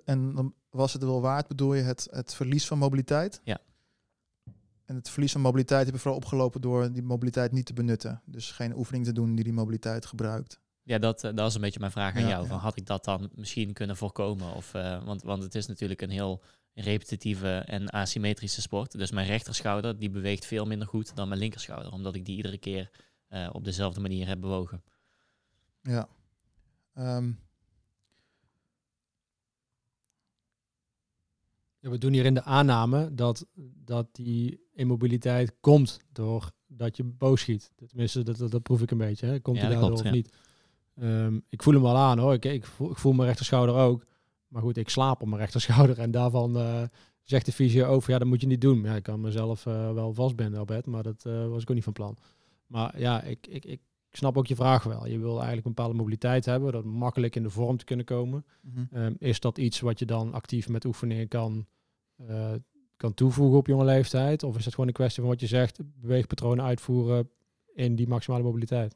En 0.05 0.35
dan 0.35 0.53
was 0.69 0.93
het 0.93 1.03
wel 1.03 1.21
waard, 1.21 1.47
bedoel 1.47 1.73
je 1.73 1.81
het, 1.83 2.07
het 2.11 2.33
verlies 2.35 2.67
van 2.67 2.77
mobiliteit? 2.77 3.41
Ja. 3.43 3.59
En 4.85 4.95
het 4.95 5.09
verlies 5.09 5.31
van 5.31 5.41
mobiliteit 5.41 5.85
heb 5.85 5.93
je 5.95 6.01
vooral 6.01 6.19
opgelopen 6.19 6.61
door 6.61 6.91
die 6.91 7.03
mobiliteit 7.03 7.51
niet 7.51 7.65
te 7.65 7.73
benutten. 7.73 8.21
Dus 8.25 8.51
geen 8.51 8.75
oefening 8.77 9.05
te 9.05 9.11
doen 9.11 9.35
die 9.35 9.43
die 9.43 9.53
mobiliteit 9.53 10.05
gebruikt. 10.05 10.59
Ja, 10.83 10.97
dat, 10.97 11.21
dat 11.21 11.47
is 11.47 11.55
een 11.55 11.61
beetje 11.61 11.79
mijn 11.79 11.91
vraag 11.91 12.15
aan 12.15 12.21
Ja, 12.21 12.27
jou. 12.27 12.41
ja. 12.43 12.47
Van, 12.49 12.59
had 12.59 12.77
ik 12.77 12.85
dat 12.85 13.03
dan 13.05 13.29
misschien 13.35 13.73
kunnen 13.73 13.97
voorkomen? 13.97 14.53
Of, 14.53 14.71
want, 15.03 15.21
want 15.23 15.43
het 15.43 15.55
is 15.55 15.67
natuurlijk 15.67 16.01
een 16.01 16.09
heel 16.09 16.43
repetitieve 16.81 17.57
en 17.57 17.89
asymmetrische 17.89 18.61
sport. 18.61 18.97
Dus 18.97 19.11
mijn 19.11 19.27
rechterschouder 19.27 19.99
die 19.99 20.09
beweegt 20.09 20.45
veel 20.45 20.65
minder 20.65 20.87
goed 20.87 21.15
dan 21.15 21.27
mijn 21.27 21.39
linkerschouder. 21.39 21.91
Omdat 21.91 22.15
ik 22.15 22.25
die 22.25 22.35
iedere 22.35 22.57
keer 22.57 22.89
eh, 23.27 23.49
op 23.51 23.63
dezelfde 23.63 23.99
manier 23.99 24.27
heb 24.27 24.41
bewogen. 24.41 24.83
Ja. 25.81 26.07
Ehm, 26.93 27.31
Ja, 31.79 31.89
we 31.89 31.97
doen 31.97 32.13
hier 32.13 32.25
in 32.25 32.33
de 32.33 32.43
aanname 32.43 33.13
dat, 33.13 33.45
dat 33.83 34.07
die 34.15 34.59
immobiliteit 34.73 35.55
komt 35.59 35.99
doordat 36.11 36.97
je 36.97 37.03
boos 37.03 37.41
schiet. 37.41 37.71
Tenminste, 37.87 38.23
dat, 38.23 38.37
dat, 38.37 38.51
dat 38.51 38.63
proef 38.63 38.81
ik 38.81 38.91
een 38.91 38.97
beetje. 38.97 39.25
Hè. 39.25 39.39
Komt 39.39 39.57
Ja, 39.57 39.61
daardoor 39.61 39.79
klopt, 39.85 39.99
of 39.99 40.05
ja. 40.05 40.11
niet? 40.11 40.33
Ehm, 40.95 41.39
ik 41.49 41.63
voel 41.63 41.73
hem 41.73 41.83
wel 41.83 41.97
aan 41.97 42.19
hoor. 42.19 42.33
Ik, 42.33 42.45
ik, 42.45 42.65
voel, 42.65 42.91
ik 42.91 42.97
voel 42.97 43.13
mijn 43.13 43.27
rechterschouder 43.27 43.75
ook. 43.75 44.05
Maar 44.47 44.61
goed, 44.61 44.77
ik 44.77 44.89
slaap 44.89 45.21
op 45.21 45.27
mijn 45.27 45.39
rechterschouder. 45.39 45.99
En 45.99 46.11
daarvan 46.11 46.57
eh, 46.57 46.83
zegt 47.23 47.45
de 47.45 47.51
fysio 47.51 47.85
over, 47.85 48.11
ja, 48.11 48.17
dat 48.17 48.27
moet 48.27 48.41
je 48.41 48.47
niet 48.47 48.61
doen. 48.61 48.83
Ja, 48.83 48.95
ik 48.95 49.03
kan 49.03 49.21
mezelf 49.21 49.65
eh, 49.65 49.93
wel 49.93 50.13
vastbinden 50.13 50.61
op 50.61 50.67
bed, 50.67 50.85
maar 50.85 51.03
dat 51.03 51.25
eh, 51.25 51.47
was 51.47 51.61
ik 51.61 51.69
ook 51.69 51.75
niet 51.75 51.83
van 51.83 51.93
plan. 51.93 52.17
Maar 52.67 52.99
ja, 52.99 53.21
ik, 53.21 53.47
ik, 53.47 53.65
ik 53.65 53.81
snap 54.11 54.37
ook 54.37 54.47
je 54.47 54.55
vraag 54.55 54.83
wel. 54.83 55.07
Je 55.07 55.19
wil 55.19 55.35
eigenlijk 55.35 55.65
een 55.65 55.73
bepaalde 55.73 55.97
mobiliteit 55.97 56.45
hebben, 56.45 56.71
dat 56.71 56.85
makkelijk 56.85 57.35
in 57.35 57.43
de 57.43 57.49
vorm 57.49 57.77
te 57.77 57.85
kunnen 57.85 58.05
komen. 58.05 58.45
mhm. 58.61 58.85
Ehm, 58.91 59.13
is 59.17 59.39
dat 59.39 59.57
iets 59.57 59.79
wat 59.79 59.99
je 59.99 60.05
dan 60.05 60.33
actief 60.33 60.69
met 60.69 60.85
oefeningen 60.85 61.27
kan, 61.27 61.65
kan 62.97 63.13
toevoegen 63.13 63.57
op 63.57 63.67
jonge 63.67 63.85
leeftijd? 63.85 64.43
Of 64.43 64.57
is 64.57 64.65
het 64.65 64.73
gewoon 64.73 64.89
een 64.89 64.95
kwestie 64.95 65.21
van 65.21 65.31
wat 65.31 65.41
je 65.41 65.47
zegt, 65.47 65.79
beweegpatronen 65.99 66.65
uitvoeren 66.65 67.29
in 67.73 67.95
die 67.95 68.07
maximale 68.07 68.43
mobiliteit? 68.43 68.95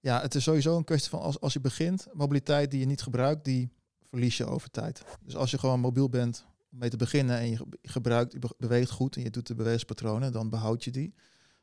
Ja, 0.00 0.20
het 0.20 0.34
is 0.34 0.42
sowieso 0.42 0.76
een 0.76 0.84
kwestie 0.84 1.10
van 1.10 1.20
als, 1.20 1.40
als 1.40 1.52
je 1.52 1.60
begint, 1.60 2.06
mobiliteit 2.12 2.70
die 2.70 2.80
je 2.80 2.86
niet 2.86 3.02
gebruikt, 3.02 3.44
die 3.44 3.70
verlies 4.16 4.36
je 4.36 4.46
over 4.46 4.70
tijd. 4.70 5.04
Dus 5.22 5.36
als 5.36 5.50
je 5.50 5.58
gewoon 5.58 5.80
mobiel 5.80 6.08
bent 6.08 6.46
om 6.72 6.78
mee 6.78 6.90
te 6.90 6.96
beginnen 6.96 7.38
en 7.38 7.50
je 7.50 7.56
ge- 7.56 7.78
gebruikt, 7.82 8.58
beweegt 8.58 8.90
goed 8.90 9.16
en 9.16 9.22
je 9.22 9.30
doet 9.30 9.46
de 9.46 9.54
beweegspatronen, 9.54 10.32
dan 10.32 10.50
behoud 10.50 10.84
je 10.84 10.90
die. 10.90 11.14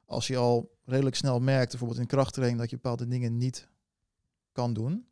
Als 0.06 0.28
je 0.28 0.38
al 0.38 0.78
redelijk 0.86 1.16
snel 1.16 1.40
merkt, 1.40 1.70
bijvoorbeeld 1.70 2.00
in 2.00 2.08
krachttraining, 2.08 2.60
dat 2.60 2.70
je 2.70 2.76
bepaalde 2.76 3.08
dingen 3.08 3.38
niet 3.38 3.68
kan 4.52 4.74
doen, 4.74 5.08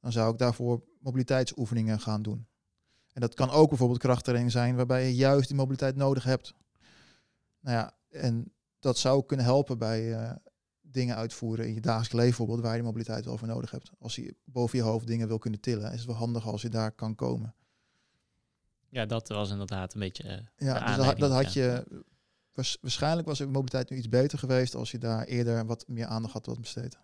dan 0.00 0.12
zou 0.12 0.32
ik 0.32 0.38
daarvoor 0.38 0.82
mobiliteitsoefeningen 1.00 2.00
gaan 2.00 2.22
doen. 2.22 2.46
En 3.12 3.20
dat 3.20 3.34
kan 3.34 3.50
ook 3.50 3.68
bijvoorbeeld 3.68 4.00
krachttraining 4.00 4.50
zijn 4.52 4.76
waarbij 4.76 5.06
je 5.06 5.14
juist 5.14 5.48
die 5.48 5.56
mobiliteit 5.56 5.96
nodig 5.96 6.24
hebt. 6.24 6.54
Nou 7.60 7.76
ja, 7.76 7.92
en 8.08 8.52
dat 8.78 8.98
zou 8.98 9.26
kunnen 9.26 9.46
helpen 9.46 9.78
bij 9.78 10.14
eh, 10.14 10.36
dingen 10.92 11.16
uitvoeren 11.16 11.66
in 11.68 11.74
je 11.74 11.80
dagelijks 11.80 12.12
leven 12.12 12.28
bijvoorbeeld, 12.28 12.60
waar 12.60 12.70
je 12.70 12.76
die 12.76 12.86
mobiliteit 12.86 13.24
wel 13.24 13.36
voor 13.38 13.48
nodig 13.48 13.70
hebt. 13.70 13.90
Als 13.98 14.14
je 14.14 14.34
boven 14.44 14.78
je 14.78 14.84
hoofd 14.84 15.06
dingen 15.06 15.28
wil 15.28 15.38
kunnen 15.38 15.60
tillen, 15.60 15.92
is 15.92 15.98
het 15.98 16.06
wel 16.06 16.16
handig 16.16 16.46
als 16.46 16.62
je 16.62 16.68
daar 16.68 16.92
kan 16.92 17.14
komen. 17.14 17.54
Ja, 18.88 19.06
dat 19.06 19.28
was 19.28 19.50
inderdaad 19.50 19.94
een 19.94 20.00
beetje... 20.00 20.22
eh, 20.22 20.66
Ja, 20.66 20.78
de 20.78 20.84
dus 20.86 20.96
dat, 20.96 21.04
had- 21.04 21.18
dat 21.44 21.52
je. 21.52 21.84
waars- 22.52 22.78
Waarschijnlijk 22.80 23.26
was 23.28 23.38
de 23.38 23.46
mobiliteit 23.46 23.90
nu 23.90 23.96
iets 23.96 24.08
beter 24.08 24.38
geweest 24.38 24.74
als 24.74 24.90
je 24.90 24.98
daar 24.98 25.24
eerder 25.24 25.66
wat 25.66 25.84
meer 25.88 26.06
aandacht 26.06 26.32
had 26.32 26.46
wat 26.46 26.60
besteed. 26.60 26.98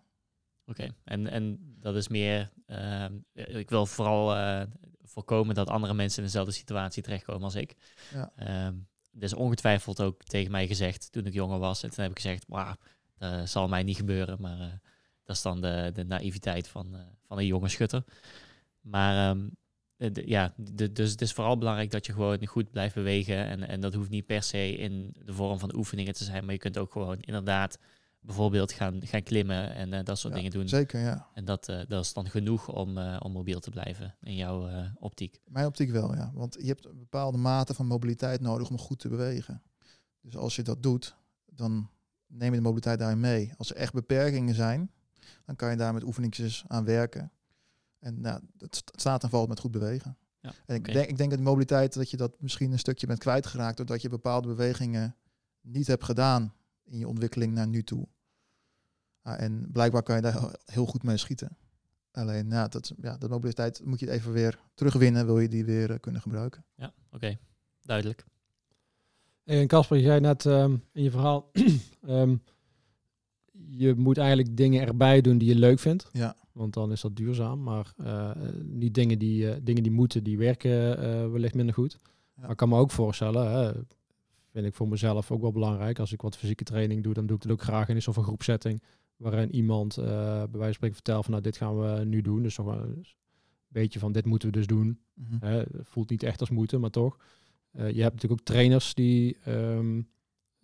Oké, 0.65 0.87
en, 1.03 1.27
en 1.27 1.75
dat 1.79 1.95
is 1.95 2.07
meer... 2.07 2.51
ehm, 2.65 3.13
ik 3.33 3.69
wil 3.69 3.85
vooral 3.85 4.35
eh, 4.35 4.61
voorkomen 5.03 5.55
dat 5.55 5.67
andere 5.69 5.93
mensen 5.93 6.19
in 6.19 6.25
dezelfde 6.25 6.51
situatie 6.53 7.03
terechtkomen 7.03 7.43
als 7.43 7.55
ik. 7.55 7.75
Ja. 8.13 8.31
Ehm, 8.35 8.75
er 9.13 9.23
is 9.23 9.33
ongetwijfeld 9.33 10.01
ook 10.01 10.23
tegen 10.23 10.51
mij 10.51 10.67
gezegd 10.67 11.11
toen 11.11 11.25
ik 11.25 11.33
jonger 11.33 11.59
was. 11.59 11.83
En 11.83 11.89
toen 11.89 12.03
heb 12.03 12.11
ik 12.11 12.19
gezegd, 12.21 12.45
"Wauw, 12.47 12.75
dat 13.17 13.49
zal 13.49 13.67
mij 13.67 13.83
niet 13.83 13.97
gebeuren. 13.97 14.37
Maar 14.41 14.59
eh, 14.59 14.67
dat 15.23 15.35
is 15.35 15.41
dan 15.41 15.61
de, 15.61 15.91
de 15.93 16.03
naïviteit 16.03 16.67
van, 16.67 16.95
eh, 16.95 17.01
van 17.27 17.37
een 17.37 17.45
jonge 17.45 17.69
schutter. 17.69 18.03
Maar 18.81 19.29
ehm, 19.35 19.49
de- 20.13 20.27
ja, 20.29 20.53
de- 20.57 20.91
dus 20.91 21.11
het 21.11 21.21
is 21.21 21.33
vooral 21.33 21.57
belangrijk 21.57 21.91
dat 21.91 22.05
je 22.05 22.13
gewoon 22.13 22.45
goed 22.45 22.71
blijft 22.71 22.95
bewegen. 22.95 23.45
En, 23.45 23.67
en 23.67 23.79
dat 23.81 23.93
hoeft 23.93 24.09
niet 24.09 24.25
per 24.25 24.43
se 24.43 24.75
in 24.77 25.13
de 25.25 25.33
vorm 25.33 25.59
van 25.59 25.75
oefeningen 25.75 26.13
te 26.13 26.23
zijn. 26.23 26.43
Maar 26.45 26.53
je 26.53 26.59
kunt 26.59 26.77
ook 26.77 26.91
gewoon 26.91 27.19
inderdaad 27.19 27.77
bijvoorbeeld 28.19 28.71
gaan, 28.71 28.99
gaan 29.05 29.23
klimmen 29.23 29.73
en 29.73 29.93
eh, 29.93 30.03
dat 30.03 30.19
soort 30.19 30.33
Ja, 30.33 30.39
dingen 30.39 30.53
doen. 30.57 30.67
Zeker, 30.69 30.99
ja. 30.99 31.27
En 31.33 31.45
dat, 31.45 31.69
eh, 31.69 31.79
dat 31.87 32.03
is 32.03 32.13
dan 32.13 32.29
genoeg 32.29 32.67
om, 32.67 32.97
eh, 32.97 33.19
om 33.23 33.31
mobiel 33.31 33.59
te 33.59 33.69
blijven 33.69 34.15
in 34.21 34.35
jouw 34.35 34.67
eh, 34.67 34.85
optiek. 34.99 35.39
Mijn 35.45 35.65
optiek 35.65 35.89
wel, 35.91 36.15
ja. 36.15 36.31
Want 36.33 36.57
je 36.59 36.67
hebt 36.67 36.85
een 36.85 36.97
bepaalde 36.97 37.37
mate 37.37 37.73
van 37.73 37.85
mobiliteit 37.85 38.41
nodig 38.41 38.69
om 38.69 38.77
goed 38.77 38.99
te 38.99 39.07
bewegen. 39.09 39.61
Dus 40.21 40.35
als 40.35 40.55
je 40.55 40.61
dat 40.61 40.83
doet, 40.83 41.15
dan 41.45 41.89
neem 42.27 42.49
je 42.51 42.57
de 42.57 42.63
mobiliteit 42.63 42.99
daarin 42.99 43.19
mee. 43.19 43.51
Als 43.57 43.69
er 43.69 43.75
echt 43.75 43.93
beperkingen 43.93 44.55
zijn, 44.55 44.91
dan 45.45 45.55
kan 45.55 45.69
je 45.69 45.75
daar 45.77 45.93
met 45.93 46.03
oefeningetjes 46.03 46.63
aan 46.67 46.85
werken. 46.85 47.31
En 47.99 48.21
nou, 48.21 48.41
het 48.57 48.75
st- 48.75 48.91
staat 48.95 49.23
en 49.23 49.29
valt 49.29 49.49
met 49.49 49.59
goed 49.59 49.71
bewegen. 49.71 50.17
Ja, 50.39 50.53
En 50.65 50.75
ik, 50.75 50.93
denk, 50.93 51.09
ik 51.09 51.17
denk 51.17 51.29
dat 51.29 51.39
de 51.39 51.45
mobiliteit, 51.45 51.93
dat 51.93 52.09
je 52.09 52.17
dat 52.17 52.41
misschien 52.41 52.71
een 52.71 52.79
stukje 52.79 53.07
bent 53.07 53.19
kwijtgeraakt, 53.19 53.77
doordat 53.77 54.01
je 54.01 54.09
bepaalde 54.09 54.47
bewegingen 54.47 55.15
niet 55.61 55.87
hebt 55.87 56.03
gedaan 56.03 56.53
in 56.83 56.97
je 56.97 57.07
ontwikkeling 57.07 57.53
naar 57.53 57.67
nu 57.67 57.83
toe. 57.83 58.07
Ah, 59.21 59.41
en 59.41 59.71
blijkbaar 59.71 60.03
kan 60.03 60.15
je 60.15 60.21
daar 60.21 60.39
heel- 60.39 60.53
heel 60.65 60.85
goed 60.85 61.03
mee 61.03 61.17
schieten. 61.17 61.57
Alleen, 62.11 62.47
nou, 62.47 62.69
dat, 62.69 62.91
ja, 63.01 63.17
dat 63.17 63.29
mobiliteit 63.29 63.85
moet 63.85 63.99
je 63.99 64.11
even 64.11 64.31
weer 64.31 64.59
terugwinnen, 64.73 65.25
wil 65.25 65.39
je 65.39 65.47
die 65.47 65.65
weer 65.65 65.91
eh, 65.91 65.99
kunnen 65.99 66.21
gebruiken. 66.21 66.65
Ja, 66.75 66.93
oké. 67.11 67.37
Duidelijk. 67.81 68.25
En 69.47 69.67
Casper, 69.67 69.97
je 69.97 70.03
zei 70.03 70.19
net 70.19 70.45
ehm, 70.45 70.75
in 70.91 71.03
je 71.03 71.11
verhaal, 71.11 71.51
ehm, 72.07 72.35
je 73.51 73.93
moet 73.95 74.17
eigenlijk 74.17 74.57
dingen 74.57 74.87
erbij 74.87 75.21
doen 75.21 75.37
die 75.37 75.47
je 75.47 75.55
leuk 75.55 75.79
vindt. 75.79 76.09
Ja. 76.11 76.35
Want 76.51 76.73
dan 76.73 76.91
is 76.91 77.01
dat 77.01 77.15
duurzaam. 77.15 77.63
Maar 77.63 77.93
eh, 77.97 78.31
niet 78.63 78.93
dingen 78.93 79.19
die, 79.19 79.51
eh, 79.51 79.59
dingen 79.63 79.83
die 79.83 79.91
moeten, 79.91 80.23
die 80.23 80.37
werken 80.37 80.97
eh, 80.97 81.31
wellicht 81.31 81.55
minder 81.55 81.73
goed. 81.73 81.97
Maar 82.35 82.49
ik 82.49 82.57
kan 82.57 82.69
me 82.69 82.77
ook 82.77 82.91
voorstellen, 82.91 83.51
hè, 83.51 83.71
vind 84.51 84.65
ik 84.65 84.75
voor 84.75 84.87
mezelf 84.87 85.31
ook 85.31 85.41
wel 85.41 85.51
belangrijk. 85.51 85.99
Als 85.99 86.11
ik 86.11 86.21
wat 86.21 86.37
fysieke 86.37 86.63
training 86.63 87.03
doe, 87.03 87.13
dan 87.13 87.25
doe 87.25 87.35
ik 87.35 87.43
het 87.43 87.51
ook 87.51 87.61
graag 87.61 87.89
in 87.89 87.95
een 87.95 88.01
soort 88.01 88.15
van 88.15 88.25
groepsetting. 88.25 88.81
Waarin 89.17 89.55
iemand 89.55 89.97
eh, 89.97 90.05
bij 90.05 90.47
wijze 90.51 90.63
van 90.63 90.73
spreken 90.73 90.95
vertelt 90.95 91.23
van 91.23 91.31
nou 91.31 91.43
dit 91.43 91.57
gaan 91.57 91.79
we 91.79 92.05
nu 92.05 92.21
doen. 92.21 92.43
Dus 92.43 92.57
wel 92.57 92.73
een 92.73 93.05
beetje 93.67 93.99
van 93.99 94.11
dit 94.11 94.25
moeten 94.25 94.49
we 94.49 94.57
dus 94.57 94.67
doen. 94.67 94.99
Mhm. 95.13 95.45
Hè, 95.45 95.63
voelt 95.83 96.09
niet 96.09 96.23
echt 96.23 96.39
als 96.39 96.49
moeten, 96.49 96.79
maar 96.79 96.89
toch. 96.89 97.17
Eh, 97.77 97.91
je 97.91 98.01
hebt 98.01 98.13
natuurlijk 98.13 98.41
ook 98.41 98.47
trainers 98.47 98.93
die 98.93 99.37
ehm 99.43 100.01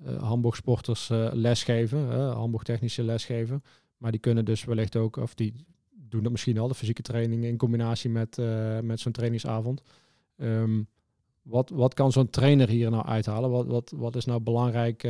eh, 0.03 0.23
handboogsporters 0.23 1.09
eh, 1.09 1.29
lesgeven, 1.31 2.31
handboogtechnische 2.31 3.03
lesgeven. 3.03 3.63
Maar 3.97 4.11
die 4.11 4.19
kunnen 4.19 4.45
dus 4.45 4.63
wellicht 4.63 4.95
ook, 4.95 5.17
of 5.17 5.33
die 5.35 5.53
doen 5.91 6.23
dat 6.23 6.31
misschien 6.31 6.57
al, 6.57 6.67
de 6.67 6.73
fysieke 6.73 7.01
training 7.01 7.43
in 7.43 7.57
combinatie 7.57 8.09
met, 8.09 8.37
met 8.81 8.99
zo'n 8.99 9.11
trainingsavond. 9.11 9.81
Ehm, 10.37 10.81
wat, 11.41 11.69
wat 11.69 11.93
kan 11.93 12.11
zo'n 12.11 12.29
trainer 12.29 12.69
hier 12.69 12.89
nou 12.89 13.05
uithalen? 13.05 13.49
Wat, 13.49 13.65
wat, 13.65 13.93
wat 13.95 14.15
is 14.15 14.25
nou 14.25 14.39
belangrijk 14.39 15.03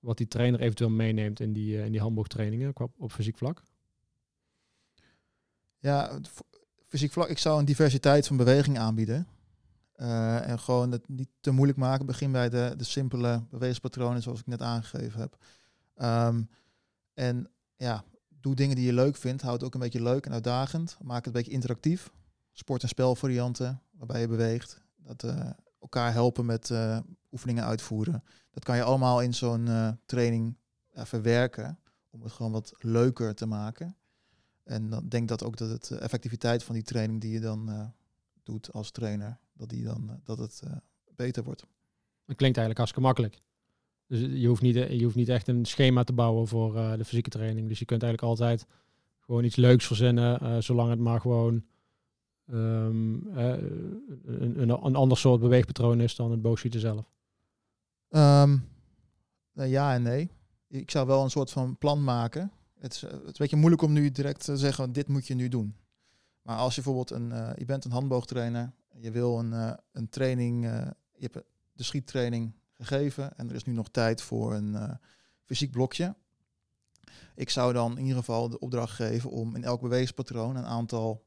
wat 0.00 0.16
die 0.16 0.28
trainer 0.28 0.60
eventueel 0.60 0.90
meeneemt 0.90 1.40
in 1.40 1.52
die, 1.52 1.78
eh, 1.78 1.84
in 1.84 1.92
die 1.92 2.00
handboogtrainingen 2.00 2.72
qua, 2.72 2.88
op 2.96 3.12
fysiek 3.12 3.36
vlak? 3.36 3.62
Ja, 5.78 6.20
fysiek 6.88 7.12
vlak, 7.12 7.28
ik 7.28 7.38
zou 7.38 7.58
een 7.58 7.64
diversiteit 7.64 8.26
van 8.26 8.36
beweging 8.36 8.78
aanbieden. 8.78 9.26
Eh, 10.00 10.48
en 10.48 10.58
gewoon 10.58 10.92
het 10.92 11.08
niet 11.08 11.28
te 11.40 11.50
moeilijk 11.50 11.78
maken. 11.78 12.06
Begin 12.06 12.32
bij 12.32 12.48
de, 12.48 12.74
de 12.76 12.84
simpele 12.84 13.44
bewegingspatronen 13.50 14.22
zoals 14.22 14.40
ik 14.40 14.46
net 14.46 14.62
aangegeven 14.62 15.20
heb. 15.20 15.36
Ehm, 15.94 16.42
en 17.14 17.50
ja, 17.76 18.04
doe 18.28 18.54
dingen 18.54 18.76
die 18.76 18.84
je 18.84 18.92
leuk 18.92 19.16
vindt. 19.16 19.42
Houd 19.42 19.54
het 19.54 19.64
ook 19.64 19.74
een 19.74 19.80
beetje 19.80 20.02
leuk 20.02 20.26
en 20.26 20.32
uitdagend. 20.32 20.98
Maak 21.02 21.16
het 21.16 21.26
een 21.26 21.32
beetje 21.32 21.52
interactief. 21.52 22.10
sport- 22.52 22.82
en 22.82 22.88
spelvarianten 22.88 23.82
waarbij 23.90 24.20
je 24.20 24.28
beweegt. 24.28 24.82
Dat 24.96 25.22
eh, 25.22 25.50
elkaar 25.80 26.12
helpen 26.12 26.46
met 26.46 26.70
eh, 26.70 26.98
oefeningen 27.32 27.64
uitvoeren. 27.64 28.24
Dat 28.50 28.64
kan 28.64 28.76
je 28.76 28.82
allemaal 28.82 29.20
in 29.22 29.34
zo'n 29.34 29.98
training 30.06 30.56
verwerken 30.92 31.78
om 32.10 32.22
het 32.22 32.32
gewoon 32.32 32.52
wat 32.52 32.72
leuker 32.78 33.34
te 33.34 33.46
maken. 33.46 33.96
En 34.64 34.90
dan 34.90 35.08
denk 35.08 35.28
dat 35.28 35.44
ook 35.44 35.56
dat 35.56 35.70
het 35.70 35.86
de 35.86 35.98
effectiviteit 35.98 36.64
van 36.64 36.74
die 36.74 36.84
training 36.84 37.20
die 37.20 37.32
je 37.32 37.40
dan 37.40 37.92
doet 38.42 38.72
als 38.72 38.90
trainer, 38.90 39.38
dat, 39.60 39.68
die 39.68 39.84
dan, 39.84 40.10
eh, 40.10 40.16
dat 40.24 40.38
het 40.38 40.60
eh, 40.64 40.76
beter 41.16 41.44
wordt. 41.44 41.60
Dat 42.26 42.36
klinkt 42.36 42.56
eigenlijk 42.56 42.76
hartstikke 42.76 43.06
makkelijk. 43.06 43.42
Dus 44.06 44.40
je 44.40 44.48
hoeft 44.48 44.62
niet, 44.62 44.74
je 44.74 45.02
hoeft 45.02 45.16
niet 45.16 45.28
echt 45.28 45.48
een 45.48 45.64
schema 45.64 46.04
te 46.04 46.12
bouwen 46.12 46.48
voor 46.48 46.76
eh, 46.76 46.96
de 46.96 47.04
fysieke 47.04 47.30
training. 47.30 47.68
Dus 47.68 47.78
je 47.78 47.84
kunt 47.84 48.02
eigenlijk 48.02 48.32
altijd 48.32 48.66
gewoon 49.20 49.44
iets 49.44 49.56
leuks 49.56 49.86
verzinnen, 49.86 50.40
eh, 50.40 50.56
zolang 50.58 50.90
het 50.90 50.98
maar 50.98 51.20
gewoon 51.20 51.64
ehm, 52.46 53.28
eh, 53.36 53.46
een, 54.24 54.60
een, 54.60 54.68
een 54.68 54.96
ander 54.96 55.18
soort 55.18 55.40
beweegpatroon 55.40 56.00
is 56.00 56.16
dan 56.16 56.30
het 56.30 56.42
boogschieten 56.42 56.80
zelf. 56.80 57.12
Ehm, 58.08 58.56
nou, 59.52 59.68
ja 59.68 59.94
en 59.94 60.02
nee. 60.02 60.30
Ik 60.68 60.90
zou 60.90 61.06
wel 61.06 61.22
een 61.22 61.30
soort 61.30 61.50
van 61.50 61.76
plan 61.76 62.04
maken. 62.04 62.52
Het 62.78 62.94
is, 62.94 63.02
eh, 63.02 63.10
het 63.10 63.20
is 63.20 63.26
een 63.26 63.34
beetje 63.36 63.56
moeilijk 63.56 63.82
om 63.82 63.92
nu 63.92 64.10
direct 64.10 64.44
te 64.44 64.56
zeggen, 64.56 64.92
dit 64.92 65.08
moet 65.08 65.26
je 65.26 65.34
nu 65.34 65.48
doen. 65.48 65.74
Maar 66.42 66.56
als 66.56 66.74
je 66.74 66.82
bijvoorbeeld 66.82 67.20
een, 67.20 67.32
eh, 67.32 67.50
je 67.56 67.64
bent 67.64 67.84
een 67.84 67.90
handboogtrainer, 67.90 68.72
je 69.00 69.10
wil 69.10 69.38
een, 69.38 69.52
eh, 69.52 69.72
een 69.92 70.08
training, 70.08 70.64
eh, 70.64 70.90
je 71.12 71.28
hebt 71.32 71.46
de 71.72 71.82
schiettraining 71.82 72.52
gegeven 72.74 73.36
en 73.36 73.48
er 73.48 73.54
is 73.54 73.64
nu 73.64 73.72
nog 73.72 73.88
tijd 73.90 74.22
voor 74.22 74.54
een 74.54 74.74
eh, 74.74 74.94
fysiek 75.44 75.70
blokje. 75.70 76.14
Ik 77.34 77.50
zou 77.50 77.72
dan 77.72 77.98
in 77.98 78.02
ieder 78.02 78.18
geval 78.18 78.48
de 78.48 78.58
opdracht 78.58 78.94
geven 78.94 79.30
om 79.30 79.54
in 79.56 79.64
elk 79.64 79.80
bewegingspatroon 79.80 80.56
een 80.56 80.66
aantal 80.66 81.24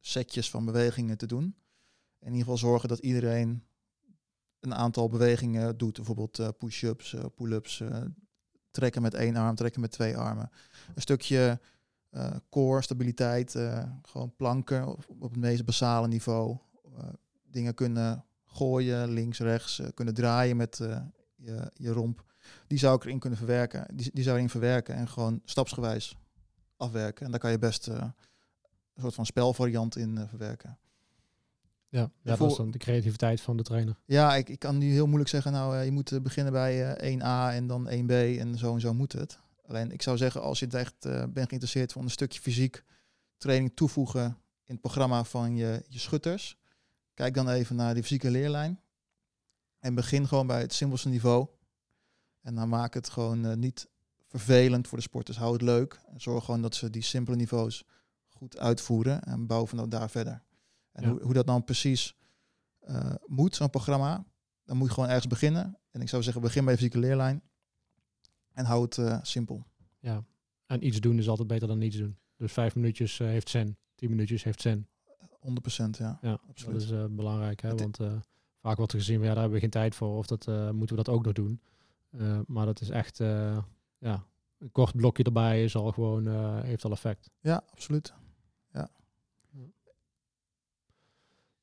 setjes 0.00 0.50
van 0.50 0.64
bewegingen 0.64 1.16
te 1.16 1.26
doen. 1.26 1.56
In 2.18 2.26
ieder 2.26 2.38
geval 2.38 2.56
zorgen 2.56 2.88
dat 2.88 2.98
iedereen 2.98 3.64
een 4.60 4.74
aantal 4.74 5.08
bewegingen 5.08 5.78
doet. 5.78 5.96
Bijvoorbeeld 5.96 6.58
push-ups, 6.58 7.16
pull-ups, 7.34 7.82
trekken 8.70 9.02
met 9.02 9.14
één 9.14 9.36
arm, 9.36 9.54
trekken 9.54 9.80
met 9.80 9.90
twee 9.90 10.16
armen. 10.16 10.50
Een 10.94 11.02
stukje 11.02 11.60
core, 12.50 12.82
stabiliteit, 12.82 13.50
gewoon 14.02 14.36
planken 14.36 14.88
op 15.08 15.20
het 15.20 15.36
meest 15.36 15.64
basale 15.64 16.08
niveau. 16.08 16.58
Eh, 16.96 17.04
dingen 17.50 17.74
kunnen 17.74 18.24
gooien, 18.44 19.10
links, 19.10 19.38
rechts, 19.38 19.78
eh, 19.78 19.88
kunnen 19.94 20.14
draaien 20.14 20.56
met 20.56 20.80
eh, 20.80 21.00
je, 21.36 21.70
je 21.74 21.90
romp. 21.90 22.24
Die 22.66 22.78
zou 22.78 22.96
ik 22.96 23.04
erin 23.04 23.18
kunnen 23.18 23.38
verwerken. 23.38 23.96
Die, 23.96 24.10
die 24.12 24.24
zou 24.24 24.36
erin 24.36 24.50
verwerken 24.50 24.94
en 24.94 25.08
gewoon 25.08 25.40
stapsgewijs 25.44 26.16
afwerken. 26.76 27.24
En 27.24 27.30
daar 27.30 27.40
kan 27.40 27.50
je 27.50 27.58
best 27.58 27.86
een 27.86 28.12
soort 28.96 29.14
van 29.14 29.26
spelvariant 29.26 29.96
in 29.96 30.26
verwerken. 30.28 30.78
Ja, 31.90 32.10
ja 32.22 32.36
dat 32.36 32.50
is 32.50 32.56
dan 32.56 32.70
de 32.70 32.78
creativiteit 32.78 33.40
van 33.40 33.56
de 33.56 33.62
trainer. 33.62 33.96
Ja, 34.04 34.36
ik, 34.36 34.48
ik 34.48 34.58
kan 34.58 34.78
nu 34.78 34.90
heel 34.90 35.06
moeilijk 35.06 35.30
zeggen, 35.30 35.52
nou, 35.52 35.76
je 35.76 35.90
moet 35.90 36.22
beginnen 36.22 36.52
bij 36.52 36.94
eh, 36.94 37.18
1A 37.18 37.54
en 37.54 37.66
dan 37.66 37.88
1B 37.88 38.12
en 38.38 38.58
zo 38.58 38.74
en 38.74 38.80
zo 38.80 38.94
moet 38.94 39.12
het. 39.12 39.38
Alleen 39.66 39.92
ik 39.92 40.02
zou 40.02 40.16
zeggen, 40.16 40.42
als 40.42 40.58
je 40.58 40.64
het 40.64 40.74
echt 40.74 41.00
bent 41.00 41.48
geïnteresseerd 41.48 41.92
van 41.92 42.02
een 42.02 42.10
stukje 42.10 42.40
fysiek 42.40 42.84
training 43.36 43.72
toevoegen 43.74 44.24
in 44.64 44.72
het 44.72 44.80
programma 44.80 45.24
van 45.24 45.56
je, 45.56 45.84
je 45.88 45.98
schutters, 45.98 46.59
kijk 47.20 47.34
dan 47.34 47.48
even 47.48 47.76
naar 47.76 47.94
die 47.94 48.02
fysieke 48.02 48.30
leerlijn 48.30 48.80
en 49.78 49.94
begin 49.94 50.28
gewoon 50.28 50.46
bij 50.46 50.60
het 50.60 50.72
simpelste 50.72 51.08
niveau. 51.08 51.48
En 52.40 52.54
dan 52.54 52.68
maak 52.68 52.94
het 52.94 53.08
gewoon 53.08 53.44
eh, 53.44 53.56
niet 53.56 53.88
vervelend 54.26 54.88
voor 54.88 54.98
de 54.98 55.04
sporters. 55.04 55.36
Hou 55.36 55.52
het 55.52 55.62
leuk. 55.62 56.00
En 56.06 56.20
zorg 56.20 56.44
gewoon 56.44 56.62
dat 56.62 56.74
ze 56.74 56.90
die 56.90 57.02
simpele 57.02 57.36
niveaus 57.36 57.84
goed 58.28 58.58
uitvoeren 58.58 59.22
en 59.22 59.46
bouw 59.46 59.66
van 59.66 59.88
daar 59.88 60.10
verder. 60.10 60.42
En 60.92 61.02
Ja. 61.02 61.08
hoe, 61.10 61.22
hoe 61.22 61.32
dat 61.32 61.46
dan 61.46 61.64
precies 61.64 62.16
eh, 62.80 63.14
moet, 63.26 63.56
zo'n 63.56 63.70
programma, 63.70 64.24
dan 64.64 64.76
moet 64.76 64.88
je 64.88 64.94
gewoon 64.94 65.08
ergens 65.08 65.26
beginnen. 65.26 65.78
En 65.90 66.00
ik 66.00 66.08
zou 66.08 66.22
zeggen, 66.22 66.42
begin 66.42 66.64
bij 66.64 66.72
de 66.72 66.78
fysieke 66.78 66.98
leerlijn 66.98 67.42
en 68.52 68.64
hou 68.64 68.84
het 68.84 68.98
eh, 68.98 69.18
simpel. 69.22 69.66
Ja. 69.98 70.24
En 70.66 70.86
iets 70.86 71.00
doen 71.00 71.18
is 71.18 71.28
altijd 71.28 71.48
beter 71.48 71.68
dan 71.68 71.78
niets 71.78 71.96
doen. 71.96 72.18
Dus 72.36 72.52
vijf 72.52 72.74
minuutjes 72.74 73.18
heeft 73.18 73.48
zin. 73.48 73.76
Tien 73.94 74.10
minuutjes 74.10 74.44
heeft 74.44 74.60
zin. 74.60 74.88
100% 75.40 75.90
ja. 75.98 76.18
Ja, 76.22 76.38
Absoluut. 76.48 76.74
dat 76.74 76.82
is 76.82 76.90
eh, 76.90 77.04
belangrijk. 77.10 77.60
Hè? 77.62 77.68
Het- 77.68 77.80
Want 77.80 78.00
eh, 78.00 78.12
vaak 78.60 78.76
wordt 78.76 78.92
er 78.92 78.98
gezien, 78.98 79.20
ja, 79.20 79.26
daar 79.26 79.34
hebben 79.36 79.52
we 79.54 79.60
geen 79.60 79.70
tijd 79.70 79.94
voor. 79.94 80.16
Of 80.16 80.26
dat, 80.26 80.46
eh, 80.46 80.70
moeten 80.70 80.96
we 80.96 81.02
dat 81.02 81.14
ook 81.14 81.24
nog 81.24 81.32
doen. 81.32 81.60
Maar 82.46 82.66
dat 82.66 82.80
is 82.80 82.90
echt, 82.90 83.18
ja, 83.98 84.24
een 84.58 84.72
kort 84.72 84.96
blokje 84.96 85.22
erbij 85.24 85.64
is 85.64 85.76
al 85.76 85.92
gewoon, 85.92 86.26
heeft 86.64 86.84
al 86.84 86.90
effect. 86.90 87.30
Ja, 87.40 87.62
absoluut. 87.70 88.12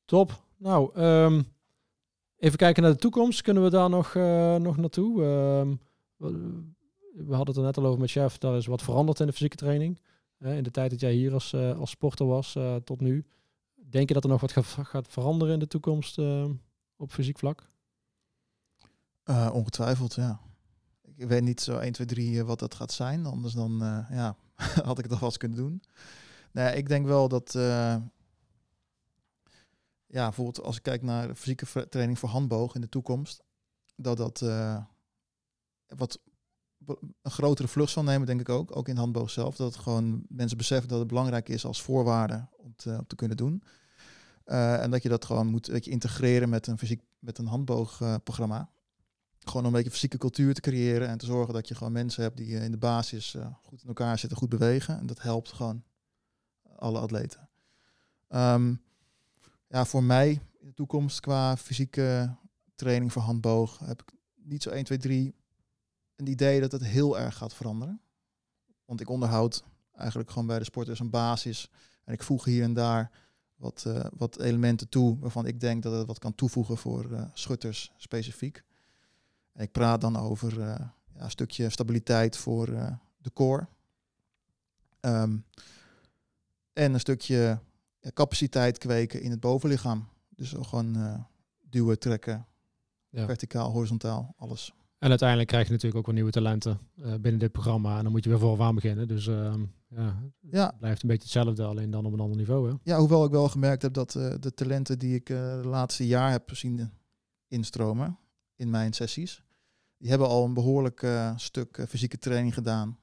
Top. 0.04 0.42
Nou, 0.56 0.90
ehm, 0.94 1.42
even 2.36 2.58
kijken 2.58 2.82
naar 2.82 2.92
de 2.92 2.98
toekomst. 2.98 3.42
Kunnen 3.42 3.62
we 3.62 3.70
daar 3.70 3.90
nog, 3.90 4.14
nog 4.62 4.76
naartoe? 4.76 5.22
Ehm, 5.24 5.74
we, 7.26 7.34
hadden 7.34 7.46
het 7.46 7.56
er 7.56 7.62
net 7.62 7.76
al 7.78 7.86
over 7.86 8.00
met 8.00 8.10
chef. 8.10 8.38
Daar 8.38 8.56
is 8.56 8.66
wat 8.66 8.82
veranderd 8.82 9.20
in 9.20 9.26
de 9.26 9.32
fysieke 9.32 9.56
training. 9.56 9.98
In 10.38 10.62
de 10.62 10.70
tijd 10.70 10.90
dat 10.90 11.00
jij 11.00 11.12
hier 11.12 11.32
als, 11.32 11.54
als 11.54 11.90
sporter 11.90 12.26
was 12.26 12.56
tot 12.84 13.00
nu. 13.00 13.26
Denk 13.90 14.08
je 14.08 14.14
dat 14.14 14.24
er 14.24 14.30
nog 14.30 14.40
wat 14.40 14.52
ga- 14.52 14.84
gaat 14.84 15.08
veranderen 15.08 15.54
in 15.54 15.60
de 15.60 15.66
toekomst 15.66 16.18
ehm, 16.18 16.52
op 16.96 17.12
fysiek 17.12 17.38
vlak? 17.38 17.70
Eh, 19.22 19.50
ongetwijfeld, 19.52 20.14
ja. 20.14 20.40
Ik 21.14 21.28
weet 21.28 21.42
niet 21.42 21.60
zo 21.60 21.78
1, 21.78 21.92
2, 21.92 22.06
3 22.06 22.38
eh, 22.38 22.46
wat 22.46 22.58
dat 22.58 22.74
gaat 22.74 22.92
zijn. 22.92 23.26
Anders 23.26 23.54
dan 23.54 23.82
eh, 23.82 24.06
ja, 24.10 24.36
had 24.84 24.98
ik 24.98 25.04
het 25.04 25.12
alvast 25.12 25.36
kunnen 25.36 25.58
doen. 25.58 25.82
Nee, 26.52 26.76
ik 26.76 26.88
denk 26.88 27.06
wel 27.06 27.28
dat... 27.28 27.54
eh, 27.54 27.96
ja, 30.06 30.24
bijvoorbeeld 30.24 30.62
als 30.62 30.76
ik 30.76 30.82
kijk 30.82 31.02
naar 31.02 31.34
fysieke 31.34 31.88
training 31.88 32.18
voor 32.18 32.28
handboog 32.28 32.74
in 32.74 32.80
de 32.80 32.88
toekomst... 32.88 33.42
dat 33.96 34.16
dat 34.16 34.42
eh, 34.42 34.84
wat 35.86 36.20
een 37.22 37.30
grotere 37.30 37.68
vlucht 37.68 37.92
zal 37.92 38.02
nemen, 38.02 38.26
denk 38.26 38.40
ik 38.40 38.48
ook. 38.48 38.76
Ook 38.76 38.88
in 38.88 38.96
handboog 38.96 39.30
zelf. 39.30 39.56
Dat 39.56 39.74
het 39.74 39.82
gewoon 39.82 40.24
mensen 40.28 40.56
beseffen 40.56 40.88
dat 40.88 40.98
het 40.98 41.08
belangrijk 41.08 41.48
is 41.48 41.64
als 41.64 41.82
voorwaarde 41.82 42.48
te, 42.78 42.96
om 42.98 43.06
te 43.06 43.16
kunnen 43.16 43.36
doen. 43.36 43.62
Eh, 44.44 44.82
en 44.82 44.90
dat 44.90 45.02
je 45.02 45.08
dat 45.08 45.24
gewoon 45.24 45.46
moet 45.46 45.66
weet 45.66 45.84
je, 45.84 45.90
integreren 45.90 46.48
met 46.48 46.66
een 46.66 46.78
fysiek 46.78 47.02
met 47.18 47.38
een 47.38 47.46
handboogprogramma. 47.46 48.70
gewoon 49.38 49.62
om 49.62 49.68
een 49.68 49.76
beetje 49.76 49.90
fysieke 49.90 50.18
cultuur 50.18 50.54
te 50.54 50.60
creëren 50.60 51.08
en 51.08 51.18
te 51.18 51.26
zorgen 51.26 51.54
dat 51.54 51.68
je 51.68 51.74
gewoon 51.74 51.92
mensen 51.92 52.22
hebt 52.22 52.36
die 52.36 52.56
eh, 52.56 52.64
in 52.64 52.70
de 52.70 52.78
basis 52.78 53.34
eh, 53.34 53.46
goed 53.62 53.82
in 53.82 53.88
elkaar 53.88 54.18
zitten, 54.18 54.38
goed 54.38 54.48
bewegen. 54.48 54.98
En 54.98 55.06
dat 55.06 55.22
helpt 55.22 55.52
gewoon 55.52 55.82
alle 56.76 56.98
atleten. 56.98 57.48
Ehm, 58.28 58.74
ja, 59.68 59.84
voor 59.84 60.02
mij 60.02 60.30
in 60.60 60.66
de 60.66 60.74
toekomst 60.74 61.20
qua 61.20 61.56
fysieke 61.56 62.36
training 62.74 63.12
voor 63.12 63.22
handboog 63.22 63.78
heb 63.78 64.02
ik 64.02 64.12
niet 64.34 64.62
zo 64.62 64.70
1, 64.70 64.84
2, 64.84 64.98
3 64.98 65.34
een 66.16 66.26
idee 66.26 66.60
dat 66.60 66.72
het 66.72 66.84
heel 66.84 67.18
erg 67.18 67.36
gaat 67.36 67.54
veranderen. 67.54 68.00
Want 68.84 69.00
ik 69.00 69.08
onderhoud 69.08 69.64
eigenlijk 69.92 70.30
gewoon 70.30 70.46
bij 70.46 70.58
de 70.58 70.64
sporters 70.64 71.00
een 71.00 71.10
basis. 71.10 71.70
En 72.08 72.14
ik 72.14 72.22
voeg 72.22 72.44
hier 72.44 72.62
en 72.62 72.72
daar 72.72 73.10
wat, 73.56 73.84
eh, 73.86 74.04
wat 74.12 74.38
elementen 74.40 74.88
toe 74.88 75.18
waarvan 75.18 75.46
ik 75.46 75.60
denk 75.60 75.82
dat 75.82 75.92
het 75.92 76.06
wat 76.06 76.18
kan 76.18 76.34
toevoegen 76.34 76.76
voor 76.76 77.12
eh, 77.12 77.22
schutters 77.32 77.92
specifiek. 77.96 78.62
En 79.52 79.62
ik 79.62 79.72
praat 79.72 80.00
dan 80.00 80.16
over 80.16 80.60
eh, 80.60 80.66
ja, 81.14 81.24
een 81.24 81.30
stukje 81.30 81.70
stabiliteit 81.70 82.36
voor 82.36 82.66
de 83.18 83.32
core. 83.32 83.66
Ehm, 85.00 85.36
en 86.72 86.94
een 86.94 87.00
stukje 87.00 87.58
capaciteit 88.12 88.78
kweken 88.78 89.22
in 89.22 89.30
het 89.30 89.40
bovenlichaam. 89.40 90.08
Dus 90.28 90.56
ook 90.56 90.66
gewoon 90.66 91.26
duwen, 91.70 91.98
trekken, 91.98 92.46
Ja. 93.08 93.26
verticaal, 93.26 93.70
horizontaal, 93.70 94.34
alles. 94.36 94.72
En 94.98 95.08
uiteindelijk 95.08 95.48
krijg 95.48 95.66
je 95.66 95.72
natuurlijk 95.72 95.98
ook 95.98 96.06
wel 96.06 96.14
nieuwe 96.14 96.30
talenten 96.30 96.78
eh, 96.96 97.04
binnen 97.04 97.38
dit 97.38 97.52
programma. 97.52 97.96
En 97.96 98.02
dan 98.02 98.12
moet 98.12 98.24
je 98.24 98.30
weer 98.30 98.38
vooraf 98.38 98.60
aan 98.60 98.74
beginnen. 98.74 99.08
Dus 99.08 99.26
ehm, 99.26 99.64
ja, 99.88 100.22
Ja, 100.40 100.66
het 100.66 100.78
blijft 100.78 101.02
een 101.02 101.08
beetje 101.08 101.22
hetzelfde, 101.22 101.64
alleen 101.64 101.90
dan 101.90 102.06
op 102.06 102.12
een 102.12 102.20
ander 102.20 102.36
niveau. 102.36 102.68
Hè? 102.70 102.74
Ja, 102.82 102.98
hoewel 102.98 103.24
ik 103.24 103.30
wel 103.30 103.48
gemerkt 103.48 103.82
heb 103.82 103.92
dat 103.92 104.14
eh, 104.14 104.34
de 104.40 104.54
talenten 104.54 104.98
die 104.98 105.14
ik 105.14 105.30
eh, 105.30 105.36
de 105.62 105.68
laatste 105.68 106.06
jaar 106.06 106.30
heb 106.30 106.56
zien 106.56 106.90
instromen 107.48 108.18
in 108.54 108.70
mijn 108.70 108.92
sessies, 108.92 109.42
die 109.98 110.08
hebben 110.10 110.28
al 110.28 110.44
een 110.44 110.54
behoorlijk 110.54 111.02
eh, 111.02 111.36
stuk 111.36 111.84
fysieke 111.88 112.18
training 112.18 112.54
gedaan. 112.54 112.98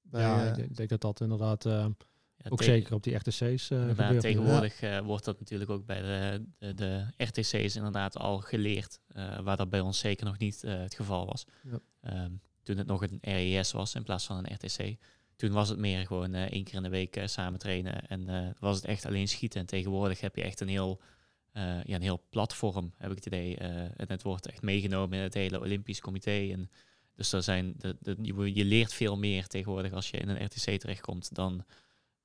Bij, 0.00 0.22
ja, 0.22 0.42
ik 0.42 0.76
denk- 0.76 0.88
dat 0.88 1.00
dat 1.00 1.20
inderdaad 1.20 1.64
eh, 1.64 1.86
Ja, 2.44 2.50
ook 2.50 2.62
zeker 2.62 2.94
op 2.94 3.02
die 3.02 3.14
RTC's 3.14 3.40
eh 3.40 3.48
gebeurt. 3.88 4.10
nu. 4.12 4.20
tegenwoordig 4.20 4.80
eh, 4.80 4.98
wordt 5.00 5.24
dat 5.24 5.38
natuurlijk 5.38 5.70
ook 5.70 5.86
bij 5.86 6.00
de, 6.00 6.44
de, 6.58 6.74
de 6.74 7.04
RTC's 7.16 7.76
inderdaad 7.76 8.16
al 8.16 8.38
geleerd, 8.38 9.00
eh, 9.08 9.40
waar 9.40 9.56
dat 9.56 9.70
bij 9.70 9.80
ons 9.80 9.98
zeker 9.98 10.26
nog 10.26 10.38
niet 10.38 10.64
eh, 10.64 10.78
het 10.78 10.94
geval 10.94 11.26
was. 11.26 11.44
Ja. 11.62 11.78
Ehm, 12.00 12.30
toen 12.62 12.76
het 12.76 12.86
nog 12.86 13.02
een 13.02 13.18
RES 13.20 13.72
was 13.72 13.94
in 13.94 14.02
plaats 14.02 14.26
van 14.26 14.36
een 14.36 14.54
RTC. 14.54 14.96
Toen 15.36 15.50
was 15.52 15.68
het 15.68 15.78
meer 15.78 16.06
gewoon 16.06 16.34
eh, 16.34 16.42
één 16.42 16.64
keer 16.64 16.74
in 16.74 16.82
de 16.82 16.88
week 16.88 17.16
eh, 17.16 17.26
samen 17.26 17.58
trainen 17.58 18.06
en 18.08 18.28
eh, 18.28 18.48
was 18.58 18.76
het 18.76 18.84
echt 18.84 19.04
alleen 19.06 19.28
schieten. 19.28 19.60
En 19.60 19.66
tegenwoordig 19.66 20.20
heb 20.20 20.36
je 20.36 20.42
echt 20.42 20.60
een 20.60 20.68
heel, 20.68 21.00
eh, 21.52 21.62
ja, 21.84 21.94
een 21.94 22.02
heel 22.02 22.22
platform, 22.30 22.92
heb 22.96 23.10
ik 23.10 23.16
het 23.16 23.26
idee. 23.26 23.56
eh, 23.56 23.68
en 23.82 24.06
het 24.08 24.22
wordt 24.22 24.46
echt 24.46 24.62
meegenomen 24.62 25.16
in 25.18 25.22
het 25.24 25.34
hele 25.34 25.60
Olympisch 25.60 26.00
Comité. 26.00 26.48
En 26.52 26.70
dus 27.14 27.32
er 27.32 27.42
zijn 27.42 27.74
de, 27.76 27.96
de, 28.00 28.16
je, 28.22 28.54
je 28.54 28.64
leert 28.64 28.92
veel 28.94 29.16
meer 29.18 29.46
tegenwoordig 29.46 29.92
als 29.92 30.10
je 30.10 30.16
in 30.16 30.28
een 30.28 30.44
RTC 30.44 30.80
terechtkomt 30.80 31.34
dan 31.34 31.64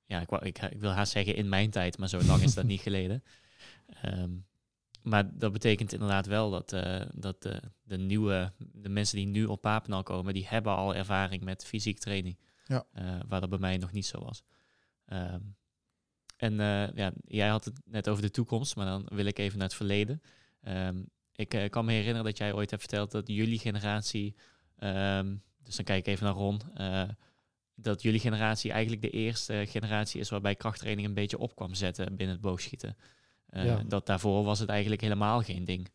ja, 0.06 0.22
ik, 0.22 0.32
ik, 0.32 0.62
ik 0.62 0.80
wil 0.80 0.92
haast 0.92 1.12
zeggen 1.12 1.36
in 1.36 1.50
mijn 1.50 1.70
tijd, 1.70 1.98
maar 1.98 2.10
zo 2.10 2.24
lang 2.24 2.42
is 2.42 2.54
dat 2.54 2.66
niet 2.66 2.82
geleden. 2.88 3.24
Ehm, 4.02 4.32
maar 5.04 5.38
dat 5.38 5.52
betekent 5.52 5.94
inderdaad 5.94 6.26
wel 6.26 6.50
dat, 6.50 6.74
eh, 6.74 7.02
dat 7.14 7.42
de, 7.42 7.62
de 7.84 7.98
nieuwe, 7.98 8.52
de 8.72 8.90
mensen 8.90 9.18
die 9.18 9.26
nu 9.26 9.46
op 9.46 9.62
Papendal 9.62 10.04
komen, 10.04 10.34
die 10.34 10.48
hebben 10.48 10.76
al 10.76 10.96
ervaring 10.96 11.44
met 11.44 11.66
fysiek 11.66 12.00
training. 12.00 12.38
Ja. 12.66 12.86
Eh, 12.92 13.20
waar 13.28 13.40
dat 13.40 13.50
bij 13.50 13.60
mij 13.60 13.78
nog 13.78 13.92
niet 13.92 14.06
zo 14.06 14.24
was. 14.24 14.44
Ehm, 15.06 15.42
en 16.38 16.60
eh, 16.60 16.96
ja, 16.96 17.12
jij 17.26 17.48
had 17.48 17.66
het 17.66 17.80
net 17.86 18.10
over 18.10 18.22
de 18.22 18.32
toekomst, 18.32 18.76
maar 18.76 18.86
dan 18.86 19.08
wil 19.14 19.26
ik 19.26 19.40
even 19.40 19.58
naar 19.58 19.68
het 19.68 19.78
verleden. 19.78 20.22
Ehm, 20.62 21.04
ik 21.36 21.68
kan 21.70 21.86
me 21.86 21.92
herinneren 21.92 22.24
dat 22.24 22.38
jij 22.38 22.54
ooit 22.54 22.70
hebt 22.70 22.82
verteld 22.82 23.12
dat 23.12 23.28
jullie 23.28 23.60
generatie, 23.60 24.36
dus 25.64 25.76
dan 25.76 25.86
kijk 25.86 26.00
ik 26.00 26.08
even 26.08 26.26
naar 26.26 26.34
Ron, 26.34 26.62
dat 27.76 28.02
jullie 28.02 28.20
generatie 28.20 28.72
eigenlijk 28.72 29.02
de 29.02 29.10
eerste 29.10 29.66
generatie 29.68 30.20
is 30.20 30.30
waarbij 30.30 30.56
krachttraining 30.56 31.08
een 31.08 31.14
beetje 31.14 31.38
op 31.38 31.56
kwam 31.56 31.74
zetten 31.74 32.16
binnen 32.16 32.36
het 32.36 32.42
boogschieten. 32.42 32.96
Eh, 33.50 33.66
Ja. 33.66 33.84
Dat 33.88 34.06
daarvoor 34.06 34.44
was 34.44 34.60
het 34.60 34.70
eigenlijk 34.70 35.02
helemaal 35.02 35.42
geen 35.42 35.66
ding. 35.66 35.90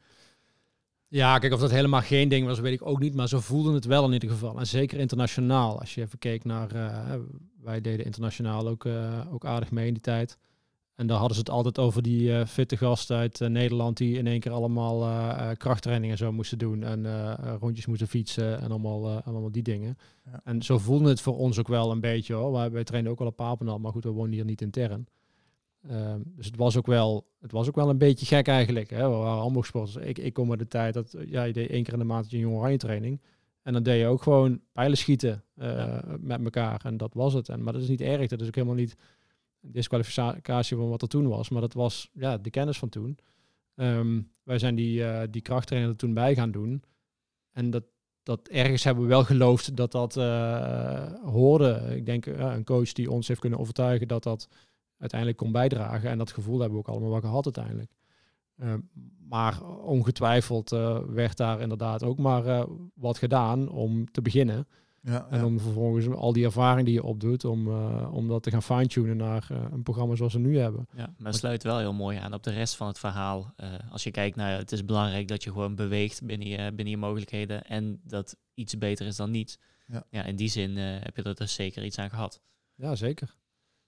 Ja, 1.10 1.38
kijk, 1.38 1.52
of 1.52 1.60
dat 1.60 1.70
helemaal 1.70 2.00
geen 2.00 2.28
ding 2.28 2.46
was, 2.46 2.58
weet 2.60 2.72
ik 2.72 2.86
ook 2.86 2.98
niet. 2.98 3.14
Maar 3.14 3.28
zo 3.28 3.40
voelden 3.40 3.74
het 3.74 3.84
wel 3.84 4.06
in 4.06 4.12
ieder 4.12 4.28
geval. 4.30 4.58
En 4.58 4.66
zeker 4.66 4.98
internationaal. 4.98 5.80
Als 5.80 5.94
je 5.94 6.00
even 6.00 6.18
keek 6.18 6.44
naar... 6.44 6.70
eh, 6.72 7.14
wij 7.62 7.80
deden 7.80 8.04
internationaal 8.04 8.68
ook, 8.68 8.84
eh, 8.84 9.20
ook 9.32 9.44
aardig 9.44 9.70
mee 9.70 9.86
in 9.86 9.92
die 9.92 10.02
tijd. 10.02 10.38
En 10.98 11.06
daar 11.06 11.16
hadden 11.18 11.34
ze 11.34 11.40
het 11.40 11.50
altijd 11.50 11.78
over 11.78 12.02
die 12.02 12.32
eh, 12.32 12.46
fitte 12.46 12.76
gasten 12.76 13.16
uit 13.16 13.40
eh, 13.40 13.48
Nederland... 13.48 13.96
die 13.96 14.16
in 14.16 14.26
één 14.26 14.40
keer 14.40 14.52
allemaal 14.52 15.02
eh, 15.04 15.50
eh, 15.50 15.56
krachttraining 15.56 16.12
en 16.12 16.18
zo 16.18 16.32
moesten 16.32 16.58
doen. 16.58 16.82
En 16.82 17.06
rondjes 17.58 17.86
moesten 17.86 18.08
fietsen 18.08 18.60
en 18.60 18.70
allemaal, 18.70 19.08
en 19.08 19.22
allemaal 19.24 19.50
die 19.50 19.62
dingen. 19.62 19.98
Ja. 20.24 20.40
En 20.44 20.62
zo 20.62 20.78
voelde 20.78 21.08
het 21.08 21.20
voor 21.20 21.36
ons 21.36 21.58
ook 21.58 21.68
wel 21.68 21.90
een 21.90 22.00
beetje. 22.00 22.34
Hoor. 22.34 22.52
Wij, 22.52 22.70
wij 22.70 22.84
trainen 22.84 23.10
ook 23.10 23.18
wel 23.18 23.28
op 23.28 23.36
Papendal, 23.36 23.78
maar 23.78 23.92
goed, 23.92 24.04
we 24.04 24.10
wonen 24.10 24.32
hier 24.32 24.44
niet 24.44 24.60
intern. 24.60 25.06
Ehm, 25.88 26.20
dus 26.24 26.46
het 26.46 26.56
was, 26.56 26.76
ook 26.76 26.86
wel, 26.86 27.26
het 27.40 27.52
was 27.52 27.68
ook 27.68 27.76
wel 27.76 27.88
een 27.88 27.98
beetje 27.98 28.26
gek 28.26 28.48
eigenlijk. 28.48 28.90
Hè? 28.90 29.10
We 29.10 29.16
waren 29.16 29.40
allemaal 29.40 29.62
sporters. 29.62 30.06
Ik, 30.06 30.18
ik 30.18 30.32
kom 30.32 30.50
uit 30.50 30.58
de 30.58 30.68
tijd 30.68 30.94
dat 30.94 31.16
ja, 31.26 31.42
je 31.44 31.52
deed 31.52 31.70
één 31.70 31.82
keer 31.82 31.92
in 31.92 31.98
de 31.98 32.04
maand 32.04 32.30
je 32.30 32.38
jong 32.38 32.56
oranje 32.56 32.76
training. 32.76 33.20
En 33.62 33.72
dan 33.72 33.82
deed 33.82 34.00
je 34.00 34.06
ook 34.06 34.22
gewoon 34.22 34.60
pijlen 34.72 34.96
schieten 34.98 35.44
Ja. 35.54 36.04
met 36.20 36.44
elkaar. 36.44 36.80
En 36.84 36.96
dat 36.96 37.14
was 37.14 37.32
het. 37.32 37.48
En, 37.48 37.62
maar 37.62 37.72
dat 37.72 37.82
is 37.82 37.88
niet 37.88 38.00
erg. 38.00 38.28
Dat 38.28 38.40
is 38.40 38.46
ook 38.46 38.54
helemaal 38.54 38.76
niet 38.76 38.90
een 38.90 38.98
disqualificatie 39.60 40.76
van 40.76 40.88
wat 40.88 41.02
er 41.02 41.08
toen 41.08 41.28
was. 41.28 41.48
Maar 41.48 41.60
dat 41.60 41.72
was 41.72 42.10
ja, 42.12 42.38
de 42.38 42.50
kennis 42.50 42.78
van 42.78 42.88
toen. 42.88 43.18
Ehm, 43.74 44.20
wij 44.42 44.58
zijn 44.58 44.74
die, 44.74 45.04
eh, 45.04 45.28
die 45.30 45.42
krachttrainer 45.42 45.90
er 45.90 45.96
toen 45.96 46.14
bij 46.14 46.34
gaan 46.34 46.50
doen. 46.50 46.82
En 47.52 47.70
dat, 47.70 47.84
dat 48.22 48.48
ergens 48.48 48.84
hebben 48.84 49.02
we 49.02 49.08
wel 49.08 49.24
geloofd 49.24 49.76
dat 49.76 49.92
dat 49.92 50.16
eh, 50.16 51.12
hoorde. 51.22 51.92
Ik 51.96 52.06
denk 52.06 52.26
eh, 52.26 52.52
een 52.54 52.64
coach 52.64 52.92
die 52.92 53.10
ons 53.10 53.28
heeft 53.28 53.40
kunnen 53.40 53.58
overtuigen 53.58 54.08
dat 54.08 54.22
dat 54.22 54.48
uiteindelijk 54.98 55.40
kon 55.40 55.52
bijdragen. 55.52 56.10
En 56.10 56.18
dat 56.18 56.32
gevoel 56.32 56.60
hebben 56.60 56.78
we 56.78 56.84
ook 56.84 56.88
allemaal 56.88 57.10
wel 57.10 57.20
gehad 57.20 57.44
uiteindelijk. 57.44 57.92
Eh, 58.54 58.74
maar 59.28 59.62
ongetwijfeld 59.82 60.70
werd 61.06 61.36
daar 61.36 61.60
inderdaad 61.60 62.02
ook 62.02 62.18
maar 62.18 62.66
wat 62.94 63.18
gedaan 63.18 63.68
om 63.68 64.10
te 64.10 64.22
beginnen. 64.22 64.66
Ja, 65.02 65.26
En 65.30 65.38
ja. 65.38 65.44
om 65.44 65.60
vervolgens 65.60 66.08
al 66.08 66.32
die 66.32 66.44
ervaring 66.44 66.86
die 66.86 66.94
je 66.94 67.02
opdoet, 67.02 67.44
om, 67.44 67.68
eh, 67.68 68.14
om 68.14 68.28
dat 68.28 68.42
te 68.42 68.50
gaan 68.50 68.62
fine-tunen 68.62 69.16
naar 69.16 69.46
eh, 69.50 69.64
een 69.70 69.82
programma 69.82 70.14
zoals 70.14 70.32
we 70.32 70.38
nu 70.38 70.58
hebben. 70.58 70.88
Ja, 70.96 71.14
maar 71.18 71.30
het 71.30 71.40
sluit 71.40 71.62
wel 71.62 71.78
heel 71.78 71.92
mooi 71.92 72.18
aan 72.18 72.34
op 72.34 72.42
de 72.42 72.50
rest 72.50 72.76
van 72.76 72.86
het 72.86 72.98
verhaal. 72.98 73.52
Eh, 73.56 73.68
als 73.90 74.04
je 74.04 74.10
kijkt 74.10 74.36
naar, 74.36 74.58
het 74.58 74.72
is 74.72 74.84
belangrijk 74.84 75.28
dat 75.28 75.44
je 75.44 75.52
gewoon 75.52 75.74
beweegt 75.74 76.22
binnen 76.24 76.48
je, 76.48 76.56
binnen 76.56 76.88
je 76.88 76.96
mogelijkheden 76.96 77.64
en 77.64 78.00
dat 78.04 78.36
iets 78.54 78.78
beter 78.78 79.06
is 79.06 79.16
dan 79.16 79.30
niets. 79.30 79.58
Ja. 79.88 80.04
Ja, 80.10 80.24
in 80.24 80.36
die 80.36 80.48
zin 80.48 80.76
eh, 80.76 80.84
heb 80.84 81.16
je 81.16 81.22
er 81.22 81.34
dus 81.34 81.54
zeker 81.54 81.84
iets 81.84 81.98
aan 81.98 82.10
gehad. 82.10 82.40
Ja, 82.74 82.94
zeker. 82.94 83.36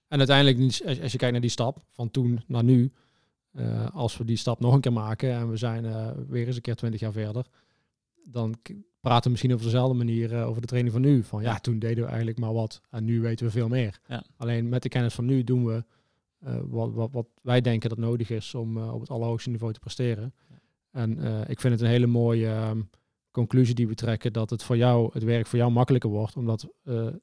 En 0.07 0.17
uiteindelijk, 0.17 0.83
als, 0.85 1.11
je 1.11 1.17
kijkt 1.17 1.31
naar 1.31 1.41
die 1.41 1.49
stap 1.49 1.83
van 1.89 2.11
toen 2.11 2.43
naar 2.47 2.63
nu, 2.63 2.91
eh, 3.51 3.95
als 3.95 4.17
we 4.17 4.25
die 4.25 4.37
stap 4.37 4.59
nog 4.59 4.73
een 4.73 4.81
keer 4.81 4.93
maken 4.93 5.31
en 5.31 5.49
we 5.49 5.57
zijn 5.57 5.85
eh, 5.85 6.11
weer 6.27 6.47
eens 6.47 6.55
een 6.55 6.61
keer 6.61 6.75
twintig 6.75 6.99
jaar 6.99 7.11
verder, 7.11 7.45
dan 8.23 8.55
praten 9.01 9.31
misschien 9.31 9.53
op 9.53 9.61
dezelfde 9.61 9.97
manier 9.97 10.35
eh, 10.35 10.47
over 10.47 10.61
de 10.61 10.67
training 10.67 10.93
van 10.93 11.03
nu. 11.03 11.23
Van 11.23 11.41
ja, 11.41 11.59
toen 11.59 11.79
deden 11.79 12.03
we 12.03 12.09
eigenlijk 12.09 12.39
maar 12.39 12.53
wat 12.53 12.81
en 12.89 13.05
nu 13.05 13.21
weten 13.21 13.45
we 13.45 13.51
veel 13.51 13.67
meer. 13.67 13.99
Ja. 14.07 14.23
Alleen 14.37 14.69
met 14.69 14.83
de 14.83 14.89
kennis 14.89 15.13
van 15.13 15.25
nu 15.25 15.43
doen 15.43 15.65
we 15.65 15.83
eh, 16.39 16.55
wat, 16.63 16.93
wat, 16.93 17.11
wat 17.11 17.27
wij 17.41 17.61
denken 17.61 17.89
dat 17.89 17.97
nodig 17.97 18.29
is 18.29 18.55
om 18.55 18.77
eh, 18.77 18.93
op 18.93 18.99
het 18.99 19.09
allerhoogste 19.09 19.49
niveau 19.49 19.73
te 19.73 19.79
presteren. 19.79 20.33
En 20.91 21.17
ik 21.47 21.59
vind 21.59 21.73
het 21.73 21.81
een 21.81 21.87
hele 21.87 22.07
mooie 22.07 22.47
ehm, 22.47 22.81
conclusie 23.31 23.75
die 23.75 23.87
we 23.87 23.95
trekken 23.95 24.33
dat 24.33 24.49
het 24.49 24.63
voor 24.63 24.77
jou, 24.77 25.09
het 25.13 25.23
werk 25.23 25.47
voor 25.47 25.59
jou 25.59 25.71
makkelijker 25.71 26.09
wordt, 26.09 26.35
omdat 26.37 26.67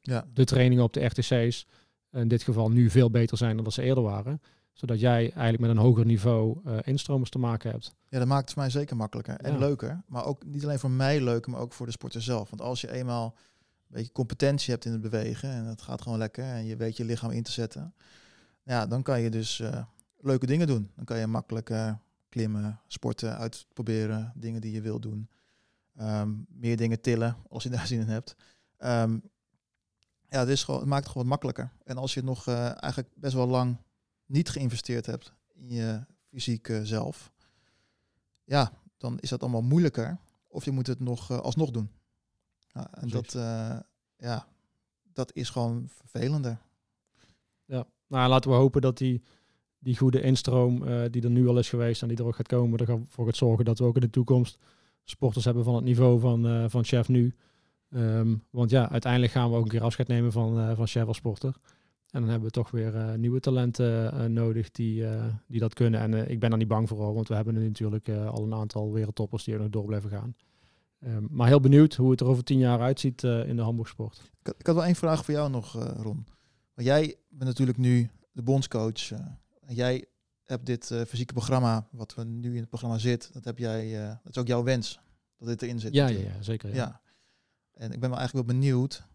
Ja. 0.03 0.27
de 0.35 0.45
trainingen 0.45 0.85
op 0.85 0.93
de 0.93 1.05
RTC's 1.05 1.67
in 2.13 2.29
dit 2.29 2.43
geval 2.43 2.71
nu 2.71 2.91
veel 2.91 3.11
beter 3.11 3.37
zijn 3.37 3.55
dan 3.55 3.65
dat 3.65 3.73
ze 3.73 3.83
eerder 3.83 4.03
waren. 4.03 4.41
Zodat 4.79 5.01
jij 5.01 5.21
eigenlijk 5.21 5.59
met 5.61 5.71
een 5.71 5.77
hoger 5.77 6.05
niveau 6.07 6.61
eh, 6.65 6.79
instromers 6.85 7.31
te 7.31 7.39
maken 7.39 7.71
hebt. 7.71 7.95
Ja, 8.09 8.19
dat 8.19 8.29
maakt 8.29 8.41
het 8.45 8.53
voor 8.53 8.63
mij 8.63 8.71
zeker 8.71 8.97
makkelijker 8.97 9.37
en 9.37 9.53
Ja. 9.53 9.59
leuker. 9.59 10.03
Maar 10.07 10.25
ook 10.25 10.45
niet 10.45 10.65
alleen 10.65 10.79
voor 10.79 10.91
mij 10.91 11.21
leuker, 11.21 11.51
maar 11.51 11.61
ook 11.61 11.73
voor 11.73 11.87
de 11.87 11.93
sporter 11.93 12.23
zelf. 12.23 12.51
Want 12.51 12.63
als 12.63 12.81
je 12.81 12.93
eenmaal 12.93 13.25
een 13.27 13.95
beetje 13.97 14.13
competentie 14.13 14.73
hebt 14.73 14.85
in 14.85 14.93
het 14.93 15.01
bewegen 15.01 15.51
en 15.51 15.65
het 15.65 15.83
gaat 15.83 16.03
gewoon 16.03 16.19
lekker 16.19 16.45
en 16.45 16.65
je 16.65 16.77
weet 16.77 16.97
je 16.97 17.05
lichaam 17.05 17.31
in 17.31 17.43
te 17.43 17.53
zetten, 17.53 17.95
ja, 18.63 18.87
dan 18.87 19.03
kan 19.03 19.21
je 19.21 19.31
dus 19.31 19.61
eh, 19.61 19.83
leuke 20.21 20.47
dingen 20.47 20.67
doen. 20.67 20.91
Dan 20.97 21.05
kan 21.05 21.19
je 21.19 21.27
makkelijk 21.27 21.71
eh, 21.71 21.93
klimmen, 22.29 22.81
sporten, 22.87 23.37
uitproberen, 23.39 24.33
dingen 24.37 24.61
die 24.61 24.73
je 24.73 24.81
wil 24.81 25.01
doen. 25.01 25.29
Ehm, 25.97 26.31
meer 26.49 26.77
dingen 26.77 27.01
tillen 27.01 27.37
als 27.49 27.63
je 27.63 27.69
daar 27.77 27.87
zin 27.87 28.01
in 28.01 28.09
hebt. 28.09 28.37
Ehm, 28.77 29.19
ja, 30.29 30.39
het, 30.39 30.49
is 30.49 30.65
gewoon, 30.65 30.81
het 30.81 30.89
maakt 30.89 31.03
het 31.03 31.13
gewoon 31.13 31.29
wat 31.29 31.41
makkelijker. 31.41 31.77
En 31.85 31.97
als 31.97 32.15
je 32.15 32.23
nog 32.23 32.47
eigenlijk 32.49 33.09
best 33.15 33.35
wel 33.35 33.47
lang 33.47 33.77
niet 34.29 34.49
geïnvesteerd 34.49 35.07
hebt 35.07 35.33
in 35.55 35.71
je 35.71 36.05
fysiek 36.31 36.71
zelf, 36.83 37.33
ja, 38.45 38.73
dan 38.99 39.19
is 39.19 39.29
dat 39.29 39.43
allemaal 39.43 39.63
moeilijker. 39.63 40.19
Of 40.49 40.65
je 40.65 40.71
moet 40.71 40.87
het 40.87 41.01
nog 41.01 41.31
eh, 41.31 41.39
alsnog 41.39 41.71
doen. 41.71 41.91
Ja, 42.69 42.95
en 42.95 43.09
Precies. 43.09 43.33
dat, 43.33 43.35
eh, 43.35 43.79
ja, 44.17 44.47
dat 45.13 45.35
is 45.35 45.51
gewoon 45.51 45.89
vervelender. 45.89 46.59
Nou, 48.07 48.29
laten 48.29 48.51
we 48.51 48.57
hopen 48.57 48.81
dat 48.81 48.99
die, 48.99 49.23
die 49.79 49.97
goede 49.97 50.21
instroom 50.21 50.87
eh, 50.87 51.11
die 51.11 51.23
er 51.23 51.31
nu 51.31 51.49
al 51.49 51.59
is 51.59 51.69
geweest 51.69 52.03
en 52.03 52.09
die 52.09 52.17
er 52.17 52.25
ook 52.25 52.37
gaat 52.37 52.47
komen, 52.47 52.79
ervoor 52.79 53.25
gaat 53.27 53.37
zorgen 53.37 53.65
dat 53.65 53.79
we 53.79 53.85
ook 53.85 53.95
in 53.95 54.01
de 54.01 54.11
toekomst 54.11 54.59
sporters 55.05 55.45
hebben 55.45 55.65
van 55.65 55.75
het 55.75 55.85
niveau 55.85 56.21
van, 56.21 56.71
van 56.71 56.85
chef 56.85 57.09
nu. 57.09 57.35
Ehm, 57.91 58.37
want 58.51 58.71
ja, 58.71 58.91
uiteindelijk 58.91 59.33
gaan 59.33 59.51
we 59.51 59.57
ook 59.57 59.63
een 59.63 59.71
keer 59.71 59.83
afscheid 59.83 60.09
nemen 60.09 60.33
van, 60.33 60.77
van 60.77 60.87
chef 60.87 61.07
als 61.07 61.17
sporter. 61.17 61.57
En 62.11 62.21
dan 62.21 62.29
hebben 62.31 62.49
we 62.49 62.55
toch 62.55 62.71
weer 62.71 62.97
eh, 62.97 63.15
nieuwe 63.15 63.41
talenten 63.41 64.13
eh, 64.13 64.25
nodig 64.25 64.71
die, 64.71 65.07
eh, 65.07 65.25
die 65.47 65.61
dat 65.61 65.75
kunnen. 65.75 66.01
En 66.01 66.31
ik 66.31 66.41
ben 66.41 66.51
er 66.51 66.57
niet 66.57 66.69
bang 66.69 66.89
voor, 66.89 67.15
want 67.15 67.29
we 67.29 67.35
hebben 67.35 67.55
nu 67.55 67.67
natuurlijk 67.67 68.09
al 68.09 68.43
een 68.43 68.55
aantal 68.55 68.93
wereldtoppers 68.93 69.45
die 69.45 69.55
er 69.55 69.61
nog 69.61 69.69
door 69.69 69.85
blijven 69.85 70.11
gaan. 70.11 70.37
Ehm, 71.01 71.27
maar 71.31 71.47
heel 71.47 71.61
benieuwd 71.61 71.95
hoe 71.95 72.11
het 72.11 72.21
er 72.21 72.27
over 72.27 72.45
tien 72.45 72.59
jaar 72.59 72.81
uitziet 72.81 73.23
in 73.23 73.57
de 73.57 73.63
handboogsport. 73.63 74.31
Ik 74.43 74.55
ik 74.59 74.67
had 74.67 74.75
wel 74.75 74.85
één 74.85 74.95
vraag 74.95 75.25
voor 75.25 75.35
jou 75.35 75.51
nog, 75.51 75.73
Ron. 75.73 76.27
Want 76.75 76.89
jij 76.89 77.17
bent 77.29 77.45
natuurlijk 77.45 77.79
nu 77.79 78.11
de 78.33 78.43
bondscoach. 78.43 79.11
en 79.61 79.75
jij 79.75 80.05
hebt 80.45 80.67
dit 80.67 80.85
fysieke 81.09 81.33
programma, 81.33 81.89
wat 81.91 82.15
we 82.15 82.25
nu 82.25 82.53
in 82.53 82.61
het 82.61 82.69
programma 82.69 82.99
zit, 82.99 83.31
dat 83.33 83.45
heb 83.45 83.59
jij, 83.59 83.93
dat 84.23 84.33
is 84.33 84.39
ook 84.39 84.47
jouw 84.47 84.63
wens 84.63 85.01
dat 85.39 85.49
dit 85.49 85.63
erin 85.63 85.81
zit. 85.81 85.95
Ja, 85.95 86.07
ja, 86.07 86.19
ja 86.19 86.43
zeker. 86.43 86.69
Ja. 86.69 86.75
Ja. 86.75 87.01
En 87.73 87.93
ik 87.93 88.01
ben 88.01 88.11
wel 88.11 88.19
eigenlijk 88.19 88.49
wel 88.49 88.57
benieuwd, 88.57 89.08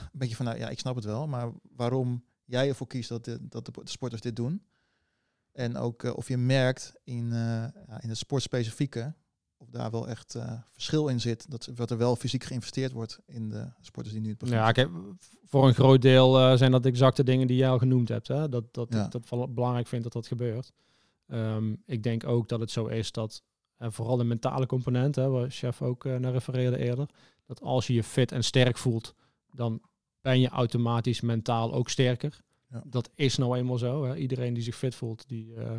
een 0.00 0.08
beetje 0.18 0.36
van, 0.36 0.44
nou 0.44 0.58
ja, 0.58 0.68
ik 0.68 0.78
snap 0.78 0.94
het 0.94 1.04
wel, 1.04 1.26
maar 1.26 1.50
waarom 1.76 2.24
jij 2.44 2.68
ervoor 2.68 2.86
kiest 2.86 3.08
dat, 3.08 3.24
dit- 3.24 3.40
dat 3.50 3.64
de, 3.66 3.72
de 3.84 3.90
sporters 3.90 4.20
dit 4.22 4.36
doen. 4.36 4.62
En 5.52 5.76
ook 5.76 6.02
eh, 6.04 6.16
of 6.16 6.28
je 6.28 6.36
merkt 6.36 6.92
in, 7.04 7.32
eh, 7.32 7.64
in 8.00 8.08
het 8.08 8.16
sportspecifieke, 8.18 9.14
of 9.56 9.70
daar 9.70 9.90
wel 9.90 10.08
echt 10.08 10.34
eh, 10.34 10.52
verschil 10.72 11.08
in 11.08 11.20
zit, 11.20 11.50
dat, 11.50 11.68
dat 11.74 11.90
er 11.90 11.96
wel 11.98 12.16
fysiek 12.16 12.44
geïnvesteerd 12.44 12.92
wordt 12.92 13.20
in 13.26 13.48
de 13.48 13.68
sporters 13.80 14.14
die 14.14 14.22
nu 14.24 14.28
het 14.28 14.38
programma 14.38 14.66
Ja, 14.66 14.72
kijk, 14.72 14.90
voor 15.44 15.66
een 15.68 15.74
groot 15.74 16.02
deel 16.02 16.56
zijn 16.56 16.70
dat 16.70 16.86
exacte 16.86 17.24
dingen 17.24 17.46
die 17.46 17.56
jij 17.56 17.68
al 17.70 17.78
genoemd 17.78 18.08
hebt. 18.08 18.28
Hè? 18.28 18.48
Dat, 18.48 18.74
dat, 18.74 18.92
Ja. 18.92 19.04
ik 19.04 19.10
dat 19.10 19.54
belangrijk 19.54 19.86
vind 19.86 20.02
dat 20.02 20.12
dat 20.12 20.26
gebeurt. 20.26 20.72
Ehm, 21.26 21.74
ik 21.86 22.02
denk 22.02 22.26
ook 22.26 22.48
dat 22.48 22.60
het 22.60 22.70
zo 22.70 22.86
is 22.86 23.12
dat, 23.12 23.42
en 23.76 23.92
vooral 23.92 24.16
de 24.16 24.24
mentale 24.24 24.66
component, 24.66 25.14
hè, 25.14 25.28
waar 25.28 25.50
chef 25.50 25.82
ook 25.82 26.04
naar 26.04 26.32
refereerde 26.32 26.78
eerder, 26.78 27.08
dat 27.46 27.60
als 27.60 27.86
je 27.86 27.94
je 27.94 28.02
fit 28.04 28.32
en 28.32 28.44
sterk 28.44 28.76
voelt, 28.78 29.14
dan 29.56 29.80
ben 30.20 30.40
je 30.40 30.48
automatisch 30.48 31.20
mentaal 31.20 31.72
ook 31.72 31.88
sterker. 31.88 32.40
Ja. 32.68 32.82
Dat 32.86 33.10
is 33.14 33.36
nou 33.36 33.56
eenmaal 33.56 33.78
zo. 33.78 34.04
Hè? 34.04 34.16
Iedereen 34.16 34.54
die 34.54 34.62
zich 34.62 34.76
fit 34.76 34.94
voelt, 34.94 35.28
die, 35.28 35.54
eh, 35.54 35.78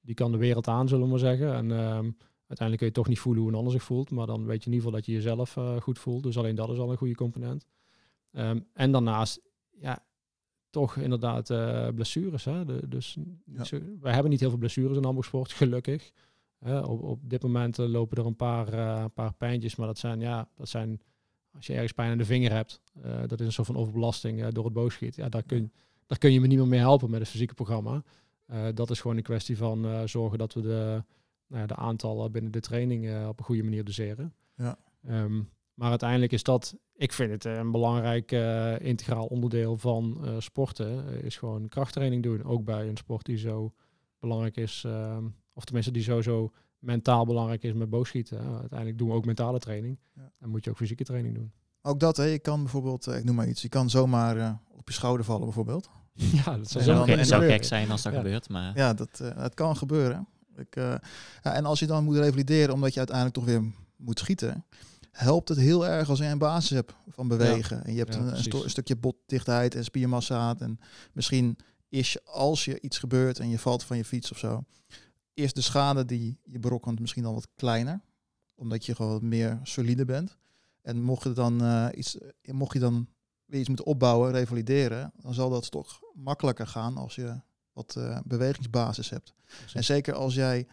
die 0.00 0.14
kan 0.14 0.32
de 0.32 0.38
wereld 0.38 0.68
aan, 0.68 0.88
zullen 0.88 1.04
we 1.04 1.10
maar 1.10 1.18
zeggen. 1.18 1.54
En 1.54 1.70
ehm, 1.70 2.10
uiteindelijk 2.46 2.76
kun 2.76 2.86
je 2.86 2.92
toch 2.92 3.08
niet 3.08 3.18
voelen 3.18 3.42
hoe 3.42 3.50
een 3.52 3.58
ander 3.58 3.72
zich 3.72 3.82
voelt, 3.82 4.10
maar 4.10 4.26
dan 4.26 4.44
weet 4.46 4.64
je 4.64 4.70
in 4.70 4.72
ieder 4.76 4.86
geval 4.86 4.92
dat 4.92 5.06
je 5.06 5.12
jezelf 5.12 5.56
eh, 5.56 5.80
goed 5.80 5.98
voelt. 5.98 6.22
Dus 6.22 6.38
alleen 6.38 6.54
dat 6.54 6.70
is 6.70 6.78
al 6.78 6.90
een 6.90 6.96
goede 6.96 7.14
component. 7.14 7.66
Ehm, 8.30 8.60
en 8.72 8.92
daarnaast, 8.92 9.40
ja, 9.70 10.04
toch 10.70 10.96
inderdaad 10.96 11.50
eh, 11.50 11.88
blessures. 11.88 12.44
Hè? 12.44 12.64
De, 12.64 12.88
dus 12.88 13.16
niet 13.16 13.56
Ja. 13.56 13.64
zo, 13.64 13.78
wij 14.00 14.12
hebben 14.12 14.30
niet 14.30 14.40
heel 14.40 14.50
veel 14.50 14.58
blessures 14.58 14.96
in 14.96 15.02
handboogsport, 15.02 15.52
gelukkig. 15.52 16.12
Hè, 16.58 16.78
op, 16.80 17.02
op 17.02 17.30
dit 17.30 17.42
moment 17.42 17.76
lopen 17.76 18.16
er 18.16 18.26
een 18.26 18.36
paar, 18.36 18.72
een 19.02 19.12
paar 19.12 19.34
pijntjes, 19.34 19.76
maar 19.76 19.86
dat 19.86 19.98
zijn, 19.98 20.20
ja, 20.20 20.48
dat 20.54 20.68
zijn, 20.68 21.00
als 21.54 21.66
je 21.66 21.72
ergens 21.72 21.92
pijn 21.92 22.10
aan 22.10 22.18
de 22.18 22.24
vinger 22.24 22.52
hebt, 22.52 22.80
eh, 23.02 23.20
dat 23.26 23.40
is 23.40 23.46
een 23.46 23.52
soort 23.52 23.66
van 23.66 23.76
overbelasting 23.76 24.42
eh, 24.42 24.48
door 24.50 24.64
het 24.64 24.72
boogschiet. 24.72 25.16
Ja, 25.16 25.28
daar 25.28 25.42
kun, 25.42 25.72
daar 26.06 26.18
kun 26.18 26.32
je 26.32 26.40
me 26.40 26.46
niet 26.46 26.58
meer 26.58 26.68
mee 26.68 26.80
helpen 26.80 27.10
met 27.10 27.20
het 27.20 27.28
fysieke 27.28 27.54
programma. 27.54 28.02
Eh, 28.46 28.66
dat 28.74 28.90
is 28.90 29.00
gewoon 29.00 29.16
een 29.16 29.22
kwestie 29.22 29.56
van 29.56 30.08
zorgen 30.08 30.38
dat 30.38 30.54
we 30.54 30.60
de, 30.60 31.04
nou 31.46 31.66
de 31.66 31.76
aantallen 31.76 32.32
binnen 32.32 32.52
de 32.52 32.60
training 32.60 33.26
op 33.26 33.38
een 33.38 33.44
goede 33.44 33.62
manier 33.62 33.84
doseren. 33.84 34.34
Ja. 34.56 34.78
Ehm, 35.02 35.42
maar 35.74 35.90
uiteindelijk 35.90 36.32
is 36.32 36.42
dat, 36.42 36.76
ik 36.94 37.12
vind 37.12 37.30
het 37.30 37.44
een 37.44 37.70
belangrijk 37.70 38.32
integraal 38.80 39.26
onderdeel 39.26 39.76
van 39.76 40.26
sporten, 40.38 41.22
is 41.22 41.36
gewoon 41.36 41.68
krachttraining 41.68 42.22
doen. 42.22 42.44
Ook 42.44 42.64
bij 42.64 42.88
een 42.88 42.96
sport 42.96 43.24
die 43.24 43.38
zo 43.38 43.74
belangrijk 44.18 44.56
is, 44.56 44.82
ehm, 44.86 45.24
of 45.52 45.64
tenminste 45.64 45.92
die 45.92 46.02
sowieso 46.02 46.52
mentaal 46.84 47.26
belangrijk 47.26 47.62
is 47.62 47.72
met 47.72 47.90
boogschieten. 47.90 48.38
hè. 48.44 48.58
uiteindelijk 48.58 48.98
doen 48.98 49.08
we 49.08 49.14
ook 49.14 49.24
mentale 49.24 49.58
training. 49.58 49.98
Ja. 50.14 50.30
Dan 50.40 50.48
moet 50.50 50.64
je 50.64 50.70
ook 50.70 50.76
fysieke 50.76 51.04
training 51.04 51.34
doen. 51.34 51.52
Ook 51.82 52.00
dat, 52.00 52.16
hè, 52.16 52.24
je 52.24 52.38
kan 52.38 52.62
bijvoorbeeld, 52.62 53.06
eh, 53.06 53.16
ik 53.18 53.24
noem 53.24 53.34
maar 53.34 53.48
iets, 53.48 53.62
je 53.62 53.68
kan 53.68 53.90
zomaar 53.90 54.36
eh, 54.36 54.50
op 54.76 54.88
je 54.88 54.94
schouder 54.94 55.24
vallen 55.24 55.44
bijvoorbeeld. 55.44 55.88
ja, 56.44 56.56
dat 56.56 56.70
zou 56.70 56.84
dan- 56.84 56.94
zo 56.94 56.94
zou, 56.94 57.10
en 57.10 57.16
gek, 57.16 57.24
zou 57.26 57.44
gek 57.46 57.64
zijn 57.64 57.90
als 57.90 58.02
dat 58.02 58.12
Ja. 58.12 58.18
gebeurt, 58.18 58.48
maar 58.48 58.76
Ja, 58.76 58.94
dat, 58.94 59.20
eh, 59.20 59.36
het 59.36 59.54
kan 59.54 59.76
gebeuren. 59.76 60.26
Ik, 60.56 60.76
eh, 60.76 60.94
ja, 61.42 61.54
en 61.54 61.64
als 61.64 61.78
je 61.78 61.86
dan 61.86 62.04
moet 62.04 62.16
revalideren 62.16 62.74
omdat 62.74 62.92
je 62.92 62.98
uiteindelijk 62.98 63.36
toch 63.36 63.44
weer 63.46 63.62
moet 63.96 64.18
schieten, 64.18 64.64
helpt 65.10 65.48
het 65.48 65.58
heel 65.58 65.86
erg 65.86 66.08
als 66.08 66.18
je 66.18 66.24
een 66.24 66.38
basis 66.38 66.70
hebt 66.70 66.94
van 67.08 67.28
bewegen. 67.28 67.84
En 67.84 67.92
je 67.92 67.98
hebt 67.98 68.14
Ja, 68.14 68.20
een, 68.20 68.26
een, 68.26 68.62
een 68.62 68.70
stukje 68.70 68.96
botdichtheid 68.96 69.74
en 69.74 69.84
spiermassa. 69.84 70.54
En 70.58 70.78
misschien 71.12 71.56
is 71.88 72.12
je, 72.12 72.20
als 72.24 72.64
je 72.64 72.80
iets 72.80 72.98
gebeurt 72.98 73.38
en 73.38 73.48
je 73.48 73.58
valt 73.58 73.84
van 73.84 73.96
je 73.96 74.04
fiets 74.04 74.30
of 74.32 74.38
zo, 74.38 74.64
is 75.34 75.52
de 75.52 75.60
schade 75.60 76.04
die 76.04 76.38
je 76.44 76.58
berokkent 76.58 77.00
misschien 77.00 77.24
al 77.24 77.34
wat 77.34 77.48
kleiner. 77.54 78.00
Omdat 78.54 78.86
je 78.86 78.94
gewoon 78.94 79.28
meer 79.28 79.60
solide 79.62 80.04
bent. 80.04 80.36
En 80.82 81.02
mocht, 81.02 81.24
het 81.24 81.36
dan, 81.36 81.62
eh, 81.62 81.88
iets, 81.94 82.18
mocht 82.42 82.72
je 82.72 82.78
dan 82.78 83.08
weer 83.44 83.60
iets 83.60 83.68
moeten 83.68 83.86
opbouwen, 83.86 84.32
revalideren, 84.32 85.12
dan 85.16 85.34
zal 85.34 85.50
dat 85.50 85.70
toch 85.70 86.00
makkelijker 86.14 86.66
gaan 86.66 86.96
als 86.96 87.14
je 87.14 87.40
wat 87.72 87.96
eh, 87.96 88.18
bewegingsbasis 88.24 89.10
hebt. 89.10 89.34
En 89.72 89.84
zeker 89.84 90.14
als 90.14 90.34
jij 90.34 90.66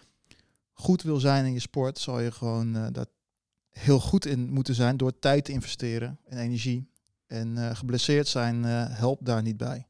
goed 0.74 1.01
wil 1.01 1.20
zijn 1.20 1.45
in 1.45 1.53
je 1.53 1.59
sport, 1.59 1.99
zal 1.99 2.20
je 2.20 2.32
gewoon 2.32 2.76
eh, 2.76 2.88
daar 2.91 3.05
heel 3.70 3.99
goed 3.99 4.26
in 4.26 4.49
moeten 4.49 4.76
zijn 4.76 4.97
door 4.97 5.20
tijd 5.20 5.45
te 5.45 5.51
investeren 5.51 6.20
en 6.26 6.38
energie. 6.38 6.89
En 7.28 7.76
geblesseerd 7.76 8.28
zijn 8.28 8.64
helpt 8.64 9.26
daar 9.26 9.41
niet 9.41 9.57
bij. 9.57 9.88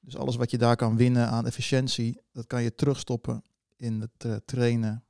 Dus 0.00 0.16
alles 0.16 0.36
wat 0.36 0.50
je 0.50 0.58
daar 0.58 0.76
kan 0.76 0.96
winnen 0.96 1.28
aan 1.28 1.46
efficiëntie, 1.46 2.20
dat 2.32 2.46
kan 2.46 2.62
je 2.62 2.74
terugstoppen 2.74 3.42
in 3.82 4.00
het 4.00 4.24
eh, 4.24 4.36
trainen 4.44 5.04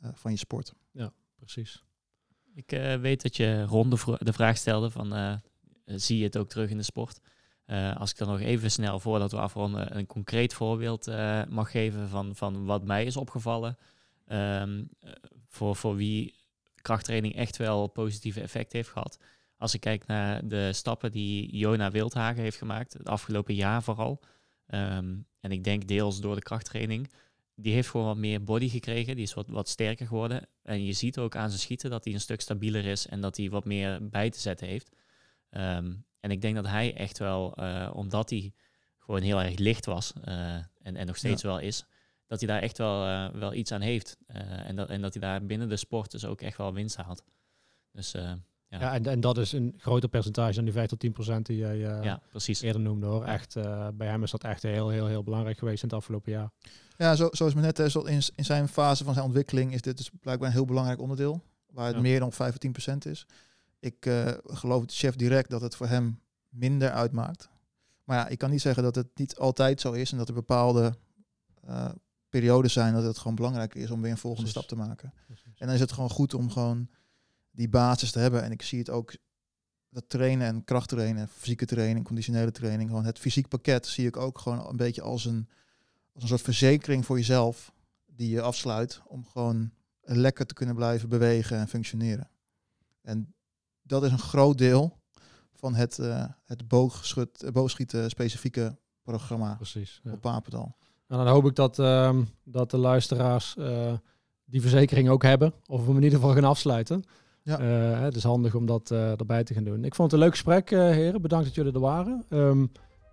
eh, 0.00 0.10
van 0.12 0.30
je 0.30 0.38
sport. 0.38 0.72
Precies. 1.36 1.84
Ik 2.54 2.72
eh, 2.72 2.96
weet 2.96 3.22
dat 3.22 3.36
je 3.36 3.64
Ron 3.64 3.90
de, 3.90 3.96
vro- 3.96 4.16
de 4.18 4.32
vraag 4.32 4.56
stelde 4.56 4.90
van, 4.90 5.40
zie 5.84 6.18
je 6.18 6.24
het 6.24 6.36
ook 6.36 6.48
terug 6.48 6.70
in 6.70 6.76
de 6.76 6.82
sport? 6.82 7.20
Eh, 7.64 7.96
als 7.96 8.10
ik 8.10 8.16
dan 8.16 8.28
nog 8.28 8.40
even 8.40 8.70
snel, 8.70 9.00
voordat 9.00 9.30
we 9.30 9.38
afronden, 9.38 9.96
een 9.96 10.06
concreet 10.06 10.54
voorbeeld 10.54 11.06
eh, 11.06 11.42
mag 11.48 11.70
geven 11.70 12.08
van, 12.08 12.36
van 12.36 12.64
wat 12.64 12.84
mij 12.84 13.04
is 13.04 13.16
opgevallen. 13.16 13.76
Ehm, 14.26 14.84
eh, 15.00 15.12
voor, 15.48 15.76
voor 15.76 15.96
wie 15.96 16.34
krachttraining 16.82 17.34
echt 17.34 17.56
wel 17.56 17.86
positieve 17.86 18.40
effect 18.40 18.72
heeft 18.72 18.88
gehad. 18.88 19.18
Als 19.56 19.74
ik 19.74 19.80
kijk 19.80 20.06
naar 20.06 20.48
de 20.48 20.72
stappen 20.72 21.10
die 21.10 21.56
Jona 21.56 21.90
Wildhagen 21.90 22.42
heeft 22.42 22.56
gemaakt, 22.56 22.92
het 22.92 23.08
afgelopen 23.08 23.54
jaar 23.54 23.82
vooral. 23.82 24.20
Ehm, 24.66 25.16
en 25.40 25.52
ik 25.52 25.64
denk 25.64 25.86
deels 25.86 26.20
door 26.20 26.34
de 26.34 26.42
krachttraining. 26.42 27.10
Die 27.54 27.74
heeft 27.74 27.88
gewoon 27.88 28.06
wat 28.06 28.16
meer 28.16 28.44
body 28.44 28.68
gekregen. 28.68 29.14
Die 29.14 29.24
is 29.24 29.34
wat, 29.34 29.48
wat 29.48 29.68
sterker 29.68 30.06
geworden. 30.06 30.48
En 30.62 30.84
je 30.84 30.92
ziet 30.92 31.18
ook 31.18 31.36
aan 31.36 31.48
zijn 31.48 31.60
schieten 31.60 31.90
dat 31.90 32.04
hij 32.04 32.12
een 32.12 32.20
stuk 32.20 32.40
stabieler 32.40 32.84
is 32.84 33.06
en 33.06 33.20
dat 33.20 33.36
hij 33.36 33.50
wat 33.50 33.64
meer 33.64 34.08
bij 34.08 34.30
te 34.30 34.40
zetten 34.40 34.66
heeft. 34.66 34.90
Ehm, 35.50 35.94
en 36.20 36.30
ik 36.30 36.40
denk 36.40 36.54
dat 36.54 36.66
hij 36.66 36.94
echt 36.94 37.18
wel, 37.18 37.54
eh, 37.54 37.90
omdat 37.94 38.30
hij 38.30 38.52
gewoon 38.98 39.22
heel 39.22 39.42
erg 39.42 39.58
licht 39.58 39.86
was 39.86 40.12
eh, 40.22 40.54
en, 40.54 40.96
en 40.96 41.06
nog 41.06 41.16
steeds 41.16 41.42
wel 41.42 41.58
is, 41.58 41.84
dat 42.26 42.40
hij 42.40 42.48
daar 42.48 42.62
echt 42.62 42.78
wel, 42.78 43.06
eh, 43.06 43.28
wel 43.28 43.54
iets 43.54 43.72
aan 43.72 43.80
heeft. 43.80 44.16
En, 44.26 44.76
dat, 44.76 44.88
en 44.88 45.00
dat 45.00 45.14
hij 45.14 45.22
daar 45.22 45.46
binnen 45.46 45.68
de 45.68 45.76
sport 45.76 46.10
dus 46.10 46.24
ook 46.24 46.40
echt 46.40 46.56
wel 46.56 46.72
winst 46.72 46.96
haalt. 46.96 47.24
Dus 47.92 48.14
Ja, 48.74 48.80
Ja. 48.80 48.92
en, 48.94 49.06
en 49.06 49.20
dat 49.20 49.38
is 49.38 49.52
een 49.52 49.74
groter 49.78 50.08
percentage 50.08 50.54
dan 50.54 50.64
die 50.64 50.72
5 50.72 50.88
tot 50.88 50.98
10 50.98 51.12
procent 51.12 51.46
die 51.46 51.56
jij 51.56 51.86
eh, 51.98 52.04
ja, 52.04 52.20
precies. 52.30 52.60
eerder 52.60 52.82
noemde 52.82 53.06
hoor. 53.06 53.24
Echt, 53.24 53.56
eh, 53.56 53.88
bij 53.94 54.06
hem 54.08 54.22
is 54.22 54.30
dat 54.30 54.44
echt 54.44 54.62
heel, 54.62 54.88
heel, 54.88 55.06
heel 55.06 55.22
belangrijk 55.22 55.58
geweest 55.58 55.82
in 55.82 55.88
het 55.88 55.98
afgelopen 55.98 56.32
jaar. 56.32 56.50
Ja, 56.96 57.14
zo, 57.16 57.28
zoals 57.32 57.54
me 57.54 57.60
net 57.60 57.78
eh, 57.78 57.86
zo 57.86 58.00
in, 58.00 58.20
in 58.34 58.44
zijn 58.44 58.68
fase 58.68 59.04
van 59.04 59.12
zijn 59.14 59.24
ontwikkeling 59.26 59.72
is 59.74 59.82
dit 59.82 59.96
dus 59.96 60.10
blijkbaar 60.20 60.48
een 60.48 60.54
heel 60.54 60.64
belangrijk 60.64 61.00
onderdeel. 61.00 61.40
Waar 61.70 61.86
het 61.86 61.94
Ja. 61.94 62.00
meer 62.00 62.20
dan 62.20 62.32
5 62.32 62.56
tot 62.56 62.60
10% 62.60 63.10
is. 63.10 63.26
Ik 63.80 64.06
eh, 64.06 64.28
geloof 64.44 64.80
het 64.80 64.94
chef 64.94 65.16
direct 65.16 65.50
dat 65.50 65.60
het 65.60 65.76
voor 65.76 65.86
hem 65.86 66.20
minder 66.48 66.90
uitmaakt. 66.90 67.48
Maar 68.04 68.16
ja, 68.18 68.28
ik 68.28 68.38
kan 68.38 68.50
niet 68.50 68.60
zeggen 68.60 68.82
dat 68.82 68.94
het 68.94 69.06
niet 69.14 69.36
altijd 69.36 69.80
zo 69.80 69.92
is 69.92 70.12
en 70.12 70.18
dat 70.18 70.28
er 70.28 70.34
bepaalde 70.34 70.94
eh, 71.66 71.88
periodes 72.28 72.72
zijn 72.72 72.94
dat 72.94 73.02
het 73.04 73.18
gewoon 73.18 73.34
belangrijk 73.34 73.74
is 73.74 73.90
om 73.90 74.02
weer 74.02 74.10
een 74.10 74.16
volgende 74.18 74.50
Precies. 74.50 74.64
stap 74.68 74.78
te 74.78 74.84
maken. 74.86 75.12
En 75.58 75.66
dan 75.66 75.74
is 75.74 75.80
het 75.80 75.92
gewoon 75.92 76.10
goed 76.10 76.34
om 76.34 76.50
gewoon 76.50 76.88
die 77.54 77.68
basis 77.68 78.10
te 78.10 78.18
hebben. 78.18 78.42
En 78.42 78.52
ik 78.52 78.62
zie 78.62 78.78
het 78.78 78.90
ook, 78.90 79.14
dat 79.88 80.08
trainen 80.08 80.46
en 80.46 80.64
krachttrainen, 80.64 81.28
fysieke 81.28 81.66
training, 81.66 82.04
conditionele 82.04 82.50
training, 82.50 82.88
gewoon 82.88 83.04
het 83.04 83.18
fysiek 83.18 83.48
pakket 83.48 83.86
zie 83.86 84.06
ik 84.06 84.16
ook 84.16 84.38
gewoon 84.38 84.68
een 84.68 84.76
beetje 84.76 85.02
als 85.02 85.24
een, 85.24 85.48
als 86.12 86.22
een 86.22 86.28
soort 86.28 86.42
verzekering 86.42 87.04
voor 87.06 87.16
jezelf 87.16 87.72
die 88.06 88.30
je 88.30 88.40
afsluit 88.40 89.00
om 89.06 89.26
gewoon 89.26 89.70
lekker 90.00 90.46
te 90.46 90.54
kunnen 90.54 90.74
blijven 90.74 91.08
bewegen 91.08 91.58
en 91.58 91.68
functioneren. 91.68 92.30
En 93.02 93.34
dat 93.82 94.04
is 94.04 94.10
een 94.10 94.18
groot 94.18 94.58
deel 94.58 94.98
van 95.52 95.74
het, 95.74 95.98
eh 95.98 96.24
het 96.44 96.68
boogschut, 96.68 97.42
eh, 97.42 97.50
boogschieten 97.50 98.10
specifieke 98.10 98.76
programma 99.02 99.54
Precies. 99.54 100.00
Ja. 100.04 100.12
op 100.12 100.20
Papendal. 100.20 100.76
En 101.06 101.16
dan 101.16 101.26
hoop 101.26 101.44
ik 101.46 101.54
dat, 101.54 101.78
ehm, 101.78 102.24
dat 102.44 102.70
de 102.70 102.76
luisteraars 102.76 103.56
eh, 103.56 103.92
die 104.44 104.60
verzekering 104.60 105.08
ook 105.08 105.22
hebben. 105.22 105.54
Of 105.66 105.86
hem 105.86 105.96
in 105.96 106.02
ieder 106.02 106.18
geval 106.18 106.34
gaan 106.34 106.44
afsluiten. 106.44 107.04
Ja. 107.44 107.58
Eh, 107.58 108.00
het 108.00 108.16
is 108.16 108.22
handig 108.22 108.54
om 108.54 108.66
dat 108.66 108.90
eh, 108.90 109.18
erbij 109.20 109.44
te 109.44 109.54
gaan 109.54 109.64
doen. 109.64 109.84
Ik 109.84 109.94
vond 109.94 110.10
het 110.10 110.20
een 110.20 110.26
leuk 110.26 110.34
gesprek, 110.36 110.70
eh, 110.70 110.78
heren. 110.78 111.22
Bedankt 111.22 111.44
dat 111.46 111.54
jullie 111.54 111.72
er 111.72 111.80
waren. 111.80 112.24
Ehm, 112.28 112.66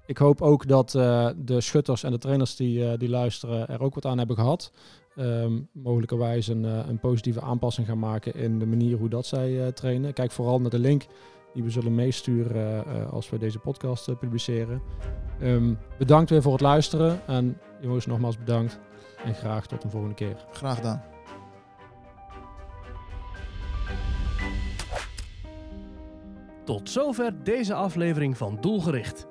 ik 0.06 0.18
hoop 0.18 0.42
ook 0.42 0.68
dat 0.68 0.96
eh, 0.96 1.30
de 1.38 1.62
schutters 1.62 2.04
en 2.04 2.12
de 2.12 2.18
trainers 2.18 2.56
die, 2.56 2.86
eh, 2.92 2.98
die 3.00 3.10
luisteren 3.10 3.68
er 3.68 3.82
ook 3.82 3.94
wat 3.96 4.06
aan 4.06 4.18
hebben 4.18 4.36
gehad. 4.36 4.72
Ehm, 5.16 5.60
mogelijkerwijs 5.72 6.48
een, 6.48 6.66
eh, 6.66 6.80
een 6.88 7.00
positieve 7.00 7.42
aanpassing 7.42 7.88
gaan 7.88 8.00
maken 8.00 8.34
in 8.36 8.60
de 8.60 8.66
manier 8.66 8.98
hoe 8.98 9.10
dat 9.10 9.26
zij 9.26 9.62
eh, 9.62 9.68
trainen. 9.68 10.14
Kijk 10.14 10.32
vooral 10.32 10.62
naar 10.62 10.70
de 10.70 10.80
link 10.80 11.06
die 11.54 11.64
we 11.64 11.70
zullen 11.70 11.96
meesturen 11.96 12.86
eh, 12.86 13.12
als 13.14 13.30
we 13.30 13.38
deze 13.38 13.60
podcast 13.60 14.08
eh, 14.08 14.16
publiceren. 14.18 14.82
Ehm, 15.40 15.74
bedankt 15.98 16.30
weer 16.30 16.42
voor 16.42 16.52
het 16.52 16.62
luisteren. 16.62 17.28
En 17.28 17.58
jongens, 17.82 18.06
nogmaals 18.06 18.38
bedankt. 18.38 18.80
En 19.26 19.34
graag 19.36 19.68
tot 19.68 19.84
een 19.84 19.90
volgende 19.90 20.16
keer. 20.16 20.46
Graag 20.52 20.76
gedaan. 20.76 21.02
Tot 26.72 26.90
zover 26.90 27.44
deze 27.44 27.74
aflevering 27.74 28.38
van 28.38 28.58
Doelgericht. 28.62 29.28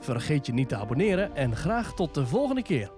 Vergeet 0.00 0.46
je 0.46 0.52
niet 0.52 0.68
te 0.68 0.76
abonneren 0.76 1.36
en 1.36 1.56
graag 1.56 1.94
tot 1.94 2.14
de 2.14 2.26
volgende 2.26 2.62
keer. 2.62 2.90